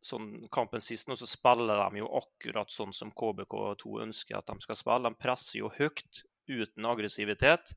Sånn, 0.00 0.46
kampen 0.52 0.80
sist 0.80 1.10
nå 1.10 1.18
så 1.20 1.28
spiller 1.28 1.82
de 1.82 2.00
jo 2.00 2.08
akkurat 2.16 2.72
sånn 2.72 2.94
som 2.96 3.12
KBK2 3.12 4.00
ønsker 4.06 4.38
at 4.38 4.48
de 4.48 4.64
skal 4.64 4.78
spille. 4.78 5.10
De 5.10 5.20
presser 5.20 5.60
jo 5.60 5.72
høyt 5.76 6.22
uten 6.48 6.88
aggressivitet. 6.88 7.74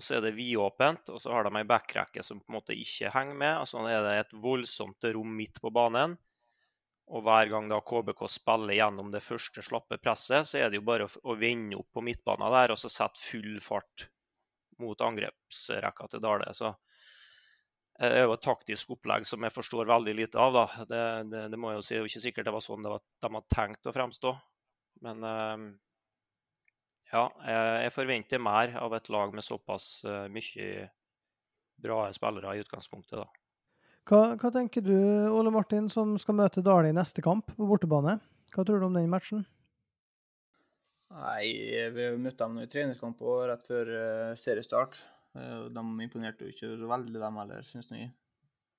Og 0.00 0.04
så 0.06 0.16
er 0.16 0.24
det 0.24 0.32
vidåpent, 0.38 1.10
og 1.12 1.20
så 1.20 1.34
har 1.34 1.44
de 1.44 1.52
ei 1.60 1.68
backrekke 1.68 2.22
som 2.24 2.40
på 2.40 2.48
en 2.48 2.56
måte 2.56 2.74
ikke 2.74 3.12
henger 3.12 3.36
med. 3.36 3.58
og 3.60 3.68
så 3.68 3.84
er 3.84 4.02
det 4.06 4.14
et 4.16 4.34
voldsomt 4.42 5.06
rom 5.12 5.34
midt 5.36 5.60
på 5.60 5.70
banen. 5.76 6.16
Og 7.10 7.24
hver 7.26 7.50
gang 7.50 7.66
da 7.68 7.80
KBK 7.82 8.22
spiller 8.30 8.78
gjennom 8.78 9.10
det 9.12 9.22
første 9.22 9.62
slappe 9.66 9.98
presset, 9.98 10.46
så 10.46 10.58
er 10.58 10.70
det 10.70 10.78
jo 10.78 10.86
bare 10.86 11.08
å 11.10 11.36
vende 11.38 11.76
opp 11.78 11.90
på 11.92 12.04
midtbanen 12.06 12.54
der 12.54 12.72
og 12.72 12.78
så 12.80 12.90
sette 12.90 13.20
full 13.20 13.58
fart 13.64 14.06
mot 14.80 15.02
angrepsrekka 15.04 16.06
til 16.08 16.22
Dale. 16.24 16.54
Så 16.56 16.72
det 18.00 18.16
er 18.16 18.24
jo 18.24 18.32
et 18.32 18.44
taktisk 18.44 18.94
opplegg 18.94 19.26
som 19.28 19.44
jeg 19.44 19.52
forstår 19.52 19.88
veldig 19.90 20.14
lite 20.16 20.40
av. 20.40 20.54
da. 20.56 20.84
Det, 20.88 21.00
det, 21.28 21.42
det 21.52 21.58
må 21.60 21.72
jeg 21.72 21.80
jo 21.80 21.84
si. 21.84 21.92
Det 21.92 21.98
er 21.98 22.00
jo 22.00 22.08
ikke 22.08 22.22
sikkert 22.22 22.48
det 22.48 22.54
var 22.54 22.64
sånn 22.64 22.86
det 22.86 22.92
var, 22.94 23.02
de 23.20 23.30
hadde 23.34 23.52
tenkt 23.52 23.90
å 23.90 23.92
fremstå. 23.92 24.32
Men 25.04 25.26
eh, 25.28 25.66
ja, 27.12 27.26
jeg 27.84 27.92
forventer 27.92 28.40
mer 28.40 28.72
av 28.80 28.96
et 28.96 29.12
lag 29.12 29.36
med 29.36 29.44
såpass 29.44 29.90
eh, 30.08 30.24
mye 30.32 30.88
bra 31.80 32.00
spillere 32.16 32.56
i 32.56 32.64
utgangspunktet. 32.64 33.20
da. 33.20 33.28
Hva, 34.08 34.22
hva, 34.40 34.54
tenker 34.54 34.84
du, 34.84 34.96
Ole 35.36 35.52
Martin, 35.52 35.92
som 35.92 36.16
skal 36.20 36.40
møte 36.40 36.64
Dale 36.64 36.88
i 36.88 36.96
neste 36.96 37.20
kamp 37.24 37.52
på 37.52 37.68
bortebane? 37.68 38.16
Hva 38.54 38.64
tror 38.64 38.80
du 38.80 38.88
om 38.88 38.96
den 38.96 39.12
matchen? 39.12 39.44
Nei, 41.12 41.52
Vi 41.92 42.10
møtte 42.16 42.46
dem 42.46 42.62
i 42.62 42.68
treningskamp 42.70 43.20
og 43.20 43.48
rett 43.50 43.64
før 43.68 43.96
seriestart. 44.40 45.02
Uh, 45.36 45.68
de 45.70 45.84
imponerte 46.02 46.46
jo 46.46 46.50
ikke 46.50 46.72
så 46.80 46.88
veldig, 46.90 47.20
dem 47.22 47.38
heller, 47.38 47.66
syns 47.66 47.90
jeg. 47.94 48.10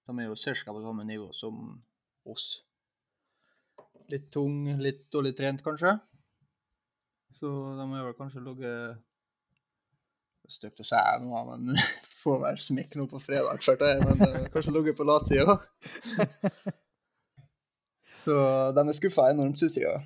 De 0.08 0.18
er 0.18 0.28
jo 0.28 0.36
ca. 0.36 0.74
på 0.74 0.84
samme 0.84 1.06
nivå 1.08 1.30
som 1.36 1.62
oss. 2.28 2.48
Litt 4.12 4.28
tung, 4.34 4.66
litt 4.82 5.06
dårlig 5.14 5.36
trent, 5.38 5.64
kanskje. 5.64 5.96
Så 7.38 7.48
de 7.78 7.88
har 7.94 8.10
vel 8.10 8.18
kanskje 8.18 8.44
ligget 8.44 9.08
Stygt 10.52 10.82
å 10.82 10.84
si 10.84 11.00
noe, 11.24 11.42
men 11.48 11.78
får 12.22 12.40
vel 12.42 12.58
smekk 12.60 12.98
nå 13.00 13.06
på 13.08 13.22
fredag, 13.24 13.62
klart 13.64 13.80
det. 13.80 13.92
Men 14.02 14.20
uh, 14.20 14.50
kanskje 14.52 14.74
ligget 14.76 14.98
på 14.98 15.06
latsida. 15.08 15.56
Så 18.22 18.36
de 18.76 18.84
er 18.84 18.98
skuffa 18.98 19.30
enormt, 19.32 19.62
syns 19.62 19.78
jeg. 19.80 20.02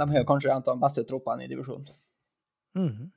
De 0.00 0.06
har 0.10 0.26
kanskje 0.28 0.50
en 0.50 0.64
av 0.64 0.72
de 0.72 0.82
beste 0.82 1.04
troppene 1.06 1.46
i 1.46 1.50
divisjonen. 1.52 1.86
Mm 2.74 2.88
-hmm. 2.88 3.08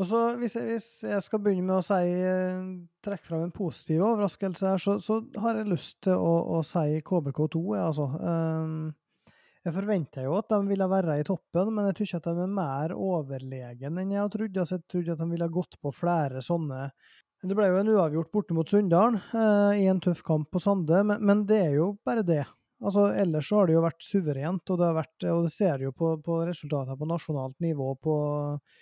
Og 0.00 0.06
så 0.08 0.20
hvis 0.40 0.56
jeg, 0.56 0.64
hvis 0.64 0.88
jeg, 1.04 1.20
skal 1.26 1.42
begynne 1.44 1.66
med 1.68 1.76
å 1.76 1.84
si, 1.84 2.06
eh, 2.08 2.60
trekke 3.04 3.26
fram 3.26 3.44
en 3.44 3.52
positiv 3.52 4.06
overraskelse 4.06 4.70
her, 4.70 4.80
så, 4.80 4.96
så 5.02 5.18
har 5.42 5.60
jeg 5.60 5.68
lyst 5.68 5.98
til 6.06 6.16
å, 6.16 6.32
å 6.56 6.62
si 6.64 7.02
KBK2, 7.04 7.60
jeg, 7.76 7.84
altså. 7.84 8.06
Um, 8.16 8.94
jeg 9.60 9.74
forventer 9.76 10.24
jo 10.24 10.38
at 10.38 10.48
de 10.48 10.58
ville 10.70 10.86
være 10.88 11.18
i 11.20 11.24
toppen, 11.26 11.68
men 11.76 11.90
jeg 11.90 11.98
tror 11.98 12.06
ikke 12.06 12.20
at 12.22 12.28
de 12.30 12.44
er 12.46 12.54
mer 12.56 12.94
overlegen 12.96 13.98
enn 14.00 14.14
jeg 14.14 14.22
hadde 14.22 14.38
trodd. 14.38 14.60
Altså, 14.62 14.78
jeg 14.78 14.86
trodde 14.88 15.16
at 15.16 15.20
de 15.20 15.34
ville 15.34 15.48
gått 15.52 15.76
på 15.84 15.92
flere 15.92 16.40
sånne 16.44 16.86
Det 17.44 17.56
ble 17.56 17.68
jo 17.68 17.76
en 17.80 17.90
uavgjort 17.92 18.32
borte 18.32 18.56
mot 18.56 18.68
Sunndalen 18.68 19.18
eh, 19.36 19.82
i 19.82 19.86
en 19.92 20.00
tøff 20.00 20.22
kamp 20.24 20.48
på 20.52 20.60
Sande, 20.64 21.02
men, 21.04 21.20
men, 21.24 21.44
det 21.48 21.60
er 21.66 21.76
jo 21.76 21.90
bare 22.04 22.24
det. 22.24 22.42
Altså, 22.80 23.10
ellers 23.12 23.48
så 23.48 23.60
har 23.60 23.68
det 23.68 23.76
jo 23.76 23.84
vært 23.84 24.04
suverent, 24.04 24.72
og 24.72 24.80
det, 24.80 24.90
vært, 24.96 25.28
og 25.28 25.44
det 25.44 25.52
ser 25.52 25.84
jo 25.84 25.92
på, 25.92 26.14
på 26.24 26.40
resultatene 26.48 26.96
på 26.96 27.08
nasjonalt 27.08 27.56
nivå 27.64 27.94
på 28.00 28.16
eh, 28.30 28.80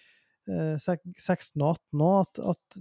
16 0.49 1.63
og 1.63 1.77
18 1.77 2.05
òg, 2.05 2.21
at, 2.23 2.41
at, 2.55 2.79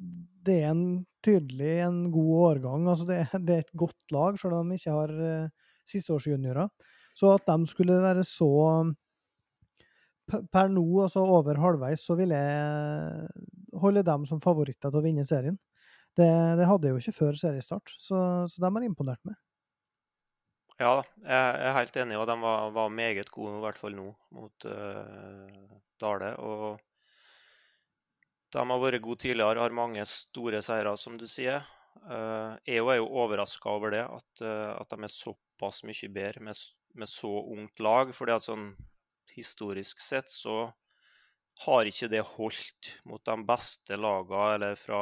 det 0.47 0.61
er 0.63 0.69
en 0.71 0.83
tydelig 1.25 1.73
en 1.83 1.97
god 2.13 2.29
årgang. 2.49 2.85
Altså, 2.87 3.07
det, 3.09 3.17
det 3.47 3.55
er 3.55 3.65
et 3.65 3.75
godt 3.75 4.15
lag, 4.15 4.37
selv 4.39 4.59
om 4.59 4.69
de 4.69 4.77
ikke 4.79 4.95
har 4.95 5.11
uh, 5.17 5.73
sisteårsjuniorer. 5.87 6.69
Så 7.17 7.33
at 7.33 7.49
de 7.49 7.67
skulle 7.67 7.99
være 8.03 8.23
så 8.27 8.53
Per 10.27 10.67
nå, 10.67 10.83
altså 11.05 11.21
over 11.23 11.55
halvveis, 11.55 12.01
så 12.03 12.17
vil 12.19 12.33
jeg 12.35 13.27
holde 13.79 14.01
dem 14.03 14.25
som 14.27 14.41
favoritter 14.43 14.91
til 14.91 14.99
å 14.99 15.03
vinne 15.05 15.23
serien. 15.23 15.55
Det, 16.17 16.27
det 16.59 16.67
hadde 16.67 16.89
jeg 16.89 16.97
jo 16.97 16.99
ikke 16.99 17.15
før 17.15 17.37
seriestart, 17.39 17.93
så, 17.95 18.17
så 18.51 18.59
de 18.59 18.67
har 18.67 18.83
imponert 18.83 19.21
meg. 19.23 19.37
Ja, 20.77 20.99
jeg 21.23 21.69
er 21.69 21.77
helt 21.77 21.95
enig, 22.03 22.17
og 22.19 22.27
de 22.29 22.35
var, 22.41 22.67
var 22.75 22.91
meget 22.93 23.31
gode, 23.31 23.55
i 23.55 23.63
hvert 23.63 23.79
fall 23.79 23.95
nå, 23.97 24.11
mot 24.35 24.67
uh, 24.67 25.77
Dale. 26.01 26.33
Og 26.43 26.83
de 28.55 28.63
har 28.63 28.79
vært 28.81 29.03
gode 29.03 29.23
tidligere, 29.25 29.59
har 29.59 29.75
mange 29.75 30.05
store 30.07 30.61
seire, 30.63 30.95
som 30.97 31.17
du 31.19 31.27
sier. 31.27 31.65
EU 32.07 32.89
er 32.91 32.99
jo 32.99 33.07
overraska 33.21 33.71
over 33.73 33.91
det, 33.91 34.03
at, 34.05 34.43
uh, 34.45 34.73
at, 34.77 34.91
de 34.91 35.07
er 35.07 35.13
såpass 35.13 35.83
mye 35.87 36.11
bedre 36.13 36.43
med, 36.45 36.59
med 36.95 37.09
så 37.11 37.31
ungt 37.53 37.81
lag. 37.83 38.13
fordi 38.15 38.35
at 38.35 38.45
sånn 38.45 38.69
historisk 39.33 40.01
sett 40.01 40.31
så 40.31 40.69
har 41.65 41.89
ikke 41.89 42.09
det 42.11 42.21
holdt 42.35 42.91
mot 43.09 43.23
de 43.25 43.35
beste 43.49 43.97
lagene, 43.97 44.55
eller 44.55 44.75
fra 44.77 45.01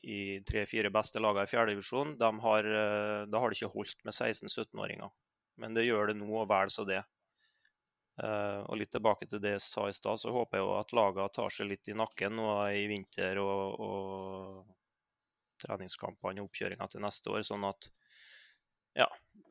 i 0.00 0.40
tre-fire 0.48 0.90
beste 0.92 1.20
lagene 1.20 1.44
i 1.44 1.50
fjerdedivisjon. 1.50 2.14
Da 2.20 2.32
har 2.40 2.64
det 2.64 3.58
ikke 3.58 3.74
holdt 3.74 4.00
med 4.08 4.16
16-17-åringer. 4.16 5.12
Men 5.60 5.76
det 5.76 5.84
gjør 5.84 6.10
det 6.10 6.16
nå, 6.22 6.30
og 6.40 6.48
vel 6.48 6.72
så 6.72 6.86
det. 6.88 7.02
Uh, 8.20 8.66
og 8.68 8.76
litt 8.76 8.90
tilbake 8.92 9.24
til 9.24 9.40
det 9.40 9.54
jeg 9.54 9.62
sa 9.64 9.86
i 9.88 9.94
stad, 9.96 10.20
så 10.20 10.32
håper 10.34 10.58
jeg 10.58 10.66
jo 10.66 10.72
at 10.76 10.90
lagene 10.92 11.32
tar 11.32 11.52
seg 11.54 11.70
litt 11.70 11.88
i 11.88 11.96
nakken 11.96 12.34
nå 12.36 12.48
i 12.76 12.82
vinter 12.90 13.38
og, 13.40 13.78
og 13.80 15.60
treningskampene 15.64 16.42
og 16.42 16.50
oppkjøringa 16.50 16.88
til 16.92 17.00
neste 17.00 17.32
år, 17.32 17.44
sånn 17.46 17.64
at 17.68 17.88
ja, 18.98 19.06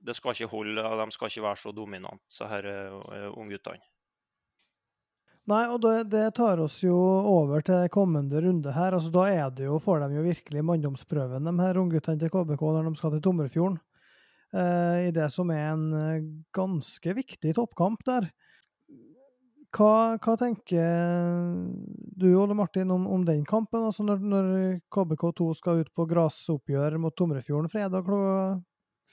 det 0.05 0.13
skal 0.13 0.35
ikke 0.35 0.51
holde, 0.51 0.83
de 0.83 1.15
skal 1.15 1.31
ikke 1.31 1.45
være 1.47 1.61
så 1.63 1.73
dominante, 1.73 2.49
her 2.51 2.67
uh, 2.69 3.31
ungguttene. 3.39 3.81
Nei, 5.49 5.63
og 5.71 5.79
det, 5.81 6.11
det, 6.11 6.27
tar 6.37 6.61
oss 6.61 6.75
jo 6.83 6.93
over 6.93 7.63
til 7.65 7.87
kommende 7.89 8.37
runde 8.43 8.69
her. 8.75 8.93
altså 8.93 9.09
Da 9.15 9.23
er 9.33 9.55
det 9.55 9.65
jo, 9.65 9.79
får 9.81 10.03
de 10.03 10.19
jo 10.19 10.25
virkelig 10.27 10.61
manndomsprøven, 10.67 11.47
de 11.47 11.63
her 11.63 11.79
ungguttene 11.81 12.21
til 12.21 12.29
KBK, 12.35 12.67
når 12.75 12.91
de 12.91 12.99
skal 12.99 13.15
til 13.15 13.23
Tomrefjorden. 13.25 13.79
Uh, 14.53 15.07
I 15.07 15.09
det 15.13 15.25
som 15.33 15.49
er 15.53 15.71
en 15.71 16.37
ganske 16.53 17.17
viktig 17.17 17.55
toppkamp 17.57 18.05
der. 18.05 18.29
Hva, 19.69 20.17
hva, 20.17 20.33
tenker 20.41 20.93
du, 22.17 22.27
Ole 22.33 22.55
Martin, 22.57 22.89
om, 22.89 23.05
om 23.05 23.25
den 23.25 23.43
kampen? 23.45 23.83
Altså 23.85 24.05
når, 24.05 24.23
når 24.31 24.47
KBK2 24.89 25.49
skal 25.59 25.83
ut 25.83 25.91
på 25.93 26.07
grasoppgjør 26.09 26.97
mot 27.01 27.13
Tomrefjorden 27.13 27.69
fredag 27.69 28.07
klokka, 28.07 28.57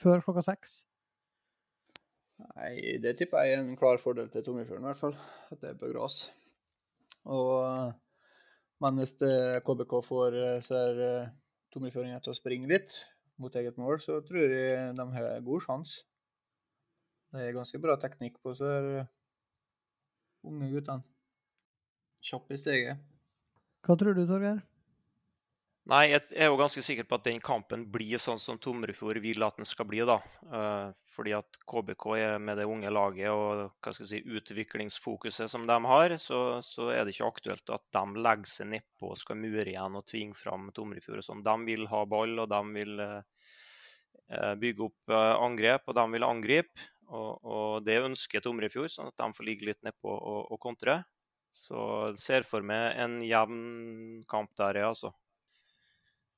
før 0.00 0.24
klokka 0.24 0.46
seks? 0.46 0.78
Nei, 2.40 2.96
det 3.04 3.18
tipper 3.18 3.44
jeg 3.44 3.58
er 3.58 3.62
en 3.66 3.76
klar 3.76 4.00
fordel 4.00 4.30
til 4.32 4.44
Tomrefjorden, 4.46 4.86
i 4.86 4.90
hvert 4.90 5.02
fall. 5.02 5.16
At 5.52 5.60
det 5.60 5.74
er 5.74 5.78
på 5.80 5.92
gras. 5.92 6.22
Og, 7.28 7.92
men 8.84 9.02
hvis 9.02 9.16
KBK 9.66 9.94
får 10.08 10.40
eh, 10.40 10.58
så 10.64 10.80
er 10.80 11.04
eh, 11.04 11.30
tomrefjordinger 11.74 12.22
til 12.24 12.32
å 12.32 12.38
springe 12.38 12.70
litt 12.70 12.92
mot 13.42 13.56
eget 13.56 13.76
mål, 13.80 13.98
så 14.00 14.22
tror 14.24 14.40
jeg 14.40 14.94
de 14.96 15.06
har 15.16 15.44
god 15.44 15.64
sjanse. 15.64 16.04
Det 17.34 17.44
er 17.44 17.56
ganske 17.56 17.80
bra 17.82 17.96
teknikk 18.00 18.38
på 18.40 18.54
så 18.56 18.68
er 18.78 18.90
eh, 19.02 19.12
unge 20.46 20.70
guttene. 20.72 21.04
Kjapp 22.26 22.50
i 22.54 22.58
steget. 22.58 23.04
Hva 23.86 23.94
tror 23.98 24.16
du, 24.16 24.24
Torgeir? 24.26 24.64
Nei, 25.86 26.08
jeg 26.10 26.32
er 26.34 26.48
jo 26.50 26.56
ganske 26.58 26.82
sikker 26.82 27.06
på 27.06 27.14
at 27.14 27.26
den 27.28 27.36
kampen 27.44 27.84
blir 27.94 28.18
sånn 28.18 28.40
som 28.42 28.56
Tomrefjord 28.58 29.20
vil 29.22 29.44
at 29.46 29.54
den 29.60 29.68
skal 29.68 29.86
bli. 29.86 30.00
da. 30.02 30.16
Uh, 30.50 30.90
fordi 31.14 31.36
at 31.36 31.60
KBK 31.62 32.06
er 32.16 32.40
med 32.42 32.58
det 32.58 32.66
unge 32.66 32.90
laget 32.90 33.30
og 33.30 33.68
hva 33.70 33.92
skal 33.94 34.02
jeg 34.02 34.10
si, 34.10 34.34
utviklingsfokuset 34.40 35.52
som 35.52 35.68
de 35.68 35.76
har, 35.86 36.16
så, 36.18 36.58
så 36.66 36.90
er 36.90 37.06
det 37.06 37.14
ikke 37.14 37.30
aktuelt 37.30 37.74
at 37.76 37.86
de 37.94 38.02
legger 38.18 38.50
seg 38.50 38.70
nedpå 38.72 39.12
og 39.12 39.20
skal 39.20 39.38
mure 39.38 39.68
igjen 39.70 40.00
og 40.00 40.08
tvinge 40.10 40.34
fram 40.34 40.66
Tomrefjord. 40.74 41.22
og 41.22 41.28
sånn. 41.28 41.46
De 41.46 41.56
vil 41.70 41.86
ha 41.92 42.02
ball, 42.10 42.34
og 42.42 42.50
de 42.50 42.62
vil 42.80 43.06
uh, 43.06 44.52
bygge 44.58 44.88
opp 44.90 45.14
angrep, 45.14 45.86
og 45.86 46.00
de 46.00 46.08
vil 46.16 46.26
angripe. 46.26 46.90
Og, 47.14 47.44
og 47.46 47.84
det 47.86 48.00
ønsker 48.02 48.42
Tomrefjord, 48.42 48.90
sånn 48.90 49.12
at 49.12 49.20
de 49.20 49.36
får 49.36 49.46
ligge 49.46 49.68
litt 49.68 49.82
nedpå 49.86 50.10
og, 50.10 50.40
og 50.54 50.60
kontre. 50.62 51.00
Så 51.56 51.78
ser 52.20 52.44
for 52.44 52.66
meg 52.66 52.98
en 53.00 53.20
jevn 53.24 54.22
kamp 54.28 54.52
der, 54.58 54.82
jeg, 54.82 54.90
altså. 54.90 55.12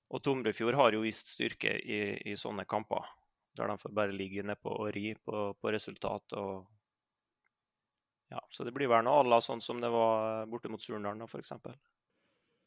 Og 0.08 0.22
Tomrefjord 0.24 0.76
har 0.78 0.94
jo 0.94 1.02
vist 1.04 1.32
styrke 1.34 1.74
i, 1.80 2.00
i, 2.30 2.36
sånne 2.38 2.64
kamper, 2.68 3.04
der 3.58 3.68
de 3.68 3.76
får 3.80 3.94
bare 3.96 4.14
ligge 4.14 4.44
nedpå 4.46 4.72
og 4.72 4.92
ri 4.94 5.12
på, 5.18 5.48
på 5.58 5.72
resultat. 5.74 6.36
Og, 6.38 6.68
ja, 8.32 8.40
så 8.52 8.64
det 8.64 8.72
blir 8.76 8.88
vel 8.92 9.04
noe 9.04 9.20
à 9.20 9.26
la 9.26 9.40
sånn 9.44 9.64
som 9.64 9.82
det 9.82 9.90
var 9.92 10.46
borte 10.48 10.70
mot 10.72 10.80
Surnadal, 10.80 11.26
f.eks. 11.28 11.56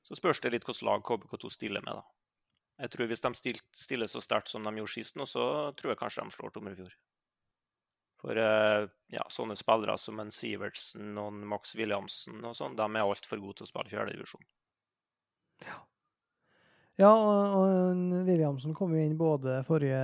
Så 0.06 0.18
spørs 0.18 0.42
det 0.42 0.54
litt 0.54 0.68
hvilket 0.68 0.86
lag 0.86 1.06
KBK2 1.06 1.54
stiller 1.54 1.86
med. 1.86 2.02
da. 2.02 2.06
Jeg 2.82 2.94
tror 2.94 3.10
Hvis 3.10 3.22
de 3.22 3.56
stiller 3.78 4.10
så 4.10 4.22
sterkt 4.22 4.50
som 4.50 4.66
de 4.66 4.74
gjorde 4.78 4.94
sist, 4.94 5.16
nå, 5.16 5.26
så 5.30 5.72
tror 5.78 5.94
jeg 5.94 6.02
kanskje 6.02 6.26
de 6.26 6.36
slår 6.36 6.54
Tomrefjord. 6.56 6.96
For 8.22 8.38
eh, 8.38 8.88
ja, 9.16 9.24
sånne 9.34 9.58
spillere 9.58 9.98
som 9.98 10.20
en 10.22 10.32
Sivertsen 10.34 11.16
og 11.18 11.32
en 11.32 11.46
Max 11.50 11.74
Williamsen 11.78 12.44
og 12.46 12.54
sånn, 12.58 12.78
de 12.78 12.86
er 12.86 13.02
altfor 13.02 13.42
gode 13.42 13.60
til 13.60 13.68
å 13.68 13.72
spille 13.72 13.94
fjerdedivisjon. 13.94 14.46
Ja. 15.66 15.80
Ja, 17.00 17.10
og, 17.10 17.56
og 17.58 18.26
Williamsen 18.28 18.76
kom 18.78 18.94
jo 18.94 19.02
inn 19.02 19.18
både 19.18 19.62
forrige 19.66 20.02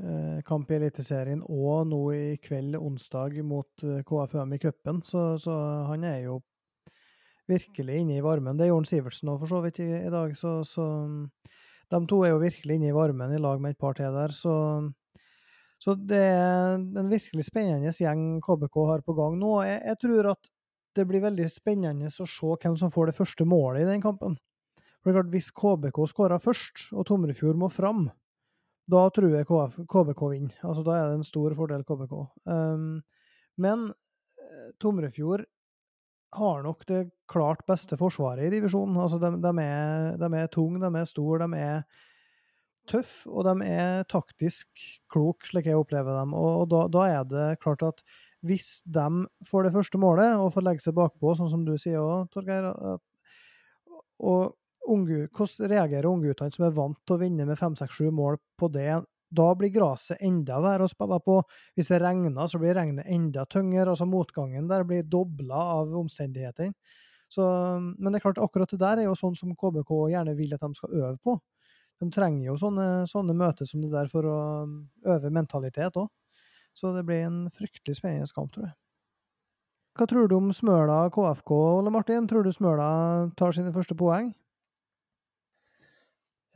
eh, 0.00 0.38
kamp 0.48 0.70
i 0.70 0.78
Eliteserien 0.78 1.42
og 1.44 1.88
nå 1.90 2.02
i 2.16 2.26
kveld, 2.40 2.78
onsdag, 2.78 3.36
mot 3.44 3.68
KFM 3.76 4.04
KFUM 4.08 4.54
i 4.56 4.60
cupen, 4.62 5.02
så, 5.04 5.28
så, 5.40 5.56
han 5.90 6.06
er 6.08 6.22
jo 6.30 6.40
virkelig 7.50 8.00
inne 8.00 8.16
i 8.16 8.24
varmen. 8.24 8.56
Det 8.56 8.70
gjorde 8.70 8.90
Sivertsen 8.90 9.30
òg, 9.34 9.42
for 9.42 9.52
så 9.52 9.60
vidt, 9.66 9.82
i, 9.84 9.90
i 10.06 10.12
dag. 10.12 10.32
Så, 10.38 10.58
så, 10.66 10.86
de 11.92 12.00
to 12.08 12.22
er 12.24 12.32
jo 12.32 12.42
virkelig 12.42 12.78
inne 12.78 12.90
i 12.90 12.96
varmen 12.96 13.34
i 13.34 13.42
lag 13.42 13.60
med 13.62 13.76
et 13.76 13.82
par 13.82 13.98
til 13.98 14.14
der. 14.16 14.34
Så, 14.34 14.54
så 15.82 15.94
det 15.94 16.18
er 16.18 16.76
en 16.78 17.10
virkelig 17.10 17.44
spennende 17.46 17.92
gjeng 17.92 18.38
KBK 18.44 18.78
har 18.90 19.02
på 19.04 19.14
gang 19.18 19.36
nå. 19.40 19.58
Jeg, 19.66 19.82
jeg 19.84 20.00
tror 20.02 20.30
at 20.32 20.52
det 20.96 21.04
blir 21.08 21.24
veldig 21.24 21.48
spennende 21.52 22.08
å 22.08 22.28
se 22.28 22.52
hvem 22.62 22.76
som 22.80 22.92
får 22.92 23.10
det 23.10 23.18
første 23.18 23.44
målet 23.48 23.84
i 23.84 23.90
den 23.90 24.04
kampen. 24.04 24.38
For 25.00 25.10
det 25.10 25.12
er 25.12 25.18
klart, 25.20 25.34
Hvis 25.34 25.50
KBK 25.54 26.00
skårer 26.10 26.42
først, 26.42 26.86
og 26.96 27.04
Tomrefjord 27.06 27.60
må 27.60 27.68
fram, 27.70 28.08
da 28.90 29.04
tror 29.10 29.34
jeg 29.34 29.46
KF, 29.46 29.82
KBK 29.90 30.22
vinner. 30.32 30.56
Altså, 30.64 30.82
Da 30.86 30.96
er 30.96 31.08
det 31.10 31.18
en 31.20 31.28
stor 31.28 31.54
fordel 31.58 31.84
KBK. 31.84 32.16
Um, 32.46 33.02
men 33.58 33.90
Tomrefjord 34.80 35.44
har 36.36 36.62
nok 36.62 36.84
det 36.88 37.10
klart 37.30 37.64
beste 37.68 37.96
forsvaret 37.98 38.46
i 38.46 38.52
divisjonen. 38.56 38.96
Altså, 39.00 39.18
de, 39.22 39.30
de, 39.42 39.52
er, 39.62 40.16
de 40.20 40.30
er 40.36 40.52
tunge, 40.52 40.80
de 40.82 40.90
er 41.00 41.08
store, 41.08 41.46
de 41.46 41.60
er 41.60 41.82
tøffe, 42.88 43.28
og 43.30 43.46
de 43.48 43.66
er 43.66 44.06
taktisk 44.10 44.68
kloke, 45.12 45.48
slik 45.50 45.68
jeg 45.70 45.78
opplever 45.78 46.16
dem. 46.20 46.34
Og, 46.36 46.66
da, 46.72 46.84
da, 46.92 47.06
er 47.20 47.26
det 47.30 47.48
klart 47.62 47.84
at 47.86 48.04
hvis 48.46 48.80
de 48.84 49.26
får 49.48 49.66
det 49.66 49.74
første 49.74 50.00
målet 50.00 50.36
og 50.38 50.52
får 50.54 50.66
legge 50.68 50.84
seg 50.84 50.96
bakpå, 50.98 51.34
sånn 51.38 51.50
som 51.52 51.66
du 51.66 51.74
sier 51.80 52.02
òg, 52.02 52.30
Torgeir 52.34 52.70
og 54.16 54.54
unge, 54.86 55.26
Hvordan 55.34 55.72
reagerer 55.72 56.08
ungguttene 56.08 56.54
som 56.54 56.68
er 56.68 56.74
vant 56.76 56.98
til 57.04 57.16
å 57.16 57.20
vinne 57.20 57.46
med 57.48 57.58
fem, 57.58 57.74
seks, 57.78 57.98
sju 57.98 58.12
mål 58.14 58.38
på 58.58 58.70
det 58.72 59.02
da 59.36 59.46
blir 59.58 59.72
gresset 59.74 60.22
enda 60.24 60.60
verre 60.62 60.86
å 60.86 60.90
spille 60.90 61.18
på. 61.24 61.40
Hvis 61.76 61.90
det 61.90 61.98
regner, 62.02 62.46
så 62.46 62.60
blir 62.62 62.76
regnet 62.78 63.08
enda 63.10 63.44
tyngre. 63.50 63.88
altså 63.90 64.06
Motgangen 64.06 64.68
der 64.70 64.86
blir 64.86 65.02
dobla 65.02 65.58
av 65.80 65.96
omstendighetene. 65.98 66.74
Men 67.36 68.12
det 68.12 68.20
er 68.20 68.24
klart, 68.28 68.38
akkurat 68.38 68.70
det 68.70 68.80
der 68.80 69.02
er 69.02 69.08
jo 69.08 69.16
sånn 69.18 69.34
som 69.36 69.54
KBK 69.58 69.92
gjerne 70.12 70.36
vil 70.38 70.54
at 70.54 70.62
de 70.62 70.78
skal 70.78 70.94
øve 70.94 71.16
på. 71.24 71.40
De 72.02 72.08
trenger 72.12 72.50
jo 72.50 72.56
sånne, 72.60 72.86
sånne 73.08 73.34
møter 73.36 73.68
som 73.68 73.80
det 73.80 73.92
der 73.92 74.08
for 74.12 74.26
å 74.28 74.38
um, 74.66 74.80
øve 75.08 75.30
mentalitet 75.32 75.96
òg. 75.96 76.10
Så 76.76 76.92
det 76.92 77.06
blir 77.08 77.22
en 77.24 77.46
fryktelig 77.48 77.96
spennende 77.96 78.28
kamp, 78.36 78.50
tror 78.52 78.66
jeg. 78.68 78.76
Hva 79.96 80.04
tror 80.10 80.28
du 80.28 80.34
om 80.36 80.50
Smøla 80.52 81.06
KFK, 81.08 81.52
Ole 81.78 81.92
Martin? 81.94 82.26
Tror 82.28 82.44
du 82.44 82.50
Smøla 82.52 82.88
tar 83.40 83.56
sine 83.56 83.72
første 83.72 83.96
poeng? 83.96 84.34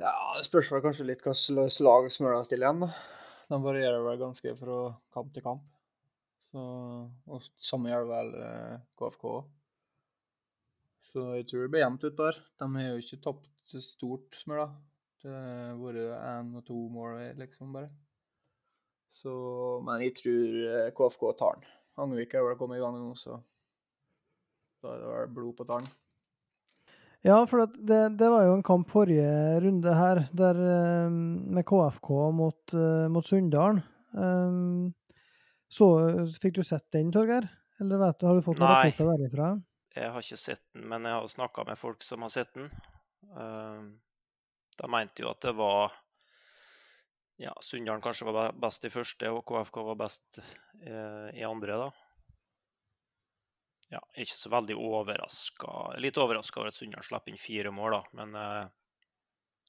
Ja, 0.00 0.12
Det 0.36 0.44
spørs 0.44 0.68
vel 0.72 0.82
kanskje 0.84 1.06
litt 1.08 1.24
hva 1.24 1.32
slags 1.36 1.78
lag 1.80 2.10
Smøla 2.12 2.42
stiller 2.44 2.68
igjen. 2.68 2.92
De 3.48 3.60
varierer 3.64 4.04
vel 4.04 4.20
ganske 4.20 4.52
fra 4.60 4.82
kamp 5.16 5.32
til 5.32 5.44
kamp. 5.46 5.64
Så, 6.52 6.66
og 7.32 7.48
Samme 7.62 7.88
gjør 7.88 8.10
vel 8.12 8.30
KFK 9.00 9.26
òg. 9.32 9.48
Så 11.10 11.24
jeg 11.38 11.48
tror 11.48 11.64
det 11.64 11.72
blir 11.72 11.84
jevnt 11.86 12.06
utpå 12.06 12.28
her. 12.28 12.44
De 12.60 12.68
har 12.76 12.88
jo 12.90 13.00
ikke 13.00 13.22
tapt 13.24 13.48
stort, 13.88 14.36
Smøla. 14.36 14.68
Det 15.20 15.32
har 15.32 15.76
vært 15.76 16.14
én 16.16 16.54
og 16.56 16.64
to 16.64 16.78
mål, 16.92 17.18
liksom, 17.36 17.74
bare. 17.76 17.90
Så, 19.10 19.32
men 19.84 20.04
jeg 20.04 20.14
tror 20.20 20.60
KFK 20.96 21.24
eh, 21.28 21.38
tar 21.38 21.58
den. 21.58 21.72
Angvik 22.00 22.34
er 22.34 22.46
vel 22.46 22.56
kommet 22.56 22.78
i 22.78 22.84
gang 22.84 22.96
nå, 22.96 23.10
så 23.18 23.40
da 24.80 24.94
er 24.94 25.02
det 25.02 25.10
vel 25.10 25.34
blod 25.36 25.56
på 25.58 25.66
tann. 25.68 25.88
Ja, 27.26 27.42
for 27.44 27.66
det, 27.68 27.98
det, 28.16 28.28
var 28.32 28.46
jo 28.46 28.54
en 28.56 28.64
kamp 28.64 28.88
forrige 28.88 29.60
runde 29.60 29.92
her, 29.92 30.22
der, 30.32 30.60
eh, 30.64 31.10
med 31.12 31.66
KFK 31.68 32.12
mot, 32.32 32.74
eh, 32.74 33.08
mot 33.12 33.26
Sunndalen. 33.26 33.82
Um, 34.16 34.94
så 35.70 35.86
Fikk 36.40 36.56
du 36.56 36.64
sett 36.66 36.88
den, 36.96 37.12
Torgeir? 37.14 37.44
Eller 37.80 38.00
vet 38.00 38.24
har 38.26 38.38
du 38.38 38.42
fått 38.44 38.58
noen 38.58 38.72
rapporter 38.72 39.10
derifra? 39.12 39.50
Jeg 39.94 40.08
har 40.14 40.24
ikke 40.24 40.40
sett 40.40 40.64
den, 40.72 40.88
men 40.88 41.04
jeg 41.06 41.18
har 41.18 41.28
snakka 41.30 41.66
med 41.68 41.78
folk 41.78 42.02
som 42.06 42.24
har 42.24 42.32
sett 42.32 42.50
den. 42.56 42.70
Um, 43.36 43.92
de 44.80 44.90
mente 44.90 45.22
jo 45.24 45.30
at 45.30 45.42
det 45.44 45.54
var 45.58 45.94
ja, 47.40 47.54
Sunndalen 47.64 48.02
kanskje 48.04 48.28
var 48.28 48.52
best 48.60 48.84
i 48.84 48.92
første, 48.92 49.30
og 49.32 49.46
KFK 49.48 49.80
var 49.86 49.98
best 50.02 50.40
eh, 50.42 51.28
i 51.40 51.44
andre, 51.46 51.78
da 51.86 51.90
ja, 53.90 54.00
ikke 54.22 54.36
så 54.38 54.50
veldig 54.52 54.76
overraska. 54.78 55.70
Litt 55.98 56.18
overraska 56.20 56.60
over 56.60 56.70
at 56.70 56.76
Sunndal 56.76 57.02
slipper 57.02 57.32
inn 57.32 57.40
fire 57.40 57.72
mål, 57.74 57.96
da. 57.96 58.02
Men 58.20 58.36
eh, 58.38 58.68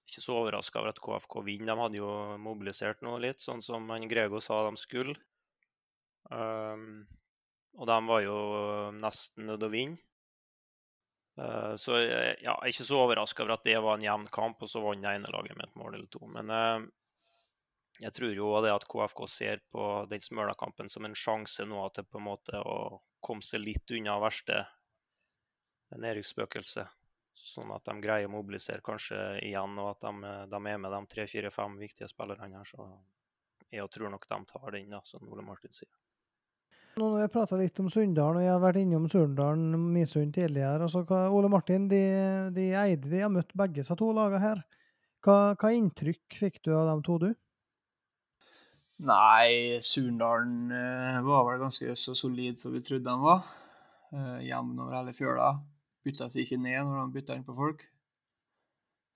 ikke 0.06 0.22
så 0.22 0.36
overraska 0.44 0.82
over 0.82 0.94
at 0.94 1.02
KFK 1.02 1.40
vinner. 1.48 1.72
De 1.72 1.78
hadde 1.82 2.00
jo 2.00 2.12
mobilisert 2.42 3.02
noe 3.06 3.18
litt, 3.24 3.42
sånn 3.42 3.64
som 3.66 3.90
Grego 4.12 4.42
sa 4.44 4.62
de 4.68 4.78
skulle. 4.78 5.18
Um, 6.30 7.08
og 7.82 7.90
de 7.90 7.98
var 8.06 8.22
jo 8.22 8.38
nesten 8.94 9.50
nødt 9.50 9.66
å 9.66 9.72
vinne. 9.74 9.98
Uh, 11.40 11.76
så 11.80 11.96
ja, 12.02 12.24
jeg 12.36 12.52
er 12.52 12.74
ikke 12.74 12.86
så 12.88 12.98
overraska 13.06 13.46
over 13.46 13.56
at 13.56 13.64
det 13.68 13.78
var 13.80 13.98
en 13.98 14.04
jevn 14.06 14.26
kamp, 14.34 14.64
og 14.64 14.70
så 14.70 14.82
vant 14.84 15.04
det 15.04 15.14
ene 15.16 15.32
laget 15.32 15.56
med 15.58 15.70
et 15.70 15.78
mål 15.80 15.96
eller 15.96 16.10
to. 16.12 16.26
Men 16.32 16.52
uh, 16.52 16.90
jeg 18.02 18.14
tror 18.18 18.34
jo 18.36 18.52
det 18.66 18.74
at 18.74 18.88
KFK 18.90 19.22
ser 19.30 19.62
på 19.72 19.88
den 20.10 20.24
Smøla-kampen 20.24 20.90
som 20.90 21.06
en 21.06 21.18
sjanse 21.18 21.66
nå 21.70 21.84
til 21.96 22.08
på 22.10 22.20
en 22.20 22.28
måte 22.28 22.60
å 22.60 22.78
komme 23.22 23.46
seg 23.46 23.64
litt 23.64 23.94
unna 23.94 24.18
verste 24.24 24.64
nedrykksspøkelse. 26.02 26.88
Sånn 27.42 27.72
at 27.74 27.86
de 27.88 27.96
greier 28.04 28.28
å 28.30 28.34
mobilisere 28.34 28.84
kanskje 28.86 29.18
igjen, 29.46 29.78
og 29.82 29.94
at 29.94 30.06
de, 30.06 30.34
de 30.52 30.60
er 30.74 30.82
med 30.82 30.94
de 30.94 31.02
tre-fire-fem 31.14 31.78
viktige 31.80 32.10
spillerne 32.12 32.50
her. 32.52 32.68
Så 32.68 32.86
jeg 33.72 33.88
tror 33.94 34.12
nok 34.14 34.28
de 34.28 34.40
tar 34.50 34.76
den, 34.76 34.92
da, 34.92 35.02
som 35.08 35.30
Ole 35.30 35.46
Martin 35.46 35.74
sier. 35.76 36.01
Nå 37.00 37.08
har 37.14 37.22
jeg 37.24 37.32
prata 37.32 37.56
litt 37.56 37.78
om 37.80 37.88
Sunndalen, 37.92 38.42
og 38.42 38.44
jeg 38.44 38.52
har 38.52 38.64
vært 38.66 38.82
innom 38.82 39.06
Surndalen 39.10 39.76
Misund 39.94 40.34
tidligere. 40.36 40.84
Altså, 40.84 41.06
hva, 41.08 41.22
Ole 41.32 41.48
Martin, 41.52 41.86
de, 41.92 42.02
de 42.52 42.66
eide 42.76 43.08
de 43.08 43.22
har 43.24 43.32
møtt 43.32 43.54
begge 43.56 43.80
disse 43.80 43.96
to 43.96 44.10
lagene 44.16 44.42
her. 44.44 44.60
Hva, 45.24 45.38
hva 45.56 45.72
inntrykk 45.72 46.36
fikk 46.36 46.60
du 46.66 46.74
av 46.76 46.90
de 46.90 46.96
to, 47.08 47.16
du? 47.22 47.30
Nei, 49.08 49.80
Surndalen 49.82 50.74
eh, 50.76 51.22
var 51.26 51.48
vel 51.48 51.62
ganske 51.64 51.96
så 51.98 52.14
solid 52.18 52.60
som 52.60 52.76
vi 52.76 52.84
trodde 52.86 53.08
de 53.08 53.16
var. 53.24 53.48
Eh, 54.12 54.44
jevn 54.50 54.76
over 54.84 54.98
hele 55.00 55.16
fjøla. 55.16 55.54
Bytta 56.04 56.28
seg 56.34 56.44
ikke 56.44 56.60
ned 56.60 56.84
når 56.84 57.00
de 57.00 57.16
bytta 57.16 57.40
inn 57.40 57.48
på 57.48 57.56
folk. 57.56 57.88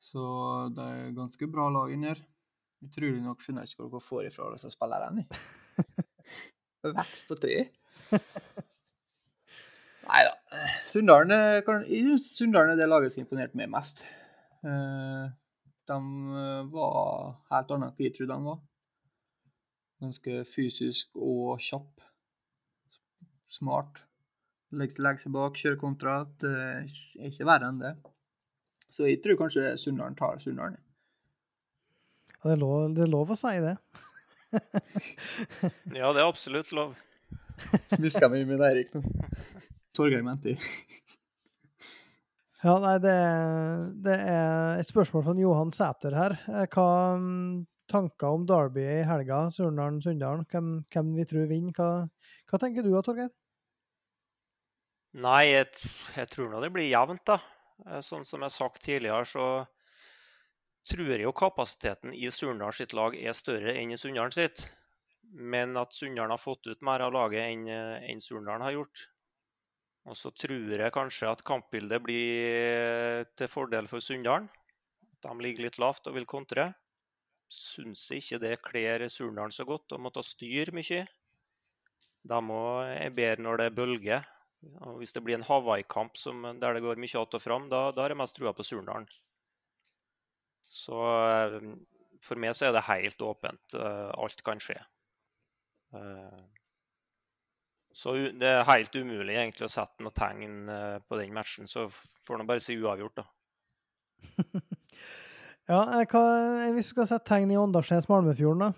Så 0.06 0.24
det 0.78 0.88
er 0.88 1.14
ganske 1.18 1.52
bra 1.52 1.68
lag 1.74 1.92
inni 1.92 2.08
her. 2.14 2.24
Utrolig 2.86 3.20
nok 3.26 3.44
skjønner 3.44 3.66
jeg 3.66 3.76
ikke 3.76 3.84
hvor 3.84 3.94
dere 3.98 4.08
får 4.08 4.32
ifra 4.32 4.50
disse 4.56 4.72
spillerne. 4.72 5.28
Vekst 6.94 7.28
på 7.30 7.38
tre. 7.40 7.66
Nei 10.06 10.22
da. 10.28 10.34
Sunndalen 10.86 11.34
er 11.34 12.78
det 12.78 12.90
laget 12.90 13.16
som 13.16 13.24
imponerte 13.24 13.58
meg 13.58 13.72
mest. 13.74 14.06
Eh, 14.66 15.26
de 15.90 16.00
var 16.74 17.36
helt 17.52 17.74
annet 17.76 17.94
enn 17.94 18.00
vi 18.00 18.12
trodde 18.14 18.38
de 18.38 18.50
var. 18.50 18.60
Ganske 20.06 20.42
fysisk 20.50 21.18
og 21.18 21.62
kjapp. 21.64 22.04
Smart. 23.50 24.04
Legge 24.76 25.18
seg 25.22 25.32
bak, 25.34 25.58
kjøre 25.62 25.80
kontra. 25.82 26.18
Det 26.42 26.54
er 26.54 27.30
ikke 27.30 27.48
verre 27.48 27.70
enn 27.72 27.82
det. 27.82 27.94
Så 28.92 29.10
jeg 29.10 29.22
tror 29.24 29.40
kanskje 29.40 29.76
Sunndalen 29.82 30.18
tar 30.18 30.42
Sunndalen. 30.42 30.82
Det 32.46 32.54
er 32.54 33.10
lov 33.10 33.32
å 33.34 33.38
si 33.40 33.56
det. 33.64 33.74
ja, 36.00 36.12
det 36.14 36.22
er 36.22 36.26
absolutt 36.28 36.72
lov. 36.76 36.96
Smiska 37.96 38.30
meg 38.32 38.48
med 38.50 38.64
Eirik 38.66 38.94
nå. 38.96 39.02
Torgeir 39.96 40.24
mente 40.26 40.52
det 40.52 40.58
Ja, 42.66 42.76
nei, 42.82 42.96
det, 43.04 43.16
det, 44.04 44.16
er 44.16 44.82
et 44.82 44.88
spørsmål 44.88 45.24
fra 45.28 45.36
Johan 45.38 45.74
Sæter 45.76 46.16
her. 46.18 46.38
Eh, 46.50 46.66
hva 46.74 46.88
tanker 47.92 48.34
om 48.34 48.46
Derby 48.50 48.82
i 48.82 49.04
helga, 49.06 49.44
Surnadal-Sunndalen? 49.54 50.48
Hvem, 50.50 50.72
hvem, 50.92 51.12
vi 51.20 51.28
tror 51.30 51.52
vinner? 51.52 51.76
Hva, 51.78 51.90
hva, 52.50 52.62
tenker 52.62 52.86
du 52.86 52.90
da, 52.90 53.04
Torgeir? 53.06 53.30
Nei, 55.22 55.44
jeg, 55.52 55.92
jeg 56.18 56.32
tror 56.34 56.50
nå 56.52 56.64
det 56.64 56.74
blir 56.76 56.90
jevnt, 56.90 57.24
da. 57.30 57.38
Eh, 57.86 58.02
sånn 58.04 58.26
som 58.26 58.42
jeg 58.42 58.50
har 58.50 58.56
sagt 58.56 58.82
tidligere, 58.84 59.30
så 59.30 59.46
tror 60.90 61.12
jeg 61.14 61.26
jo 61.26 61.34
kapasiteten 61.36 62.14
i 62.14 62.30
Surndal 62.34 62.74
sitt 62.76 62.94
lag 62.98 63.16
er 63.18 63.38
større 63.38 63.74
enn 63.76 63.94
i 63.94 64.00
Sunndalen 64.00 64.36
sitt. 64.36 64.64
Men 65.36 65.76
at 65.82 65.94
Sunndalen 65.94 66.36
har 66.36 66.42
fått 66.42 66.68
ut 66.68 66.86
mer 66.86 67.04
av 67.06 67.14
laget 67.16 67.44
enn, 67.44 67.68
eh, 67.68 68.10
enn 68.12 68.22
Surndalen 68.22 68.66
har 68.66 68.78
gjort. 68.78 69.08
Og 70.06 70.18
så 70.18 70.30
tror 70.38 70.78
jeg 70.78 70.94
kanskje 70.94 71.32
at 71.32 71.44
kampbildet 71.44 72.04
blir 72.06 73.26
til 73.36 73.50
fordel 73.50 73.90
for 73.90 74.00
Sunndalen. 74.00 74.50
De 75.26 75.34
ligger 75.42 75.66
litt 75.66 75.80
lavt 75.82 76.08
og 76.08 76.20
vil 76.20 76.30
kontre 76.30 76.74
syns 77.52 78.08
ikke 78.14 78.40
det 78.42 78.56
kler 78.66 79.06
Surndalen 79.10 79.54
så 79.54 79.66
godt 79.68 79.94
å 79.96 80.02
måtte 80.02 80.24
styre 80.26 80.74
mye. 80.76 81.04
De 82.26 82.40
er 82.96 83.14
bedre 83.14 83.46
når 83.46 83.62
det 83.62 83.68
er 83.70 83.78
bølger. 83.80 84.32
Hvis 84.98 85.14
det 85.14 85.22
blir 85.22 85.38
en 85.38 85.46
Hawaii-kamp 85.46 86.18
der 86.62 86.74
det 86.74 86.82
går 86.82 86.98
mye 86.98 87.22
att 87.22 87.34
og 87.34 87.42
fram, 87.42 87.70
da, 87.70 87.92
da 87.92 88.02
har 88.02 88.10
jeg 88.10 88.18
mest 88.18 88.36
trua 88.36 88.54
på 88.54 88.64
Surndalen. 88.64 89.08
Så 90.66 90.98
eh, 91.30 91.62
for 92.26 92.42
meg 92.42 92.56
så 92.58 92.70
er 92.70 92.76
det 92.76 92.86
helt 92.90 93.22
åpent. 93.26 93.78
Eh, 93.78 94.12
alt 94.18 94.44
kan 94.46 94.62
skje. 94.64 94.78
Eh, 95.96 96.44
Så 97.96 98.12
det 98.36 98.50
er 98.50 98.66
helt 98.68 98.96
umulig 99.00 99.38
egentlig 99.38 99.70
å 99.70 99.72
sette 99.72 100.04
noe 100.04 100.12
tegn 100.12 100.68
på 101.08 101.16
den 101.22 101.32
matchen, 101.32 101.64
så 101.64 101.86
får 101.88 102.42
man 102.42 102.50
bare 102.50 102.60
si 102.60 102.76
uavgjort, 102.76 103.22
da. 103.22 103.24
ja, 105.70 105.80
hva, 106.12 106.24
hvis 106.76 106.90
du 106.90 106.92
skal 106.92 107.08
sette 107.08 107.30
tegn 107.30 107.54
i 107.56 107.60
Åndalsnes-Malmefjorden, 107.62 108.66
da? 108.66 108.74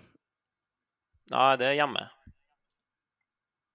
Nei, 1.34 1.56
det 1.58 1.66
er 1.66 1.80
hjemme. 1.80 2.04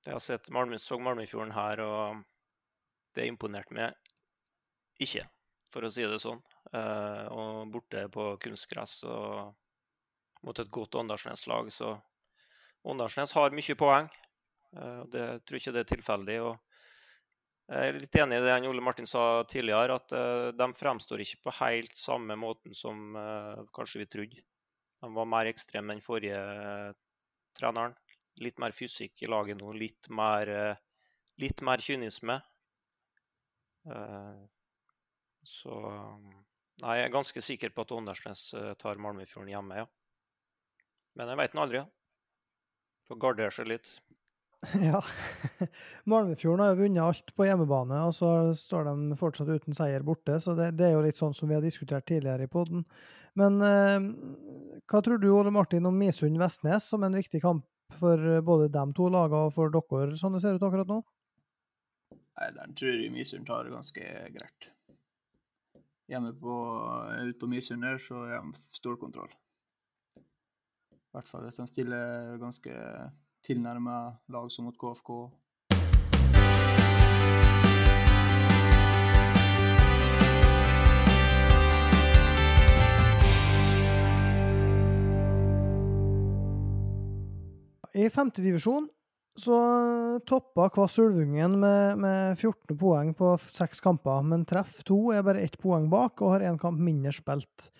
Jeg 0.07 0.15
har 0.15 0.23
sett 0.23 0.47
Malmø, 0.55 0.79
så 0.79 0.95
Malmefjorden 0.99 1.51
her, 1.55 1.83
og 1.83 2.23
det 3.15 3.27
imponerte 3.27 3.75
meg 3.75 3.93
ikke, 5.03 5.27
for 5.75 5.83
å 5.83 5.91
si 5.91 6.07
det 6.07 6.23
sånn. 6.23 6.39
Uh, 6.73 7.27
og 7.29 7.69
borte 7.69 8.07
på 8.09 8.31
kunstgress 8.41 9.03
og 9.05 9.53
mot 10.43 10.57
et 10.57 10.71
godt 10.73 10.95
Åndalsnes-lag, 10.97 11.67
så 11.69 11.91
Åndalsnes 12.89 13.33
har 13.37 13.53
mye 13.53 13.75
poeng. 13.77 14.07
Uh, 14.73 15.03
det 15.13 15.21
jeg 15.21 15.43
tror 15.45 15.59
ikke 15.59 15.73
det 15.75 15.83
er 15.83 15.91
tilfeldig. 15.91 16.37
og 16.41 16.55
jeg 17.69 17.91
er 17.91 17.99
litt 17.99 18.17
enig 18.19 18.39
i 18.39 18.43
det 18.43 18.55
Ole 18.67 18.81
Martin 18.83 19.07
sa 19.07 19.43
tidligere, 19.45 19.99
at 20.01 20.15
uh, 20.17 20.49
de 20.49 20.67
fremstår 20.79 21.21
ikke 21.21 21.43
på 21.45 21.53
helt 21.59 21.93
samme 21.95 22.35
måten 22.41 22.73
som 22.73 23.13
kanskje 23.75 24.01
vi 24.01 24.09
trodde. 24.15 24.41
De 25.03 25.11
var 25.13 25.29
mer 25.29 25.51
ekstreme 25.51 25.93
enn 25.93 26.01
forrige 26.01 26.41
treneren. 27.53 27.93
Litt 28.41 28.57
mer 28.57 28.73
fysikk 28.73 29.21
i 29.21 29.29
laget 29.29 29.61
nå, 29.61 29.75
litt 29.77 30.09
mer, 30.09 30.49
litt 31.37 31.61
mer 31.61 31.83
kynisme. 31.83 32.39
Så 35.43 35.75
Nei, 36.81 36.95
jeg 36.97 37.07
er 37.07 37.13
ganske 37.13 37.43
sikker 37.45 37.73
på 37.73 37.85
at 37.85 37.93
Åndalsnes 37.93 38.47
eh, 38.57 38.71
tar 38.81 39.01
Malmefjorden 39.01 39.51
hjemme, 39.51 39.83
ja. 39.83 39.85
Men 41.19 41.29
jeg 41.29 41.39
veit 41.43 41.53
nå 41.53 41.63
aldri. 41.63 41.83
Ja. 41.83 41.87
Får 43.09 43.19
gardere 43.21 43.53
seg 43.53 43.71
litt. 43.75 43.93
Ja. 44.79 45.01
Malmefjorden 46.09 46.63
har 46.63 46.69
jo 46.71 46.85
vunnet 46.85 47.03
alt 47.03 47.33
på 47.35 47.43
hjemmebane, 47.43 47.97
og 48.07 48.13
så 48.15 48.29
står 48.55 48.87
de 48.87 49.17
fortsatt 49.19 49.49
uten 49.51 49.75
seier 49.75 50.05
borte. 50.07 50.37
Så 50.39 50.55
det, 50.55 50.69
det 50.79 50.87
er 50.87 50.93
jo 50.95 51.03
litt 51.03 51.19
sånn 51.19 51.35
som 51.35 51.51
vi 51.51 51.57
har 51.57 51.65
diskutert 51.65 52.07
tidligere 52.07 52.47
i 52.47 52.51
poden. 52.51 52.85
Men 53.39 53.59
eh, 53.59 54.07
hva 54.87 55.01
tror 55.03 55.19
du, 55.19 55.27
Ole 55.35 55.51
Martin, 55.51 55.89
om 55.89 55.99
Misund-Vestnes 55.99 56.87
som 56.89 57.03
en 57.03 57.19
viktig 57.19 57.43
kamp 57.43 57.67
for 57.99 58.17
eh, 58.17 58.39
både 58.45 58.69
de 58.71 58.85
to 58.95 59.09
lagene 59.11 59.49
og 59.49 59.53
for 59.57 59.73
dere, 59.73 60.15
sånn 60.19 60.37
det 60.37 60.43
ser 60.45 60.55
ut 60.55 60.63
akkurat 60.63 60.89
nå? 60.89 61.01
Nei, 62.13 62.49
Den 62.55 62.77
tror 62.79 62.95
jeg 62.95 63.11
Misund 63.13 63.45
tar 63.49 63.69
ganske 63.69 64.07
greit 64.33 64.69
hjemme 66.11 66.33
på, 66.39 66.55
ute 67.23 67.39
på 67.39 67.47
Misund 67.47 67.85
der, 67.85 67.97
så 68.01 68.25
er 68.27 68.41
de 68.43 68.59
stålkontroll. 68.75 69.31
I 70.17 71.13
hvert 71.13 71.29
fall 71.29 71.45
hvis 71.45 71.61
de 71.61 71.69
stiller 71.69 72.37
ganske 72.41 72.73
tilnærma 73.45 73.97
lag 74.33 74.51
som 74.51 74.65
mot 74.67 74.77
KFK. 74.79 75.13
I 87.93 88.09
femtedivisjon 88.09 88.87
så 89.35 89.57
toppa 90.29 90.67
Kvass 90.69 90.99
Ulvungen 91.01 91.59
med, 91.59 91.97
med, 91.97 92.37
14 92.37 92.77
poeng 92.77 93.13
på 93.17 93.33
seks 93.49 93.81
kamper, 93.81 94.21
men 94.29 94.45
treff 94.45 94.83
to 94.85 95.09
er 95.13 95.25
bare 95.25 95.41
ett 95.41 95.57
poeng 95.61 95.87
bak 95.89 96.21
og 96.21 96.35
har 96.35 96.45
én 96.51 96.59
kamp 96.61 96.77
mindre 96.77 97.13
spilt. 97.15 97.71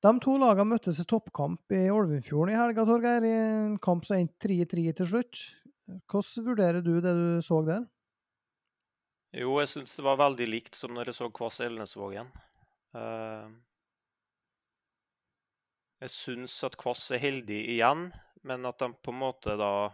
De 0.00 0.12
to 0.24 0.38
lagene 0.40 0.70
møttes 0.72 1.02
i 1.02 1.04
toppkamp 1.04 1.74
i 1.76 1.82
Olvenfjorden 1.92 2.54
i 2.54 2.56
helga, 2.56 2.86
Torgeir, 2.88 3.26
i 3.28 3.32
en 3.36 3.74
kamp 3.84 4.08
som 4.08 4.16
endte 4.16 4.48
3-3 4.48 4.86
til 4.96 5.10
slutt. 5.12 5.42
Hvordan 6.08 6.46
vurderer 6.46 6.80
du 6.84 6.94
det 7.04 7.12
du 7.12 7.42
så 7.44 7.60
der? 7.66 7.84
Jo, 9.36 9.58
jeg 9.60 9.68
syns 9.70 9.92
det 9.98 10.06
var 10.06 10.18
veldig 10.18 10.46
likt 10.48 10.78
som 10.78 10.96
når 10.96 11.12
jeg 11.12 11.20
så 11.20 11.28
Kvass 11.34 11.60
Elnesvågen. 11.62 12.32
Uh, 12.96 13.52
jeg 16.00 16.14
syns 16.16 16.56
at 16.64 16.80
Kvass 16.80 17.10
er 17.12 17.20
heldig 17.20 17.60
igjen, 17.76 18.08
men 18.48 18.64
at 18.66 18.80
de 18.80 18.88
på 18.96 19.12
en 19.12 19.20
måte 19.20 19.54
da 19.60 19.90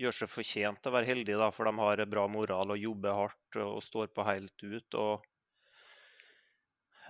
gjør 0.00 0.16
seg 0.16 0.30
fortjent 0.32 0.80
til 0.80 0.90
å 0.90 0.96
være 0.96 1.10
heldige, 1.10 1.40
da, 1.40 1.50
for 1.54 1.68
de 1.68 1.74
har 1.80 2.04
bra 2.10 2.24
moral 2.30 2.74
og 2.74 2.80
jobber 2.80 3.16
hardt 3.18 3.60
og 3.62 3.82
står 3.84 4.10
på 4.16 4.26
helt 4.28 4.64
ut. 4.64 4.96
og 4.96 5.26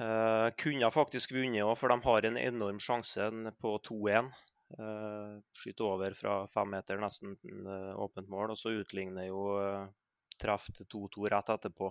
uh, 0.01 0.49
Kunne 0.61 0.93
faktisk 0.95 1.35
vunnet 1.37 1.65
òg, 1.65 1.77
for 1.79 1.93
de 1.93 2.01
har 2.09 2.29
en 2.29 2.41
enorm 2.41 2.81
sjanse 2.83 3.31
på 3.63 3.77
2-1. 3.89 4.31
Uh, 4.71 4.85
eh, 4.87 5.33
skyter 5.59 5.83
over 5.89 6.15
fra 6.15 6.35
fem 6.55 6.69
meter, 6.77 7.01
nesten 7.03 7.35
uh, 7.67 7.95
åpent 7.99 8.31
mål. 8.31 8.55
Og 8.55 8.59
så 8.59 8.75
utligner 8.83 9.27
jo 9.27 9.49
uh, 9.59 9.89
treff 10.41 10.71
til 10.77 10.87
2-2 10.87 11.27
rett 11.35 11.51
etterpå. 11.57 11.91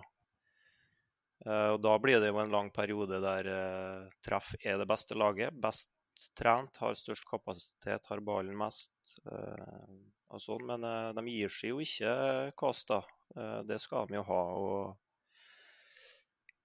og 1.46 1.76
Da 1.80 1.92
blir 2.02 2.18
det 2.20 2.32
jo 2.32 2.40
en 2.42 2.50
lang 2.52 2.70
periode 2.74 3.20
der 3.22 3.46
treff 4.26 4.50
er 4.60 4.80
det 4.80 4.88
beste 4.90 5.14
laget. 5.14 5.54
Best 5.54 5.88
trent, 6.36 6.76
har 6.82 6.98
størst 6.98 7.24
kapasitet, 7.30 8.08
har 8.10 8.20
ballen 8.20 8.58
mest. 8.58 8.90
Og 10.30 10.42
sånn, 10.42 10.66
Men 10.68 10.86
uh, 10.86 11.10
de 11.16 11.24
gir 11.26 11.52
seg 11.52 11.72
jo 11.74 11.80
ikke 11.82 12.14
Kåss. 12.58 12.84
Uh, 12.90 13.60
det 13.66 13.80
skal 13.82 14.08
de 14.10 14.18
jo 14.20 14.26
ha. 14.30 14.42
og 14.64 14.96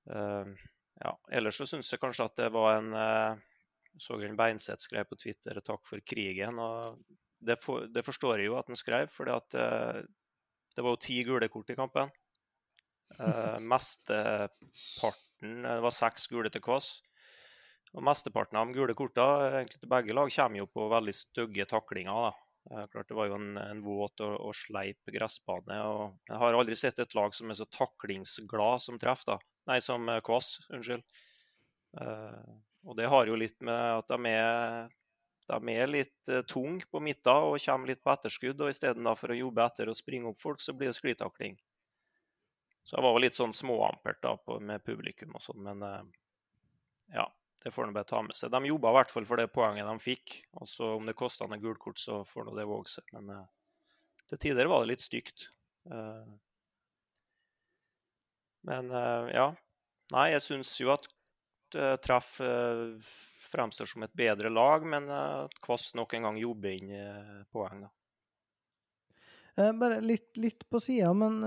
ja, 0.05 1.11
Ellers 1.33 1.57
så 1.57 1.65
syns 1.65 1.87
jeg 1.89 1.97
kanskje 1.97 2.27
at 2.29 2.35
det 2.37 2.49
var 2.53 2.75
en 2.75 2.91
så 3.97 4.19
en 4.21 4.35
Beinseth 4.37 4.83
skrev 4.83 5.07
på 5.09 5.17
Twitter 5.17 5.57
'takk 5.57 5.81
for 5.87 6.03
krigen'. 6.05 6.59
og 6.61 6.99
Det, 7.41 7.57
for, 7.63 7.87
det 7.87 8.05
forstår 8.05 8.37
jeg 8.37 8.51
jo 8.51 8.57
at 8.59 8.67
han 8.69 8.77
skrev, 8.77 9.09
for 9.09 9.25
det 9.25 10.83
var 10.83 10.91
jo 10.91 11.01
ti 11.01 11.23
gule 11.23 11.49
kort 11.49 11.69
i 11.73 11.75
kampen. 11.79 12.11
Mesteparten 13.71 15.65
Det 15.65 15.81
var 15.81 15.91
seks 15.91 16.27
gule 16.27 16.49
til 16.53 16.61
Kvass. 16.61 17.01
Og 17.95 18.03
Mesteparten 18.03 18.59
av 18.59 18.67
de 18.67 18.75
gule 18.75 18.93
kortene 18.93 19.61
egentlig 19.61 19.79
til 19.79 19.91
begge 19.91 20.15
lag 20.15 20.31
kommer 20.35 20.59
jo 20.59 20.67
på 20.67 20.89
veldig 20.91 21.15
stygge 21.15 21.65
taklinger. 21.65 22.29
da. 22.29 22.44
Klart 22.65 23.07
Det 23.07 23.13
var 23.13 23.27
jo 23.29 23.35
en, 23.37 23.57
en 23.61 23.81
våt 23.85 24.21
og, 24.25 24.35
og, 24.41 24.55
sleip 24.57 25.11
gressbane. 25.13 25.77
og 25.85 26.15
Jeg 26.29 26.39
har 26.41 26.57
aldri 26.57 26.77
sett 26.79 26.99
et 26.99 27.13
lag 27.17 27.33
som 27.37 27.51
er 27.51 27.59
så 27.59 27.67
taklingsglad 27.69 28.81
som 28.81 28.97
treff. 29.01 29.21
da. 29.27 29.37
Nei, 29.69 29.79
som 29.85 30.09
eh, 30.09 30.21
Kvass. 30.25 30.57
Unnskyld. 30.73 31.05
Uh, 31.95 32.55
og 32.83 32.97
det 32.97 33.07
har 33.07 33.29
jo 33.29 33.37
litt 33.39 33.55
med 33.63 33.77
at 33.77 34.09
de 34.11 34.31
er, 34.33 34.89
de 35.47 35.75
er 35.77 35.87
litt 35.87 36.31
uh, 36.31 36.41
tunge 36.49 36.89
på 36.91 36.99
midten 36.99 37.47
og 37.51 37.61
kommer 37.63 37.93
litt 37.93 38.03
på 38.03 38.11
etterskudd. 38.11 38.65
og 38.65 38.73
Istedenfor 38.73 39.31
å 39.31 39.39
jobbe 39.39 39.69
etter 39.69 39.93
og 39.93 39.97
springe 39.97 40.33
opp 40.33 40.41
folk, 40.41 40.61
så 40.61 40.75
blir 40.75 40.91
det 40.91 40.97
sklitakling. 40.97 41.55
Så 42.85 42.97
jeg 42.97 43.05
var 43.05 43.21
litt 43.21 43.37
sånn 43.37 43.55
småampert 43.55 44.21
da 44.21 44.35
på, 44.37 44.59
med 44.61 44.83
publikum 44.85 45.37
og 45.37 45.45
sånn, 45.45 45.63
men 45.65 45.85
uh, 45.85 46.01
ja. 47.13 47.29
Det 47.65 47.71
får 47.71 47.85
de 47.85 47.93
bare 47.93 48.05
ta 48.05 48.19
med 48.21 48.37
seg. 48.37 48.51
De 48.53 48.69
jobba 48.69 48.91
i 48.91 48.95
hvert 48.99 49.09
fall 49.09 49.25
for 49.25 49.41
det 49.41 49.47
poenget 49.49 49.87
de 49.89 49.97
fikk. 49.97 50.35
og 50.61 50.67
så 50.69 50.91
Om 50.99 51.07
det 51.09 51.15
kosta 51.17 51.47
en 51.49 51.61
gult 51.61 51.79
kort, 51.81 51.97
så 51.97 52.19
får 52.21 52.45
nå 52.45 52.51
det 52.59 52.65
våge 52.69 52.91
seg. 52.93 53.07
Men 53.17 53.31
uh, 53.33 53.47
til 54.29 54.41
tider 54.43 54.69
var 54.69 54.83
det 54.83 54.91
litt 54.91 55.01
stygt. 55.01 55.47
Uh, 55.89 56.29
men 58.69 58.93
uh, 58.93 59.25
ja. 59.33 59.47
Nei, 60.13 60.27
jeg 60.35 60.43
syns 60.45 60.75
jo 60.77 60.93
at 60.93 61.09
treff 62.05 62.35
fremstår 63.49 63.89
som 63.89 64.05
et 64.05 64.13
bedre 64.15 64.51
lag, 64.53 64.85
men 64.85 65.09
Kvass 65.65 65.95
nok 65.97 66.13
en 66.13 66.27
gang 66.27 66.37
jobber 66.37 66.75
inn 66.77 66.91
poeng. 67.51 67.81
da. 67.81 69.73
Bare 69.81 69.97
litt, 70.05 70.37
litt 70.37 70.69
på 70.69 70.79
sida, 70.79 71.09
men 71.17 71.41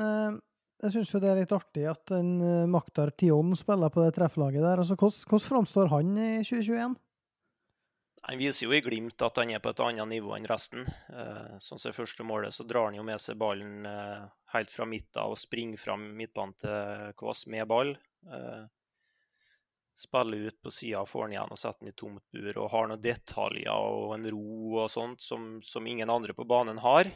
jeg 0.85 0.95
syns 0.95 1.13
jo 1.15 1.21
det 1.23 1.33
er 1.33 1.41
litt 1.41 1.55
artig 1.55 1.85
at 1.91 2.15
en 2.15 2.33
uh, 2.43 2.71
Maktar 2.71 3.11
Tion 3.19 3.51
spiller 3.59 3.91
på 3.91 4.05
det 4.05 4.15
trefflaget 4.17 4.63
der. 4.63 4.83
Altså, 4.83 4.95
hvordan, 4.95 5.25
hvordan 5.31 5.49
framstår 5.49 5.93
han 5.95 6.17
i 6.17 6.31
2021? 6.47 6.99
Han 8.29 8.37
viser 8.37 8.67
jo 8.67 8.75
i 8.77 8.83
Glimt 8.85 9.23
at 9.25 9.39
han 9.41 9.51
er 9.55 9.61
på 9.65 9.71
et 9.73 9.81
annet 9.81 10.11
nivå 10.11 10.35
enn 10.37 10.47
resten. 10.51 10.83
Eh, 10.85 11.55
sånn 11.65 11.81
som 11.81 11.95
første 11.97 12.27
målet, 12.29 12.53
så 12.53 12.67
drar 12.69 12.91
han 12.91 12.99
jo 12.99 13.05
med 13.07 13.23
seg 13.25 13.39
ballen 13.41 13.87
eh, 13.89 14.27
helt 14.53 14.75
fra 14.75 14.85
midten 14.91 15.31
og 15.31 15.39
springer 15.41 15.81
fram 15.81 16.05
midtbanen 16.19 16.57
til 16.61 17.15
Kvass 17.17 17.47
med 17.49 17.65
ball. 17.71 17.95
Eh, 18.29 18.67
spiller 19.99 20.51
ut 20.51 20.59
på 20.61 20.75
sida, 20.75 21.07
får 21.09 21.25
den 21.25 21.39
igjen 21.39 21.55
og 21.57 21.63
setter 21.63 21.87
den 21.87 21.95
i 21.95 21.97
tomt 21.97 22.27
bur. 22.35 22.51
Og 22.53 22.69
har 22.75 22.91
noen 22.91 23.03
detaljer 23.07 23.73
og 23.97 24.13
en 24.19 24.29
ro 24.35 24.83
og 24.83 24.93
sånt 24.93 25.25
som, 25.25 25.49
som 25.65 25.89
ingen 25.89 26.13
andre 26.13 26.37
på 26.37 26.47
banen 26.49 26.83
har. 26.85 27.09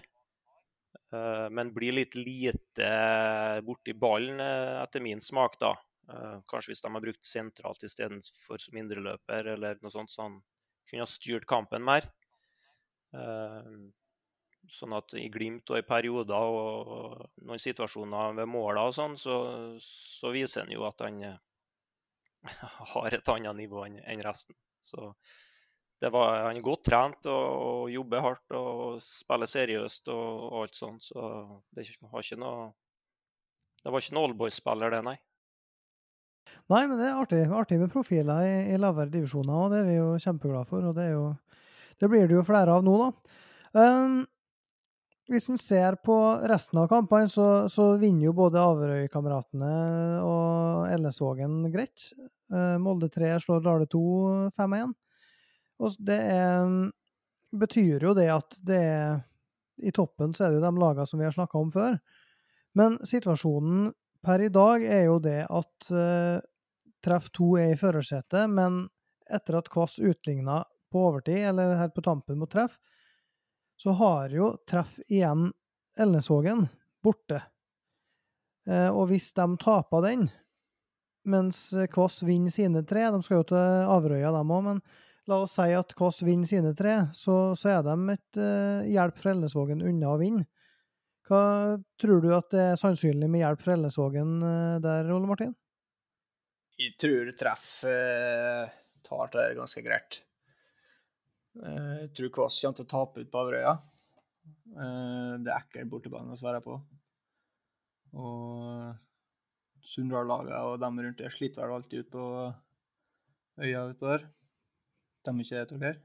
Eh, 1.13 1.49
men 1.51 1.73
blir 1.75 1.93
litt 1.93 2.15
lite 2.15 2.91
borti 3.67 3.93
ballen, 3.93 4.41
eh, 4.41 4.83
etter 4.83 5.01
min 5.01 5.21
smak, 5.21 5.59
da. 5.61 5.73
Eh, 6.09 6.39
kanskje 6.49 6.73
hvis 6.73 6.83
de 6.83 6.93
har 6.93 7.05
brukt 7.05 7.25
sentralt 7.25 7.85
istedenfor 7.85 8.61
som 8.61 8.79
indreløper, 8.81 9.53
eller 9.55 9.81
noe 9.83 9.93
sånt, 9.93 10.11
så 10.11 10.23
han 10.23 10.39
kunne 10.89 11.05
ha 11.05 11.11
styrt 11.11 11.47
kampen 11.47 11.85
mer. 11.85 12.09
Sånn 14.73 14.95
at 14.97 15.13
i 15.21 15.27
Glimt 15.29 15.69
og 15.69 15.77
i 15.77 15.85
perioder 15.85 16.49
og 16.57 17.27
noen 17.45 17.61
situasjoner 17.61 18.39
ved 18.39 18.49
måla 18.49 18.87
og 18.89 18.95
sånn, 18.97 19.19
så, 19.21 19.35
så, 19.85 20.31
viser 20.33 20.65
han 20.65 20.73
jo 20.73 20.87
at 20.89 21.03
han 21.05 21.19
har 22.95 23.19
et 23.19 23.33
annet 23.35 23.59
nivå 23.59 23.85
enn 23.85 24.25
resten. 24.25 24.57
Så 24.81 25.13
var, 26.11 26.49
han 26.49 26.59
godt 26.65 26.87
trent 26.89 27.29
og, 27.31 27.91
jobber 27.93 28.25
hardt 28.25 28.55
og 28.59 28.97
spiller 29.05 29.47
seriøst 29.47 30.11
og, 30.11 30.47
og 30.49 30.57
alt 30.65 30.79
sånt. 30.79 31.05
Så 31.07 31.27
det, 31.77 31.87
var 32.09 32.25
ikke 32.25 32.41
noe, 32.43 32.73
det 33.85 33.93
var 33.93 34.03
ikke 34.03 34.17
noen 34.17 34.33
oldboy-spiller, 34.33 34.97
det, 34.97 35.05
nei. 35.07 35.19
Nei, 36.73 36.83
men 36.89 36.97
det 36.99 37.07
er 37.07 37.21
artig, 37.21 37.43
artig 37.55 37.79
med 37.79 37.93
profiler 37.93 38.43
i, 38.49 38.55
i 38.75 38.81
lavere 38.81 39.13
divisjoner, 39.13 39.55
og 39.55 39.73
det 39.73 39.83
er 39.83 39.89
vi 39.89 39.99
jo 40.01 40.11
kjempeglade 40.25 40.69
for. 40.69 40.91
Og 40.91 40.97
det, 40.97 41.09
jo, 41.13 41.25
det 42.03 42.11
blir 42.11 42.27
det 42.27 42.39
jo 42.39 42.47
flere 42.47 42.75
av 42.77 42.87
nå, 42.87 42.97
da. 43.05 43.39
Um, 43.73 44.23
hvis 45.31 45.47
en 45.53 45.61
ser 45.61 45.97
på 46.05 46.17
resten 46.51 46.81
av 46.83 46.89
kampene, 46.91 47.31
så, 47.31 47.69
så 47.71 47.93
vinner 48.01 48.27
jo 48.27 48.35
både 48.37 48.61
Averøy-kameratene 48.61 49.71
og 50.27 50.91
Ellesvågen 50.91 51.63
greit. 51.73 52.11
Uh, 52.53 52.75
Molde 52.83 53.09
3 53.13 53.37
slår 53.45 53.63
Dale 53.65 53.87
2 53.93 54.03
5-1. 54.59 54.97
Og 55.83 55.99
det 55.99 56.19
er, 56.31 56.69
betyr 57.51 58.07
jo 58.07 58.15
det 58.15 58.29
at 58.33 58.59
det 58.63 58.81
er 58.87 59.23
I 59.83 59.91
toppen 59.95 60.35
så 60.37 60.47
er 60.47 60.53
det 60.53 60.61
jo 60.61 60.67
de 60.67 60.79
lagene 60.79 61.09
som 61.09 61.19
vi 61.19 61.27
har 61.27 61.35
snakka 61.35 61.59
om 61.59 61.73
før. 61.75 61.97
Men 62.79 63.01
situasjonen 63.09 63.91
per 64.23 64.45
i 64.45 64.51
dag 64.53 64.85
er 64.87 65.07
jo 65.09 65.19
det 65.23 65.41
at 65.51 65.89
uh, 65.91 66.39
treff 67.03 67.31
2 67.35 67.49
er 67.59 67.73
i 67.73 67.79
førersetet, 67.81 68.47
men 68.53 68.85
etter 69.33 69.59
at 69.59 69.71
Kvass 69.73 69.99
utligna 69.99 70.63
på 70.93 71.07
overtid, 71.09 71.41
eller 71.51 71.75
her 71.81 71.91
på 71.91 72.05
tampen 72.05 72.39
mot 72.39 72.51
treff, 72.53 72.77
så 73.81 73.97
har 73.99 74.31
jo 74.31 74.53
treff 74.69 75.01
igjen 75.09 75.51
Elnesvågen 75.99 76.69
borte. 77.03 77.43
Uh, 78.69 78.93
og 78.93 79.09
hvis 79.11 79.33
de 79.35 79.49
taper 79.59 80.07
den, 80.07 80.29
mens 81.27 81.65
Kvass 81.91 82.23
vinner 82.27 82.51
sine 82.51 82.83
tre 82.87 83.05
De 83.15 83.21
skal 83.23 83.41
jo 83.41 83.49
til 83.53 83.89
Averøya, 83.91 84.31
dem 84.35 84.55
òg, 84.55 84.69
men 84.69 84.85
La 85.31 85.39
oss 85.45 85.55
si 85.55 85.71
at 85.77 85.93
Kåss 85.95 86.25
vinner 86.27 86.49
sine 86.51 86.73
tre, 86.75 86.97
så, 87.15 87.55
så 87.59 87.77
er 87.77 87.85
de 87.87 87.95
et 88.11 88.39
uh, 88.43 88.89
hjelp 88.91 89.21
fra 89.23 89.35
Ellesvågen 89.37 89.85
unna 89.87 90.11
å 90.11 90.19
vinne. 90.19 90.49
Hva 91.29 91.43
tror 92.03 92.25
du 92.25 92.33
at 92.35 92.49
det 92.51 92.65
er 92.73 92.81
sannsynlig 92.81 93.29
med 93.31 93.45
hjelp 93.45 93.63
fra 93.63 93.77
Ellesvågen 93.77 94.35
uh, 94.43 94.81
der, 94.83 95.13
Ole 95.15 95.31
Martin? 95.31 95.55
Jeg 96.81 96.97
tror 96.99 97.31
treff 97.39 97.69
uh, 97.87 98.67
tar 99.07 99.31
det 99.37 99.47
ganske 99.61 99.85
greit. 99.87 100.25
Jeg 101.53 102.11
tror 102.17 102.31
Kåss 102.33 102.59
kommer 102.65 102.81
til 102.81 102.87
å 102.87 102.91
tape 102.91 103.23
ut 103.23 103.31
på 103.31 103.41
Averøya. 103.43 103.77
Det 104.73 105.51
er 105.53 105.59
ekkel 105.59 105.91
bortebane 105.91 106.33
å 106.33 106.39
svare 106.41 106.63
på. 106.65 106.79
Og 108.17 108.95
Sunndal-laget 109.85 110.57
og 110.65 110.79
dem 110.81 111.03
rundt 111.05 111.21
der 111.21 111.35
sliter 111.35 111.67
vel 111.67 111.77
alltid 111.77 112.07
ut 112.07 112.11
på 112.15 112.25
øya 113.61 113.85
utpå 113.91 114.15
Stemmer 115.23 115.47
ikke 115.47 115.61
det, 115.61 115.67
Torgeir? 115.71 115.99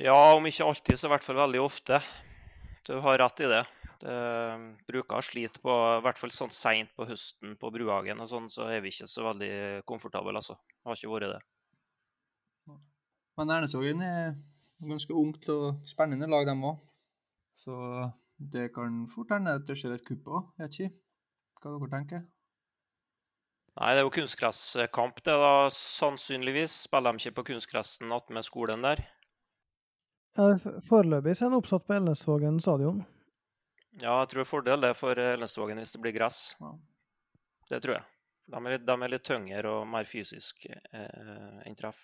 Ja, 0.00 0.18
om 0.34 0.46
ikke 0.48 0.64
alltid, 0.64 0.96
så 0.96 1.06
i 1.06 1.12
hvert 1.12 1.24
fall 1.26 1.36
veldig 1.36 1.60
ofte. 1.60 1.98
Du 2.88 2.94
har 3.04 3.18
rett 3.20 3.42
i 3.44 3.50
det. 3.50 3.60
Det 4.00 4.14
bruker 4.88 5.20
å 5.20 5.24
slite 5.24 5.60
på, 5.60 5.74
i 5.98 6.00
hvert 6.04 6.18
fall 6.20 6.32
sånn 6.32 6.52
seint 6.52 6.90
på 6.96 7.06
høsten 7.08 7.54
på 7.60 7.70
Bruhagen 7.72 8.20
og 8.24 8.30
sånn, 8.32 8.48
så 8.52 8.70
er 8.72 8.80
vi 8.84 8.92
ikke 8.92 9.08
så 9.08 9.26
veldig 9.28 9.52
komfortable, 9.88 10.34
altså. 10.40 10.56
Har 10.84 10.96
ikke 10.96 11.12
vært 11.12 11.36
det. 11.36 11.42
Men 13.38 13.52
Ernesvågen 13.52 14.02
er 14.04 14.34
ganske 14.84 15.16
ungt 15.16 15.48
og 15.52 15.84
spennende 15.88 16.28
lag, 16.30 16.48
dem 16.48 16.64
òg. 16.64 16.80
Så 17.56 17.76
det 18.36 18.70
kan 18.74 19.04
fort 19.12 19.36
hende 19.36 19.58
at 19.60 19.68
det 19.68 19.76
skjer 19.78 19.98
et 19.98 20.08
kupp 20.08 20.32
òg, 20.40 20.52
vet 20.60 20.80
ikke. 20.80 21.02
Hva 21.60 21.76
dere 21.76 21.92
tenker 21.92 22.24
Nei, 23.74 23.90
det 23.90 24.04
er 24.04 24.06
jo 24.06 24.14
kunstgresskamp, 24.14 25.18
det 25.26 25.34
da, 25.34 25.54
sannsynligvis. 25.74 26.76
Spiller 26.86 27.14
de 27.14 27.22
ikke 27.22 27.40
på 27.40 27.46
kunstgressen 27.50 28.12
attmed 28.14 28.46
skolen 28.46 28.86
der? 28.86 29.02
Ja, 30.38 30.52
Foreløpig 30.86 31.34
er 31.34 31.48
den 31.48 31.58
oppsatt 31.58 31.86
på 31.86 31.96
Elnesvågen 31.96 32.60
stadion. 32.62 33.02
Ja, 34.02 34.20
jeg 34.20 34.30
tror 34.30 34.40
det 34.40 34.44
er 34.44 34.50
fordel 34.50 34.82
det 34.82 34.92
for 34.98 35.18
Elnesvågen 35.22 35.78
hvis 35.82 35.94
det 35.94 36.02
blir 36.02 36.14
gress. 36.14 36.40
Ja. 36.62 36.72
Det 37.70 37.82
tror 37.82 37.96
jeg. 37.98 38.06
De 38.50 38.58
er, 38.60 38.72
litt, 38.74 38.86
de 38.86 38.94
er 38.94 39.10
litt 39.10 39.24
tyngre 39.24 39.70
og 39.70 39.86
mer 39.88 40.06
fysisk 40.06 40.66
eh, 40.68 41.60
enn 41.64 41.78
treff. 41.78 42.02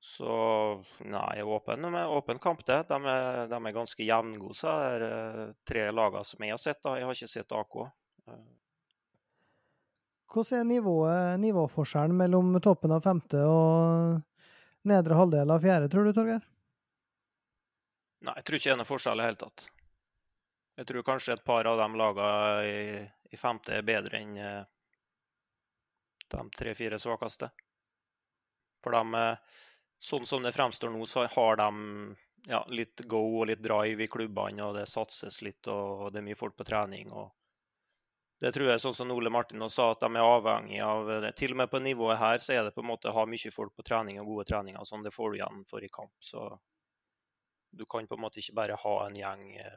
Så 0.00 0.32
nei, 1.04 1.42
åpen, 1.44 1.84
åpen 2.00 2.40
kamp, 2.40 2.64
det. 2.66 2.80
De 2.88 2.96
er, 3.12 3.42
de 3.52 3.58
er 3.60 3.76
ganske 3.76 4.04
jevngode, 4.04 4.56
så 4.56 4.72
er 4.88 5.04
det 5.04 5.12
eh, 5.44 5.52
tre 5.68 5.84
lagene 5.92 6.24
som 6.24 6.44
jeg 6.44 6.56
har 6.56 6.62
sett. 6.64 6.80
da. 6.84 6.96
Jeg 6.98 7.08
har 7.08 7.20
ikke 7.20 7.34
sett 7.36 7.56
AK. 7.60 7.78
Hvordan 10.30 10.60
er 10.60 10.66
nivået, 10.68 11.40
nivåforskjellen 11.42 12.16
mellom 12.16 12.54
toppen 12.62 12.92
av 12.94 13.02
femte 13.02 13.40
og 13.50 14.20
nedre 14.86 15.16
halvdel 15.18 15.50
av 15.50 15.64
fjerde, 15.64 15.88
tror 15.90 16.06
du, 16.06 16.12
Torgeir? 16.14 16.44
Nei, 18.20 18.34
jeg 18.36 18.46
tror 18.46 18.58
ikke 18.58 18.68
det 18.68 18.74
er 18.74 18.78
noe 18.78 18.88
forskjell 18.88 19.18
i 19.18 19.22
det 19.22 19.30
hele 19.30 19.40
tatt. 19.40 19.64
Jeg 20.78 20.88
tror 20.88 21.06
kanskje 21.08 21.34
et 21.34 21.42
par 21.44 21.66
av 21.66 21.80
de 21.80 21.88
lagene 21.98 22.68
i, 22.68 23.00
i 23.34 23.40
femte 23.40 23.74
er 23.74 23.86
bedre 23.86 24.20
enn 24.20 24.36
eh, 24.38 24.62
de 26.30 26.44
tre-fire 26.56 27.00
svakeste. 27.02 27.50
For 28.84 28.94
de, 28.94 29.02
eh, 29.18 29.58
sånn 29.98 30.28
som 30.30 30.46
det 30.46 30.54
fremstår 30.54 30.94
nå, 30.94 31.02
så 31.10 31.26
har 31.26 31.58
de 31.60 31.70
ja, 32.46 32.62
litt 32.70 33.02
go 33.10 33.24
og 33.40 33.50
litt 33.50 33.66
drive 33.66 34.06
i 34.06 34.08
klubbene, 34.08 34.62
og 34.68 34.78
det 34.78 34.86
satses 34.88 35.42
litt, 35.42 35.66
og 35.66 36.12
det 36.14 36.22
er 36.22 36.28
mye 36.30 36.38
folk 36.38 36.56
på 36.56 36.70
trening. 36.70 37.10
og 37.10 37.34
det 38.40 38.54
tror 38.56 38.70
jeg, 38.70 38.80
sånn 38.80 38.94
som 38.96 39.10
Ole 39.12 39.28
Martin 39.32 39.60
sa, 39.68 39.90
at 39.92 40.00
de 40.00 40.16
er 40.16 40.24
avhengig 40.24 40.78
av 40.80 41.10
det. 41.20 41.34
Til 41.36 41.52
og 41.52 41.58
med 41.60 41.68
på 41.68 41.80
nivået 41.84 42.16
her 42.16 42.38
så 42.40 42.54
er 42.54 42.62
det 42.64 42.72
på 42.72 42.80
en 42.80 42.88
måte 42.88 43.10
å 43.10 43.16
ha 43.18 43.26
mye 43.28 43.52
folk 43.52 43.74
på 43.76 43.84
trening 43.84 44.20
og 44.22 44.30
gode 44.32 44.46
treninger. 44.48 44.86
sånn 44.88 45.04
Det 45.04 45.12
får 45.12 45.30
du 45.30 45.36
igjen 45.36 45.60
for 45.68 45.84
i 45.84 45.90
kamp. 45.92 46.14
Så 46.24 46.46
du 47.76 47.84
kan 47.84 48.08
på 48.08 48.16
en 48.16 48.24
måte 48.24 48.40
ikke 48.40 48.56
bare 48.56 48.80
ha 48.80 48.94
en 49.04 49.18
gjeng 49.18 49.44
eh, 49.60 49.76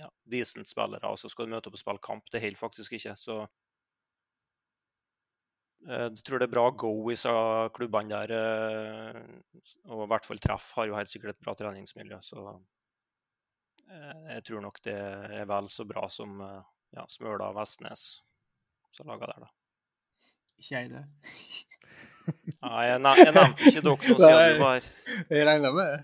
ja, 0.00 0.08
decent 0.24 0.68
spillere, 0.70 1.12
og 1.12 1.20
så 1.20 1.28
skal 1.28 1.44
du 1.44 1.52
møte 1.52 1.68
opp 1.68 1.76
og 1.76 1.84
spille 1.84 2.06
kamp. 2.08 2.32
Det 2.32 2.40
holder 2.40 2.62
faktisk 2.64 2.96
ikke. 2.96 3.12
Så 3.20 3.36
eh, 5.84 6.08
jeg 6.08 6.24
tror 6.24 6.40
det 6.40 6.48
er 6.48 6.56
bra 6.56 6.66
go 6.72 6.96
i 7.12 7.20
klubbene 7.76 8.16
der. 8.16 8.32
Eh, 8.40 9.20
og 9.92 10.06
i 10.06 10.12
hvert 10.14 10.24
fall 10.24 10.40
Treff 10.40 10.72
har 10.78 10.88
jo 10.88 10.96
helt 10.96 11.12
sikkert 11.12 11.36
et 11.36 11.44
bra 11.44 11.52
treningsmiljø. 11.52 12.24
Så 12.24 12.48
jeg 13.84 14.40
tror 14.48 14.64
nok 14.64 14.80
det 14.88 14.96
er 14.96 15.44
vel 15.44 15.68
så 15.68 15.84
bra 15.84 16.08
som 16.08 16.40
ja, 16.94 17.04
Smøla 17.10 17.50
og 17.50 17.58
Vestnes 17.58 18.02
som 18.94 19.08
laga 19.10 19.26
der, 19.26 19.46
da. 19.46 19.48
Ikke 20.60 20.74
jeg, 20.76 20.90
det. 20.92 21.02
Nei, 22.62 22.84
jeg, 22.86 23.00
jeg 23.02 23.32
nevnte 23.34 23.66
ikke 23.68 23.80
dere 23.80 23.88
noe 23.88 23.98
siden 24.04 24.14
du 24.14 24.60
var 24.62 24.86
Jeg 25.34 25.48
regna 25.48 25.72
med 25.74 25.86
det. 25.90 25.98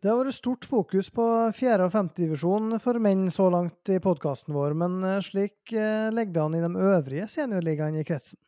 Det 0.00 0.08
har 0.08 0.16
vært 0.16 0.32
stort 0.32 0.64
fokus 0.64 1.10
på 1.12 1.24
4. 1.52 1.76
og 1.84 1.90
5. 1.92 2.06
divisjon 2.16 2.78
for 2.80 2.96
menn 3.04 3.26
så 3.28 3.50
langt 3.52 3.90
i 3.92 3.98
podkasten 4.00 4.54
vår, 4.56 4.72
men 4.80 5.02
slik 5.20 5.74
eh, 5.76 6.08
ligger 6.08 6.32
det 6.38 6.44
an 6.46 6.56
i 6.56 6.62
de 6.62 6.70
øvrige 6.94 7.26
seniorligaene 7.28 8.00
i 8.00 8.06
kretsen. 8.08 8.40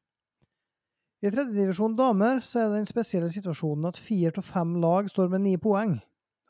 I 1.22 1.30
tredjedivisjon 1.30 1.92
damer 1.94 2.40
så 2.42 2.58
er 2.58 2.70
det 2.70 2.80
den 2.80 2.88
spesielle 2.88 3.28
situasjonen 3.30 3.86
at 3.92 3.98
fire 4.00 4.32
av 4.40 4.42
fem 4.42 4.72
lag 4.82 5.06
står 5.10 5.28
med 5.30 5.44
ni 5.44 5.52
poeng. 5.54 6.00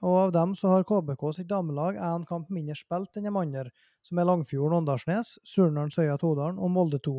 Og 0.02 0.14
av 0.16 0.30
dem 0.34 0.54
så 0.56 0.70
har 0.72 0.86
KBK 0.88 1.26
sitt 1.36 1.50
damelag 1.50 1.98
én 2.00 2.24
kamp 2.26 2.48
mindre 2.50 2.74
spilt 2.78 3.18
enn 3.20 3.28
de 3.28 3.34
andre, 3.36 3.68
som 4.02 4.18
er 4.18 4.26
Langfjorden 4.26 4.80
Åndalsnes, 4.80 5.36
Surnadal 5.44 5.92
Søya 5.92 6.16
Todalen 6.18 6.56
og 6.56 6.72
Molde 6.72 7.02
2. 7.04 7.14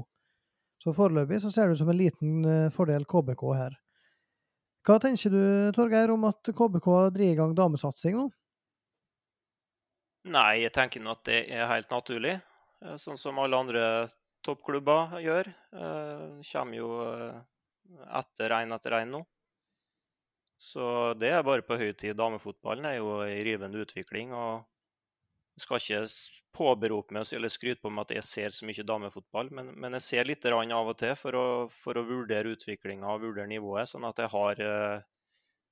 Så 0.81 0.95
foreløpig 0.97 1.39
så 1.43 1.51
ser 1.53 1.69
det 1.69 1.77
ut 1.77 1.83
som 1.83 1.93
en 1.93 1.99
liten 1.99 2.41
eh, 2.49 2.71
fordel 2.73 3.05
KBK 3.05 3.43
her. 3.55 3.77
Hva 4.83 4.97
tenker 4.99 5.31
du, 5.31 5.43
Torgeir, 5.77 6.11
om 6.11 6.25
at 6.27 6.49
KBK 6.49 6.89
driver 7.13 7.29
i 7.29 7.37
gang 7.37 7.53
damesatsing 7.55 8.17
nå? 8.17 8.25
Nei, 10.33 10.63
jeg 10.65 10.73
tenker 10.75 11.05
nå 11.05 11.13
at 11.13 11.23
det 11.29 11.39
er 11.53 11.69
helt 11.69 11.93
naturlig. 11.93 12.33
Eh, 12.81 12.97
sånn 12.99 13.21
som 13.21 13.39
alle 13.39 13.61
andre 13.61 13.85
toppklubber 14.45 15.17
gjør. 15.23 15.49
Uh, 15.73 16.41
kommer 16.49 16.77
jo 16.77 16.89
eh, 17.05 17.39
etter 18.19 18.55
én 18.59 18.75
etter 18.75 18.97
én 18.99 19.15
nå. 19.15 19.23
Så 20.63 20.85
det 21.19 21.33
er 21.35 21.43
bare 21.43 21.65
på 21.65 21.77
høy 21.79 21.91
tid. 21.91 22.15
Damefotballen 22.15 22.87
er 22.87 22.99
jo 22.99 23.17
i 23.25 23.41
rivende 23.43 23.81
utvikling. 23.83 24.31
og 24.33 24.63
Jeg 25.57 25.65
skal 25.65 25.81
ikke 25.81 26.03
påberope 26.53 27.15
meg 27.15 27.33
eller 27.35 27.51
skryte 27.51 27.81
på 27.83 27.91
meg 27.91 28.05
at 28.05 28.15
jeg 28.19 28.27
ser 28.29 28.53
så 28.55 28.67
mye 28.69 28.85
damefotball, 28.87 29.49
men, 29.51 29.73
men 29.75 29.97
jeg 29.97 30.05
ser 30.07 30.29
litt 30.29 30.45
av 30.45 30.87
og 30.87 30.97
til 30.97 31.15
for 31.19 31.35
å, 31.35 31.45
for 31.73 31.97
å 31.97 32.05
vurdere 32.07 32.53
utviklinga 32.53 33.09
og 33.09 33.25
vurdere 33.25 33.49
nivået, 33.49 33.89
sånn 33.89 34.05
at 34.05 34.21
jeg 34.21 34.31
har 34.31 34.61
uh, 34.61 35.01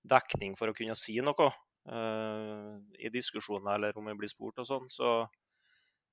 dekning 0.01 0.57
for 0.57 0.71
å 0.71 0.75
kunne 0.75 0.97
si 0.97 1.19
noe 1.21 1.51
i 3.01 3.09
diskusjoner 3.09 3.73
eller 3.73 3.95
om 3.97 4.05
jeg 4.05 4.17
blir 4.19 4.29
spurt 4.29 4.59
og 4.61 4.67
sånn. 4.67 4.83
Så 4.93 5.07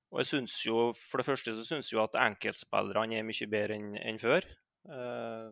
og 0.09 0.21
jeg 0.21 0.29
synes 0.31 0.55
jo, 0.65 0.77
For 0.97 1.21
det 1.21 1.27
første 1.27 1.53
så 1.53 1.65
syns 1.65 1.91
jeg 1.91 2.01
at 2.01 2.17
enkeltspillerne 2.17 3.19
er 3.19 3.27
mye 3.27 3.49
bedre 3.51 3.77
enn, 3.77 3.91
en 3.97 4.21
før. 4.21 4.45
Eh, 4.89 5.49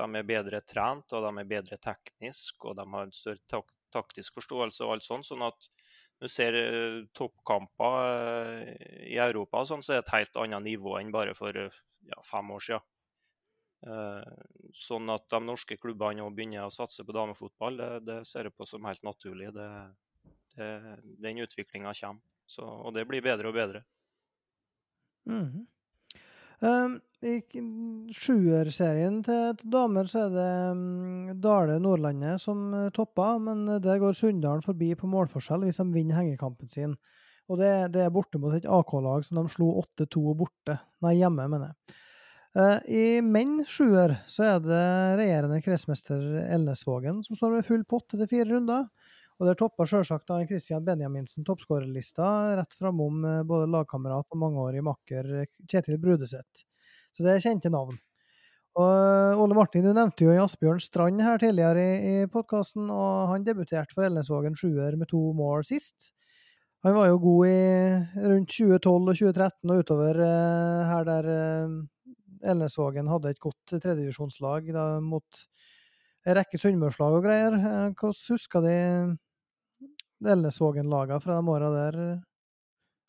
de 0.00 0.06
er 0.16 0.28
bedre 0.28 0.62
trent 0.64 1.12
og 1.12 1.26
de 1.26 1.42
er 1.42 1.50
bedre 1.50 1.76
teknisk 1.82 2.64
og 2.64 2.78
de 2.78 2.86
har 2.94 3.08
en 3.08 3.14
større 3.14 3.44
tak 3.50 3.74
taktisk 3.90 4.36
forståelse 4.38 4.84
og 4.86 4.92
alt 4.94 5.02
sånt. 5.02 5.26
Sånn 5.26 5.42
at 5.42 5.66
du 6.22 6.28
ser 6.30 6.56
eh, 6.56 7.00
toppkamper 7.16 7.96
eh, 8.06 9.10
i 9.10 9.18
Europa, 9.18 9.64
sånn, 9.66 9.82
så 9.82 9.96
er 9.96 10.00
det 10.00 10.06
et 10.06 10.14
helt 10.14 10.40
annet 10.44 10.66
nivå 10.68 10.94
enn 11.00 11.10
bare 11.12 11.34
for 11.34 11.58
ja, 11.58 12.20
fem 12.24 12.54
år 12.54 12.66
siden. 12.68 12.86
Sånn 14.76 15.08
at 15.08 15.24
de 15.32 15.38
norske 15.40 15.78
klubbene 15.80 16.20
òg 16.20 16.34
begynner 16.36 16.66
å 16.66 16.72
satse 16.72 17.00
på 17.00 17.14
damefotball, 17.16 17.78
det, 17.80 17.88
det 18.04 18.18
ser 18.28 18.46
jeg 18.46 18.52
på 18.52 18.66
som 18.68 18.84
helt 18.84 19.00
naturlig. 19.02 19.48
Det, 19.56 19.68
det, 20.52 20.68
den 21.24 21.40
utviklinga 21.46 21.94
kommer. 21.96 22.20
Så, 22.50 22.66
og 22.66 22.94
det 22.96 23.06
blir 23.06 23.22
bedre 23.22 23.50
og 23.50 23.54
bedre. 23.54 23.84
Mm. 25.30 25.66
Um, 26.60 26.96
I 27.24 27.38
sjuerserien 28.12 29.20
til, 29.24 29.54
til, 29.60 29.70
damer 29.72 30.08
så 30.10 30.26
er 30.26 30.34
det 30.34 30.50
um, 30.74 31.30
Dale 31.40 31.78
Nordlandet 31.80 32.42
som 32.42 32.66
uh, 32.74 32.88
topper, 32.96 33.38
men 33.40 33.64
der 33.80 34.02
går 34.02 34.16
Sunndalen 34.18 34.64
forbi 34.64 34.90
på 34.98 35.08
målforskjell 35.08 35.64
hvis 35.64 35.80
de 35.80 35.88
vinner 35.94 36.20
hengekampen 36.20 36.68
sin. 36.72 36.96
Og 37.50 37.58
det, 37.58 37.70
det 37.94 38.04
er 38.04 38.12
borte 38.14 38.38
mot 38.38 38.54
et 38.54 38.68
AK-lag 38.68 39.24
som 39.26 39.40
de 39.40 39.50
slo 39.50 39.72
8-2 39.80 40.36
borte. 40.38 40.76
Nei, 41.04 41.16
hjemme, 41.18 41.48
mener 41.50 41.70
jeg. 41.72 41.98
Uh, 42.50 42.78
I 42.90 43.04
menn 43.22 43.60
sjuer 43.70 44.16
så 44.28 44.56
er 44.56 44.62
det 44.64 44.84
regjerende 45.20 45.60
kretsmester 45.62 46.18
Elnesvågen 46.50 47.22
som 47.22 47.38
står 47.38 47.56
med 47.56 47.66
full 47.68 47.86
pott 47.86 48.10
etter 48.16 48.26
fire 48.30 48.48
runder. 48.50 48.88
Og 49.40 49.48
der 49.48 49.56
toppa 49.56 49.86
sjølsagt 49.88 50.28
Christian 50.50 50.84
Benjaminsen 50.84 51.46
toppskårerlista, 51.48 52.28
rett 52.58 52.74
framom 52.76 53.24
eh, 53.24 53.42
både 53.48 53.70
lagkamerat 53.72 54.28
og 54.28 54.40
mangeårig 54.42 54.82
makker 54.84 55.30
eh, 55.38 55.48
Kjetil 55.64 55.96
Brudeseth. 56.02 56.66
Så 57.16 57.24
det 57.24 57.32
er 57.32 57.44
kjente 57.46 57.72
navn. 57.72 57.96
Og 58.76 58.84
eh, 58.84 59.40
Ole 59.40 59.56
Martin, 59.56 59.86
du 59.86 59.96
nevnte 59.96 60.26
jo 60.26 60.34
Asbjørn 60.44 60.82
Strand 60.84 61.24
her 61.24 61.40
tidligere 61.40 61.86
i, 61.86 61.94
i 62.26 62.28
podkasten, 62.28 62.90
og 62.92 63.32
han 63.32 63.46
debuterte 63.46 63.96
for 63.96 64.04
Elnesvågen 64.04 64.58
sjuer 64.60 64.98
med 65.00 65.08
to 65.08 65.22
mål 65.38 65.64
sist. 65.70 66.10
Han 66.84 66.98
var 66.98 67.08
jo 67.08 67.16
god 67.24 67.48
i 67.48 67.56
rundt 68.20 68.52
2012 68.52 68.92
og 68.92 69.16
2013 69.22 69.72
og 69.72 69.82
utover 69.82 70.20
her 70.88 71.08
der 71.08 71.26
Elnesvågen 72.48 73.10
hadde 73.12 73.34
et 73.34 73.40
godt 73.40 73.74
tredjedivisjonslag 73.74 74.70
mot 75.04 75.42
en 76.24 76.38
rekke 76.38 76.60
sunnmørslag 76.60 77.18
og 77.18 77.26
greier. 77.26 77.58
Hvordan 77.60 78.32
husker 78.32 78.64
de 78.64 78.78
Elnesvågen-laga 80.20 81.20
fra 81.20 81.38
de 81.38 81.48
åra 81.48 81.70
der, 81.72 81.98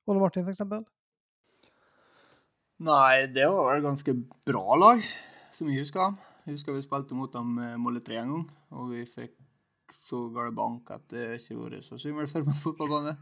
Ole 0.07 0.23
Martin 0.23 0.47
f.eks.? 0.47 0.63
Nei, 2.81 3.27
det 3.35 3.45
var 3.51 3.67
vel 3.73 3.83
ganske 3.85 4.15
bra 4.47 4.77
lag, 4.79 5.03
som 5.53 5.69
jeg 5.69 5.83
husker. 5.83 6.15
Jeg 6.45 6.55
husker 6.55 6.73
vi 6.73 6.85
spilte 6.85 7.17
mot 7.17 7.33
dem 7.33 7.59
Molle 7.83 8.01
tre 8.01 8.17
en 8.21 8.31
gang, 8.33 8.45
og 8.73 8.93
vi 8.95 9.03
fikk 9.05 9.35
så 9.93 10.23
gal 10.33 10.53
bank 10.55 10.89
at 10.93 11.03
det 11.11 11.25
ikke 11.35 11.57
har 11.57 11.65
vært 11.67 11.85
så 11.85 11.99
skummelt 11.99 12.31
for 12.31 12.47
meg 12.47 12.57
fotballbane. 12.61 13.13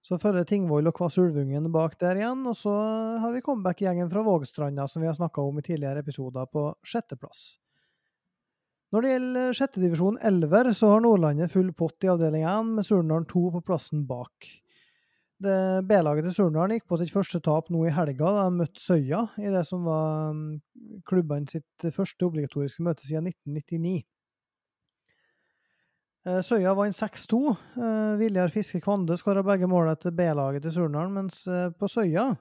Så 0.00 0.16
følger 0.16 0.46
Tingvoll 0.48 0.88
og 0.88 0.94
Kvass 0.96 1.18
Ulvungen 1.20 1.66
bak 1.74 1.98
der 2.00 2.16
igjen. 2.16 2.46
Og 2.48 2.56
så 2.56 2.72
har 3.20 3.34
vi 3.34 3.42
comeback-gjengen 3.44 4.08
fra 4.08 4.22
Vågstranda, 4.24 4.86
som 4.88 5.02
vi 5.02 5.10
har 5.10 5.18
snakka 5.18 5.42
om 5.42 5.58
i 5.58 5.66
tidligere 5.66 6.00
episoder, 6.00 6.46
på 6.46 6.70
sjetteplass. 6.86 7.58
Når 8.90 9.02
det 9.02 9.12
gjelder 9.12 9.52
sjettedivisjon 9.58 10.18
elver, 10.24 10.72
så 10.72 10.94
har 10.94 11.04
Nordlandet 11.04 11.52
full 11.52 11.74
pott 11.76 12.00
i 12.06 12.08
avdeling 12.10 12.46
1, 12.48 12.72
med 12.78 12.88
Surnadal 12.88 13.28
2 13.28 13.44
på 13.58 13.66
plassen 13.68 14.06
bak. 14.08 14.48
B-laget 15.40 16.26
til 16.28 16.34
Surnadal 16.36 16.76
gikk 16.76 16.86
på 16.90 16.98
sitt 17.00 17.12
første 17.14 17.40
tap 17.44 17.70
nå 17.72 17.86
i 17.88 17.92
helga, 17.94 18.32
da 18.36 18.46
de 18.48 18.58
møtte 18.60 18.82
Søya 18.82 19.22
i 19.40 19.52
det 19.52 19.62
som 19.68 19.86
var 19.88 20.34
klubben 20.34 21.00
klubbene 21.08 21.48
sitt 21.48 21.92
første 21.96 22.26
obligatoriske 22.28 22.84
møte 22.84 23.06
siden 23.06 23.30
1999. 23.32 24.02
Eh, 26.26 26.40
Søya 26.44 26.74
vant 26.76 26.96
6-2. 26.96 27.40
Eh, 27.80 28.18
Viljar 28.20 28.52
Fiske 28.52 28.80
Kvande 28.84 29.16
skåra 29.16 29.44
begge 29.44 29.68
målene 29.70 29.96
til 29.96 30.12
B-laget 30.12 30.66
til 30.66 30.74
Surnadal, 30.74 31.12
mens 31.14 31.46
eh, 31.48 31.70
på 31.72 31.88
Søya 31.88 32.34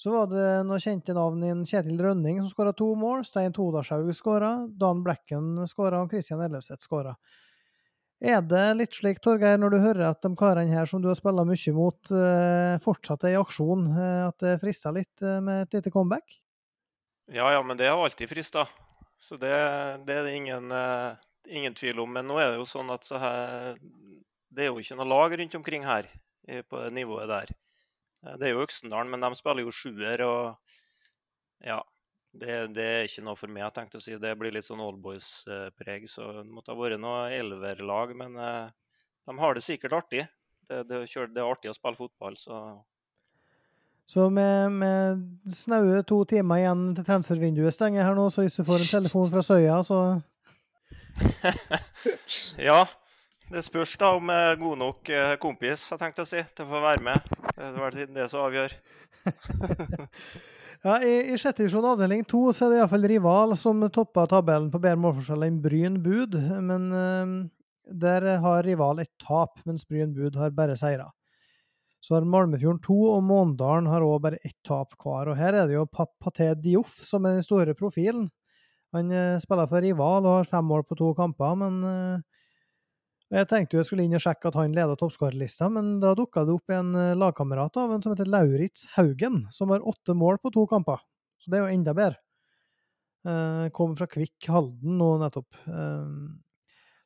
så 0.00 0.14
var 0.14 0.30
det 0.30 0.44
noen 0.64 0.80
kjente 0.80 1.12
navn 1.12 1.42
inn. 1.44 1.66
Kjetil 1.68 2.00
Rønning 2.00 2.38
som 2.40 2.48
skåra 2.48 2.72
to 2.72 2.88
mål. 2.96 3.20
Stein 3.28 3.52
Todalshaug 3.52 4.08
skåra, 4.16 4.54
Dan 4.80 5.02
Blekken 5.04 5.58
skåra 5.68 6.00
og 6.00 6.14
Christian 6.14 6.40
Ellefseth 6.40 6.86
skåra. 6.86 7.12
Er 8.20 8.42
det 8.44 8.64
litt 8.76 8.96
slik, 8.98 9.22
Torgeir, 9.24 9.56
når 9.56 9.72
du 9.72 9.78
hører 9.80 10.10
at 10.10 10.20
de 10.20 10.28
karene 10.36 10.68
her 10.76 10.88
som 10.88 11.00
du 11.00 11.08
har 11.08 11.16
spilt 11.16 11.40
mye 11.48 11.72
mot, 11.72 12.10
eh, 12.12 12.76
fortsatt 12.84 13.24
er 13.24 13.32
i 13.32 13.38
aksjon, 13.40 13.86
eh, 13.96 14.26
at 14.26 14.36
det 14.44 14.58
frister 14.60 14.92
litt 14.92 15.24
eh, 15.24 15.38
med 15.40 15.62
et 15.64 15.78
lite 15.78 15.92
comeback? 15.94 16.36
Ja, 17.32 17.48
ja, 17.54 17.62
men 17.64 17.78
det 17.80 17.88
har 17.88 17.96
alltid 17.96 18.28
frista. 18.28 18.66
Så 19.16 19.38
det, 19.40 19.52
det, 20.04 20.18
er 20.18 20.28
det 20.28 20.34
ingen, 20.36 20.72
ingen, 21.48 21.74
tvil 21.76 22.00
om. 22.00 22.12
Men 22.12 22.28
nå 22.28 22.38
er 22.40 22.50
det 22.50 22.60
jo 22.60 22.68
sånn 22.68 22.92
at 22.92 23.04
så 23.04 23.20
her, 23.20 23.76
det 24.48 24.64
er 24.64 24.70
jo 24.70 24.80
ikke 24.80 24.96
noe 24.98 25.08
lag 25.08 25.36
rundt 25.40 25.56
omkring 25.56 25.84
her 25.84 26.08
på 26.44 26.80
det 26.80 26.92
nivået 26.96 27.28
der. 27.28 27.52
Det 28.40 28.48
er 28.48 28.54
jo 28.56 28.64
Øksendalen, 28.64 29.12
men 29.12 29.20
de 29.20 29.36
spiller 29.36 29.68
jo 29.68 29.74
sjuer. 29.76 30.24
og 30.24 31.68
ja, 31.68 31.78
det, 32.32 32.56
det, 32.76 32.84
er 32.84 33.08
ikke 33.08 33.24
noe 33.26 33.38
for 33.38 33.50
meg, 33.50 33.64
jeg 33.64 33.74
tenkte 33.76 33.98
å 33.98 34.04
si. 34.04 34.14
Det 34.22 34.34
blir 34.38 34.54
litt 34.54 34.66
sånn 34.66 34.82
oldboys-preg. 34.84 36.06
Så 36.10 36.28
det 36.38 36.44
måtte 36.46 36.74
ha 36.74 36.78
vært 36.78 37.02
noe 37.02 37.26
elverlag. 37.34 38.14
Men 38.18 38.38
eh, 38.38 38.70
de 39.26 39.36
har 39.40 39.56
det 39.56 39.64
sikkert 39.66 39.96
artig. 39.98 40.26
Det, 40.68 40.84
det, 40.86 41.02
det, 41.02 41.40
er 41.40 41.48
artig 41.48 41.72
å 41.72 41.74
spille 41.74 41.98
fotball, 41.98 42.36
så 42.38 42.60
Så 44.10 44.28
med, 44.30 44.72
med 44.72 45.24
snaue 45.54 46.02
to 46.06 46.20
timer 46.30 46.62
igjen 46.62 46.84
til 46.94 47.06
transfervinduet 47.06 47.74
stenger 47.74 48.06
her 48.06 48.14
nå, 48.14 48.28
så 48.30 48.44
hvis 48.44 48.58
du 48.58 48.64
får 48.66 48.82
en 48.82 48.90
telefon 48.90 49.30
fra 49.32 49.42
Søya, 49.42 49.80
så 49.86 50.00
Ja. 52.70 52.84
Det 53.50 53.64
spørs 53.66 53.96
da 53.98 54.12
om 54.14 54.28
jeg 54.30 54.50
er 54.52 54.58
god 54.60 54.76
nok 54.78 55.08
eh, 55.10 55.32
kompis, 55.42 55.88
jeg 55.90 55.98
tenkte 55.98 56.22
å 56.22 56.28
si, 56.28 56.38
til 56.54 56.68
å 56.68 56.70
få 56.70 56.82
være 56.84 57.02
med. 57.02 57.39
Det 57.60 57.66
er 57.68 57.76
vel 57.76 58.14
det 58.16 58.30
som 58.32 58.46
avgjør. 58.48 58.72
Ja, 60.80 60.94
I, 61.04 61.10
i 61.28 61.36
sjette 61.36 61.60
divisjon 61.60 61.84
avdeling 61.84 62.22
to 62.24 62.38
så 62.56 62.64
er 62.64 62.70
det 62.72 62.76
iallfall 62.78 63.02
rival 63.10 63.50
som 63.60 63.82
topper 63.92 64.30
tabellen 64.30 64.70
på 64.72 64.78
bedre 64.80 64.96
målforskjell 65.02 65.42
enn 65.44 65.58
Bryn 65.60 65.98
Bud. 66.00 66.38
Men 66.64 66.86
eh, 66.96 67.34
der 68.00 68.24
har 68.40 68.64
rival 68.64 69.02
et 69.02 69.10
tap, 69.20 69.58
mens 69.68 69.84
Bryn 69.84 70.14
Bud 70.16 70.38
har 70.40 70.54
bare 70.56 70.78
seire. 70.80 71.10
Så 72.00 72.14
har 72.16 72.24
Malmefjorden 72.24 72.80
2 72.86 72.96
og 73.18 73.20
Måndalen 73.28 73.90
har 73.92 74.06
òg 74.06 74.22
bare 74.24 74.40
ett 74.40 74.56
tap 74.64 74.96
hver. 75.04 75.28
Og 75.28 75.36
her 75.36 75.52
er 75.52 75.68
det 75.68 75.76
jo 75.76 75.84
Pa- 75.84 76.08
Paté 76.24 76.48
Dioff 76.56 76.96
som 77.04 77.28
er 77.28 77.36
den 77.36 77.44
store 77.44 77.76
profilen. 77.76 78.30
Han 78.96 79.12
eh, 79.12 79.36
spiller 79.44 79.68
for 79.68 79.84
rival 79.84 80.24
og 80.24 80.38
har 80.38 80.48
fem 80.48 80.64
mål 80.64 80.86
på 80.88 80.96
to 80.96 81.12
kamper, 81.18 81.60
men 81.60 81.76
eh, 81.92 82.29
jeg 83.30 83.46
tenkte 83.46 83.76
jo 83.76 83.80
jeg 83.80 83.86
skulle 83.86 84.04
inn 84.06 84.16
og 84.18 84.22
sjekke 84.24 84.50
at 84.50 84.56
han 84.58 84.74
leda 84.74 84.96
toppskårerlista, 84.98 85.68
men 85.70 85.98
da 86.02 86.16
dukka 86.18 86.42
det 86.46 86.56
opp 86.56 86.72
en 86.74 86.90
eh, 86.98 87.16
lagkamerat 87.18 87.78
av 87.78 87.94
en 87.94 88.02
som 88.02 88.14
heter 88.14 88.26
Lauritz 88.30 88.88
Haugen, 88.96 89.44
som 89.54 89.70
har 89.70 89.86
åtte 89.86 90.16
mål 90.18 90.40
på 90.42 90.50
to 90.56 90.66
kamper. 90.70 90.98
Så 91.38 91.52
det 91.52 91.60
er 91.60 91.64
jo 91.68 91.76
enda 91.76 91.94
bedre. 91.94 92.18
Eh, 93.22 93.68
kom 93.76 93.94
fra 93.94 94.10
Kvikk 94.10 94.50
Halden 94.50 94.98
nå 94.98 95.12
nettopp. 95.22 95.62
Eh, 95.62 96.10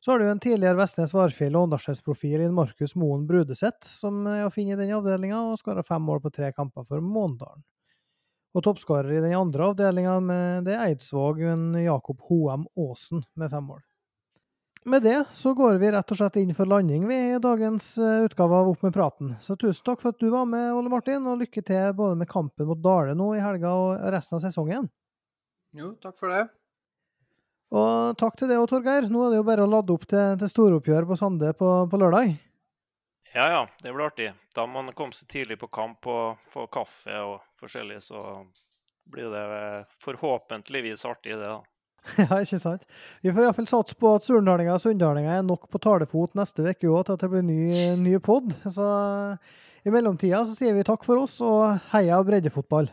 så 0.01 0.11
har 0.11 0.21
du 0.21 0.27
en 0.31 0.41
tidligere 0.41 0.79
Vestnes 0.81 1.13
Varfjell 1.13 1.55
og 1.57 1.67
Åndalsnes-profil 1.67 2.47
i 2.47 2.51
Markus 2.53 2.97
Moen 2.97 3.29
Brudeseth, 3.29 3.85
som 3.89 4.25
er 4.29 4.47
å 4.47 4.53
finne 4.53 4.73
i 4.73 4.81
den 4.81 4.93
avdelinga, 4.97 5.45
og 5.51 5.61
skåra 5.61 5.85
fem 5.85 6.05
mål 6.05 6.21
på 6.25 6.33
tre 6.33 6.51
kamper 6.57 6.85
for 6.89 7.05
Måndalen. 7.05 7.65
Og 8.55 8.63
toppskårer 8.65 9.17
i 9.17 9.23
den 9.25 9.33
andre 9.37 9.73
avdelinga, 9.73 10.19
det 10.65 10.73
er 10.73 10.85
Eidsvåg, 10.91 11.41
Jakob 11.83 12.21
Hoem 12.29 12.69
Aasen, 12.79 13.25
med 13.35 13.51
fem 13.51 13.65
mål. 13.65 13.81
Med 14.85 15.01
det 15.01 15.25
så 15.33 15.53
går 15.53 15.79
vi 15.81 15.89
rett 15.91 16.11
og 16.13 16.17
slett 16.19 16.35
inn 16.37 16.51
for 16.53 16.69
landing 16.69 17.07
vi 17.09 17.15
i 17.17 17.39
dagens 17.41 17.95
eh, 17.97 18.25
utgave 18.27 18.53
av 18.53 18.67
Opp 18.69 18.83
med 18.85 18.93
praten. 18.93 19.31
Så 19.41 19.55
tusen 19.57 19.81
takk 19.87 20.03
for 20.03 20.13
at 20.13 20.19
du 20.21 20.27
var 20.29 20.45
med, 20.45 20.67
Ole 20.77 20.91
Martin, 20.93 21.25
og 21.25 21.39
lykke 21.41 21.63
til 21.65 21.95
både 21.97 22.19
med 22.19 22.29
kampen 22.29 22.69
mot 22.69 22.83
Dale 22.83 23.15
nå 23.17 23.31
i 23.33 23.41
helga 23.41 23.71
og 23.73 24.05
resten 24.13 24.37
av 24.37 24.43
sesongen. 24.45 24.85
Jo, 25.73 25.95
takk 26.03 26.21
for 26.21 26.29
det. 26.29 26.43
Og 27.73 28.13
takk 28.21 28.37
til 28.37 28.53
deg 28.53 28.61
òg, 28.61 28.69
Torgeir. 28.69 29.09
Nå 29.09 29.25
er 29.25 29.33
det 29.33 29.41
jo 29.41 29.47
bare 29.49 29.65
å 29.65 29.71
lade 29.73 29.95
opp 29.95 30.05
til, 30.05 30.37
til 30.43 30.53
storoppgjør 30.53 31.09
på 31.09 31.17
Sande 31.17 31.55
på, 31.57 31.71
på 31.89 32.03
lørdag. 32.05 32.35
Ja, 33.33 33.49
ja, 33.51 33.67
det 33.81 33.89
blir 33.89 34.05
artig. 34.05 34.31
Da 34.53 34.69
må 34.69 34.85
man 34.85 34.93
komme 34.93 35.17
seg 35.17 35.33
tidlig 35.33 35.57
på 35.65 35.73
kamp 35.73 36.05
og 36.07 36.45
få 36.53 36.69
kaffe 36.69 37.17
og 37.25 37.39
forskjellig, 37.57 38.03
så 38.05 38.21
blir 39.09 39.33
det 39.33 39.47
forhåpentligvis 40.05 41.09
artig, 41.09 41.33
det. 41.41 41.49
da. 41.49 41.63
Ja, 42.21 42.39
ikke 42.41 42.59
sant? 42.61 42.83
Vi 43.25 43.33
får 43.33 43.47
iallfall 43.47 43.67
satse 43.69 43.97
på 43.99 44.11
at 44.15 44.25
surndalinga 44.25 44.75
og 44.75 44.83
sunndalinger 44.83 45.39
er 45.39 45.45
nok 45.45 45.65
på 45.71 45.81
talefot 45.81 46.35
neste 46.37 46.65
uke 46.65 46.91
òg 46.91 47.07
til 47.07 47.17
at 47.17 47.23
det 47.25 47.31
blir 47.31 47.45
ny, 47.45 47.69
ny 48.03 48.17
pod. 48.23 48.53
Så 48.71 48.85
i 49.85 49.93
mellomtida 49.93 50.43
så 50.45 50.55
sier 50.57 50.75
vi 50.77 50.85
takk 50.85 51.05
for 51.05 51.23
oss, 51.25 51.39
og 51.45 51.79
heia 51.93 52.21
breddefotball. 52.25 52.89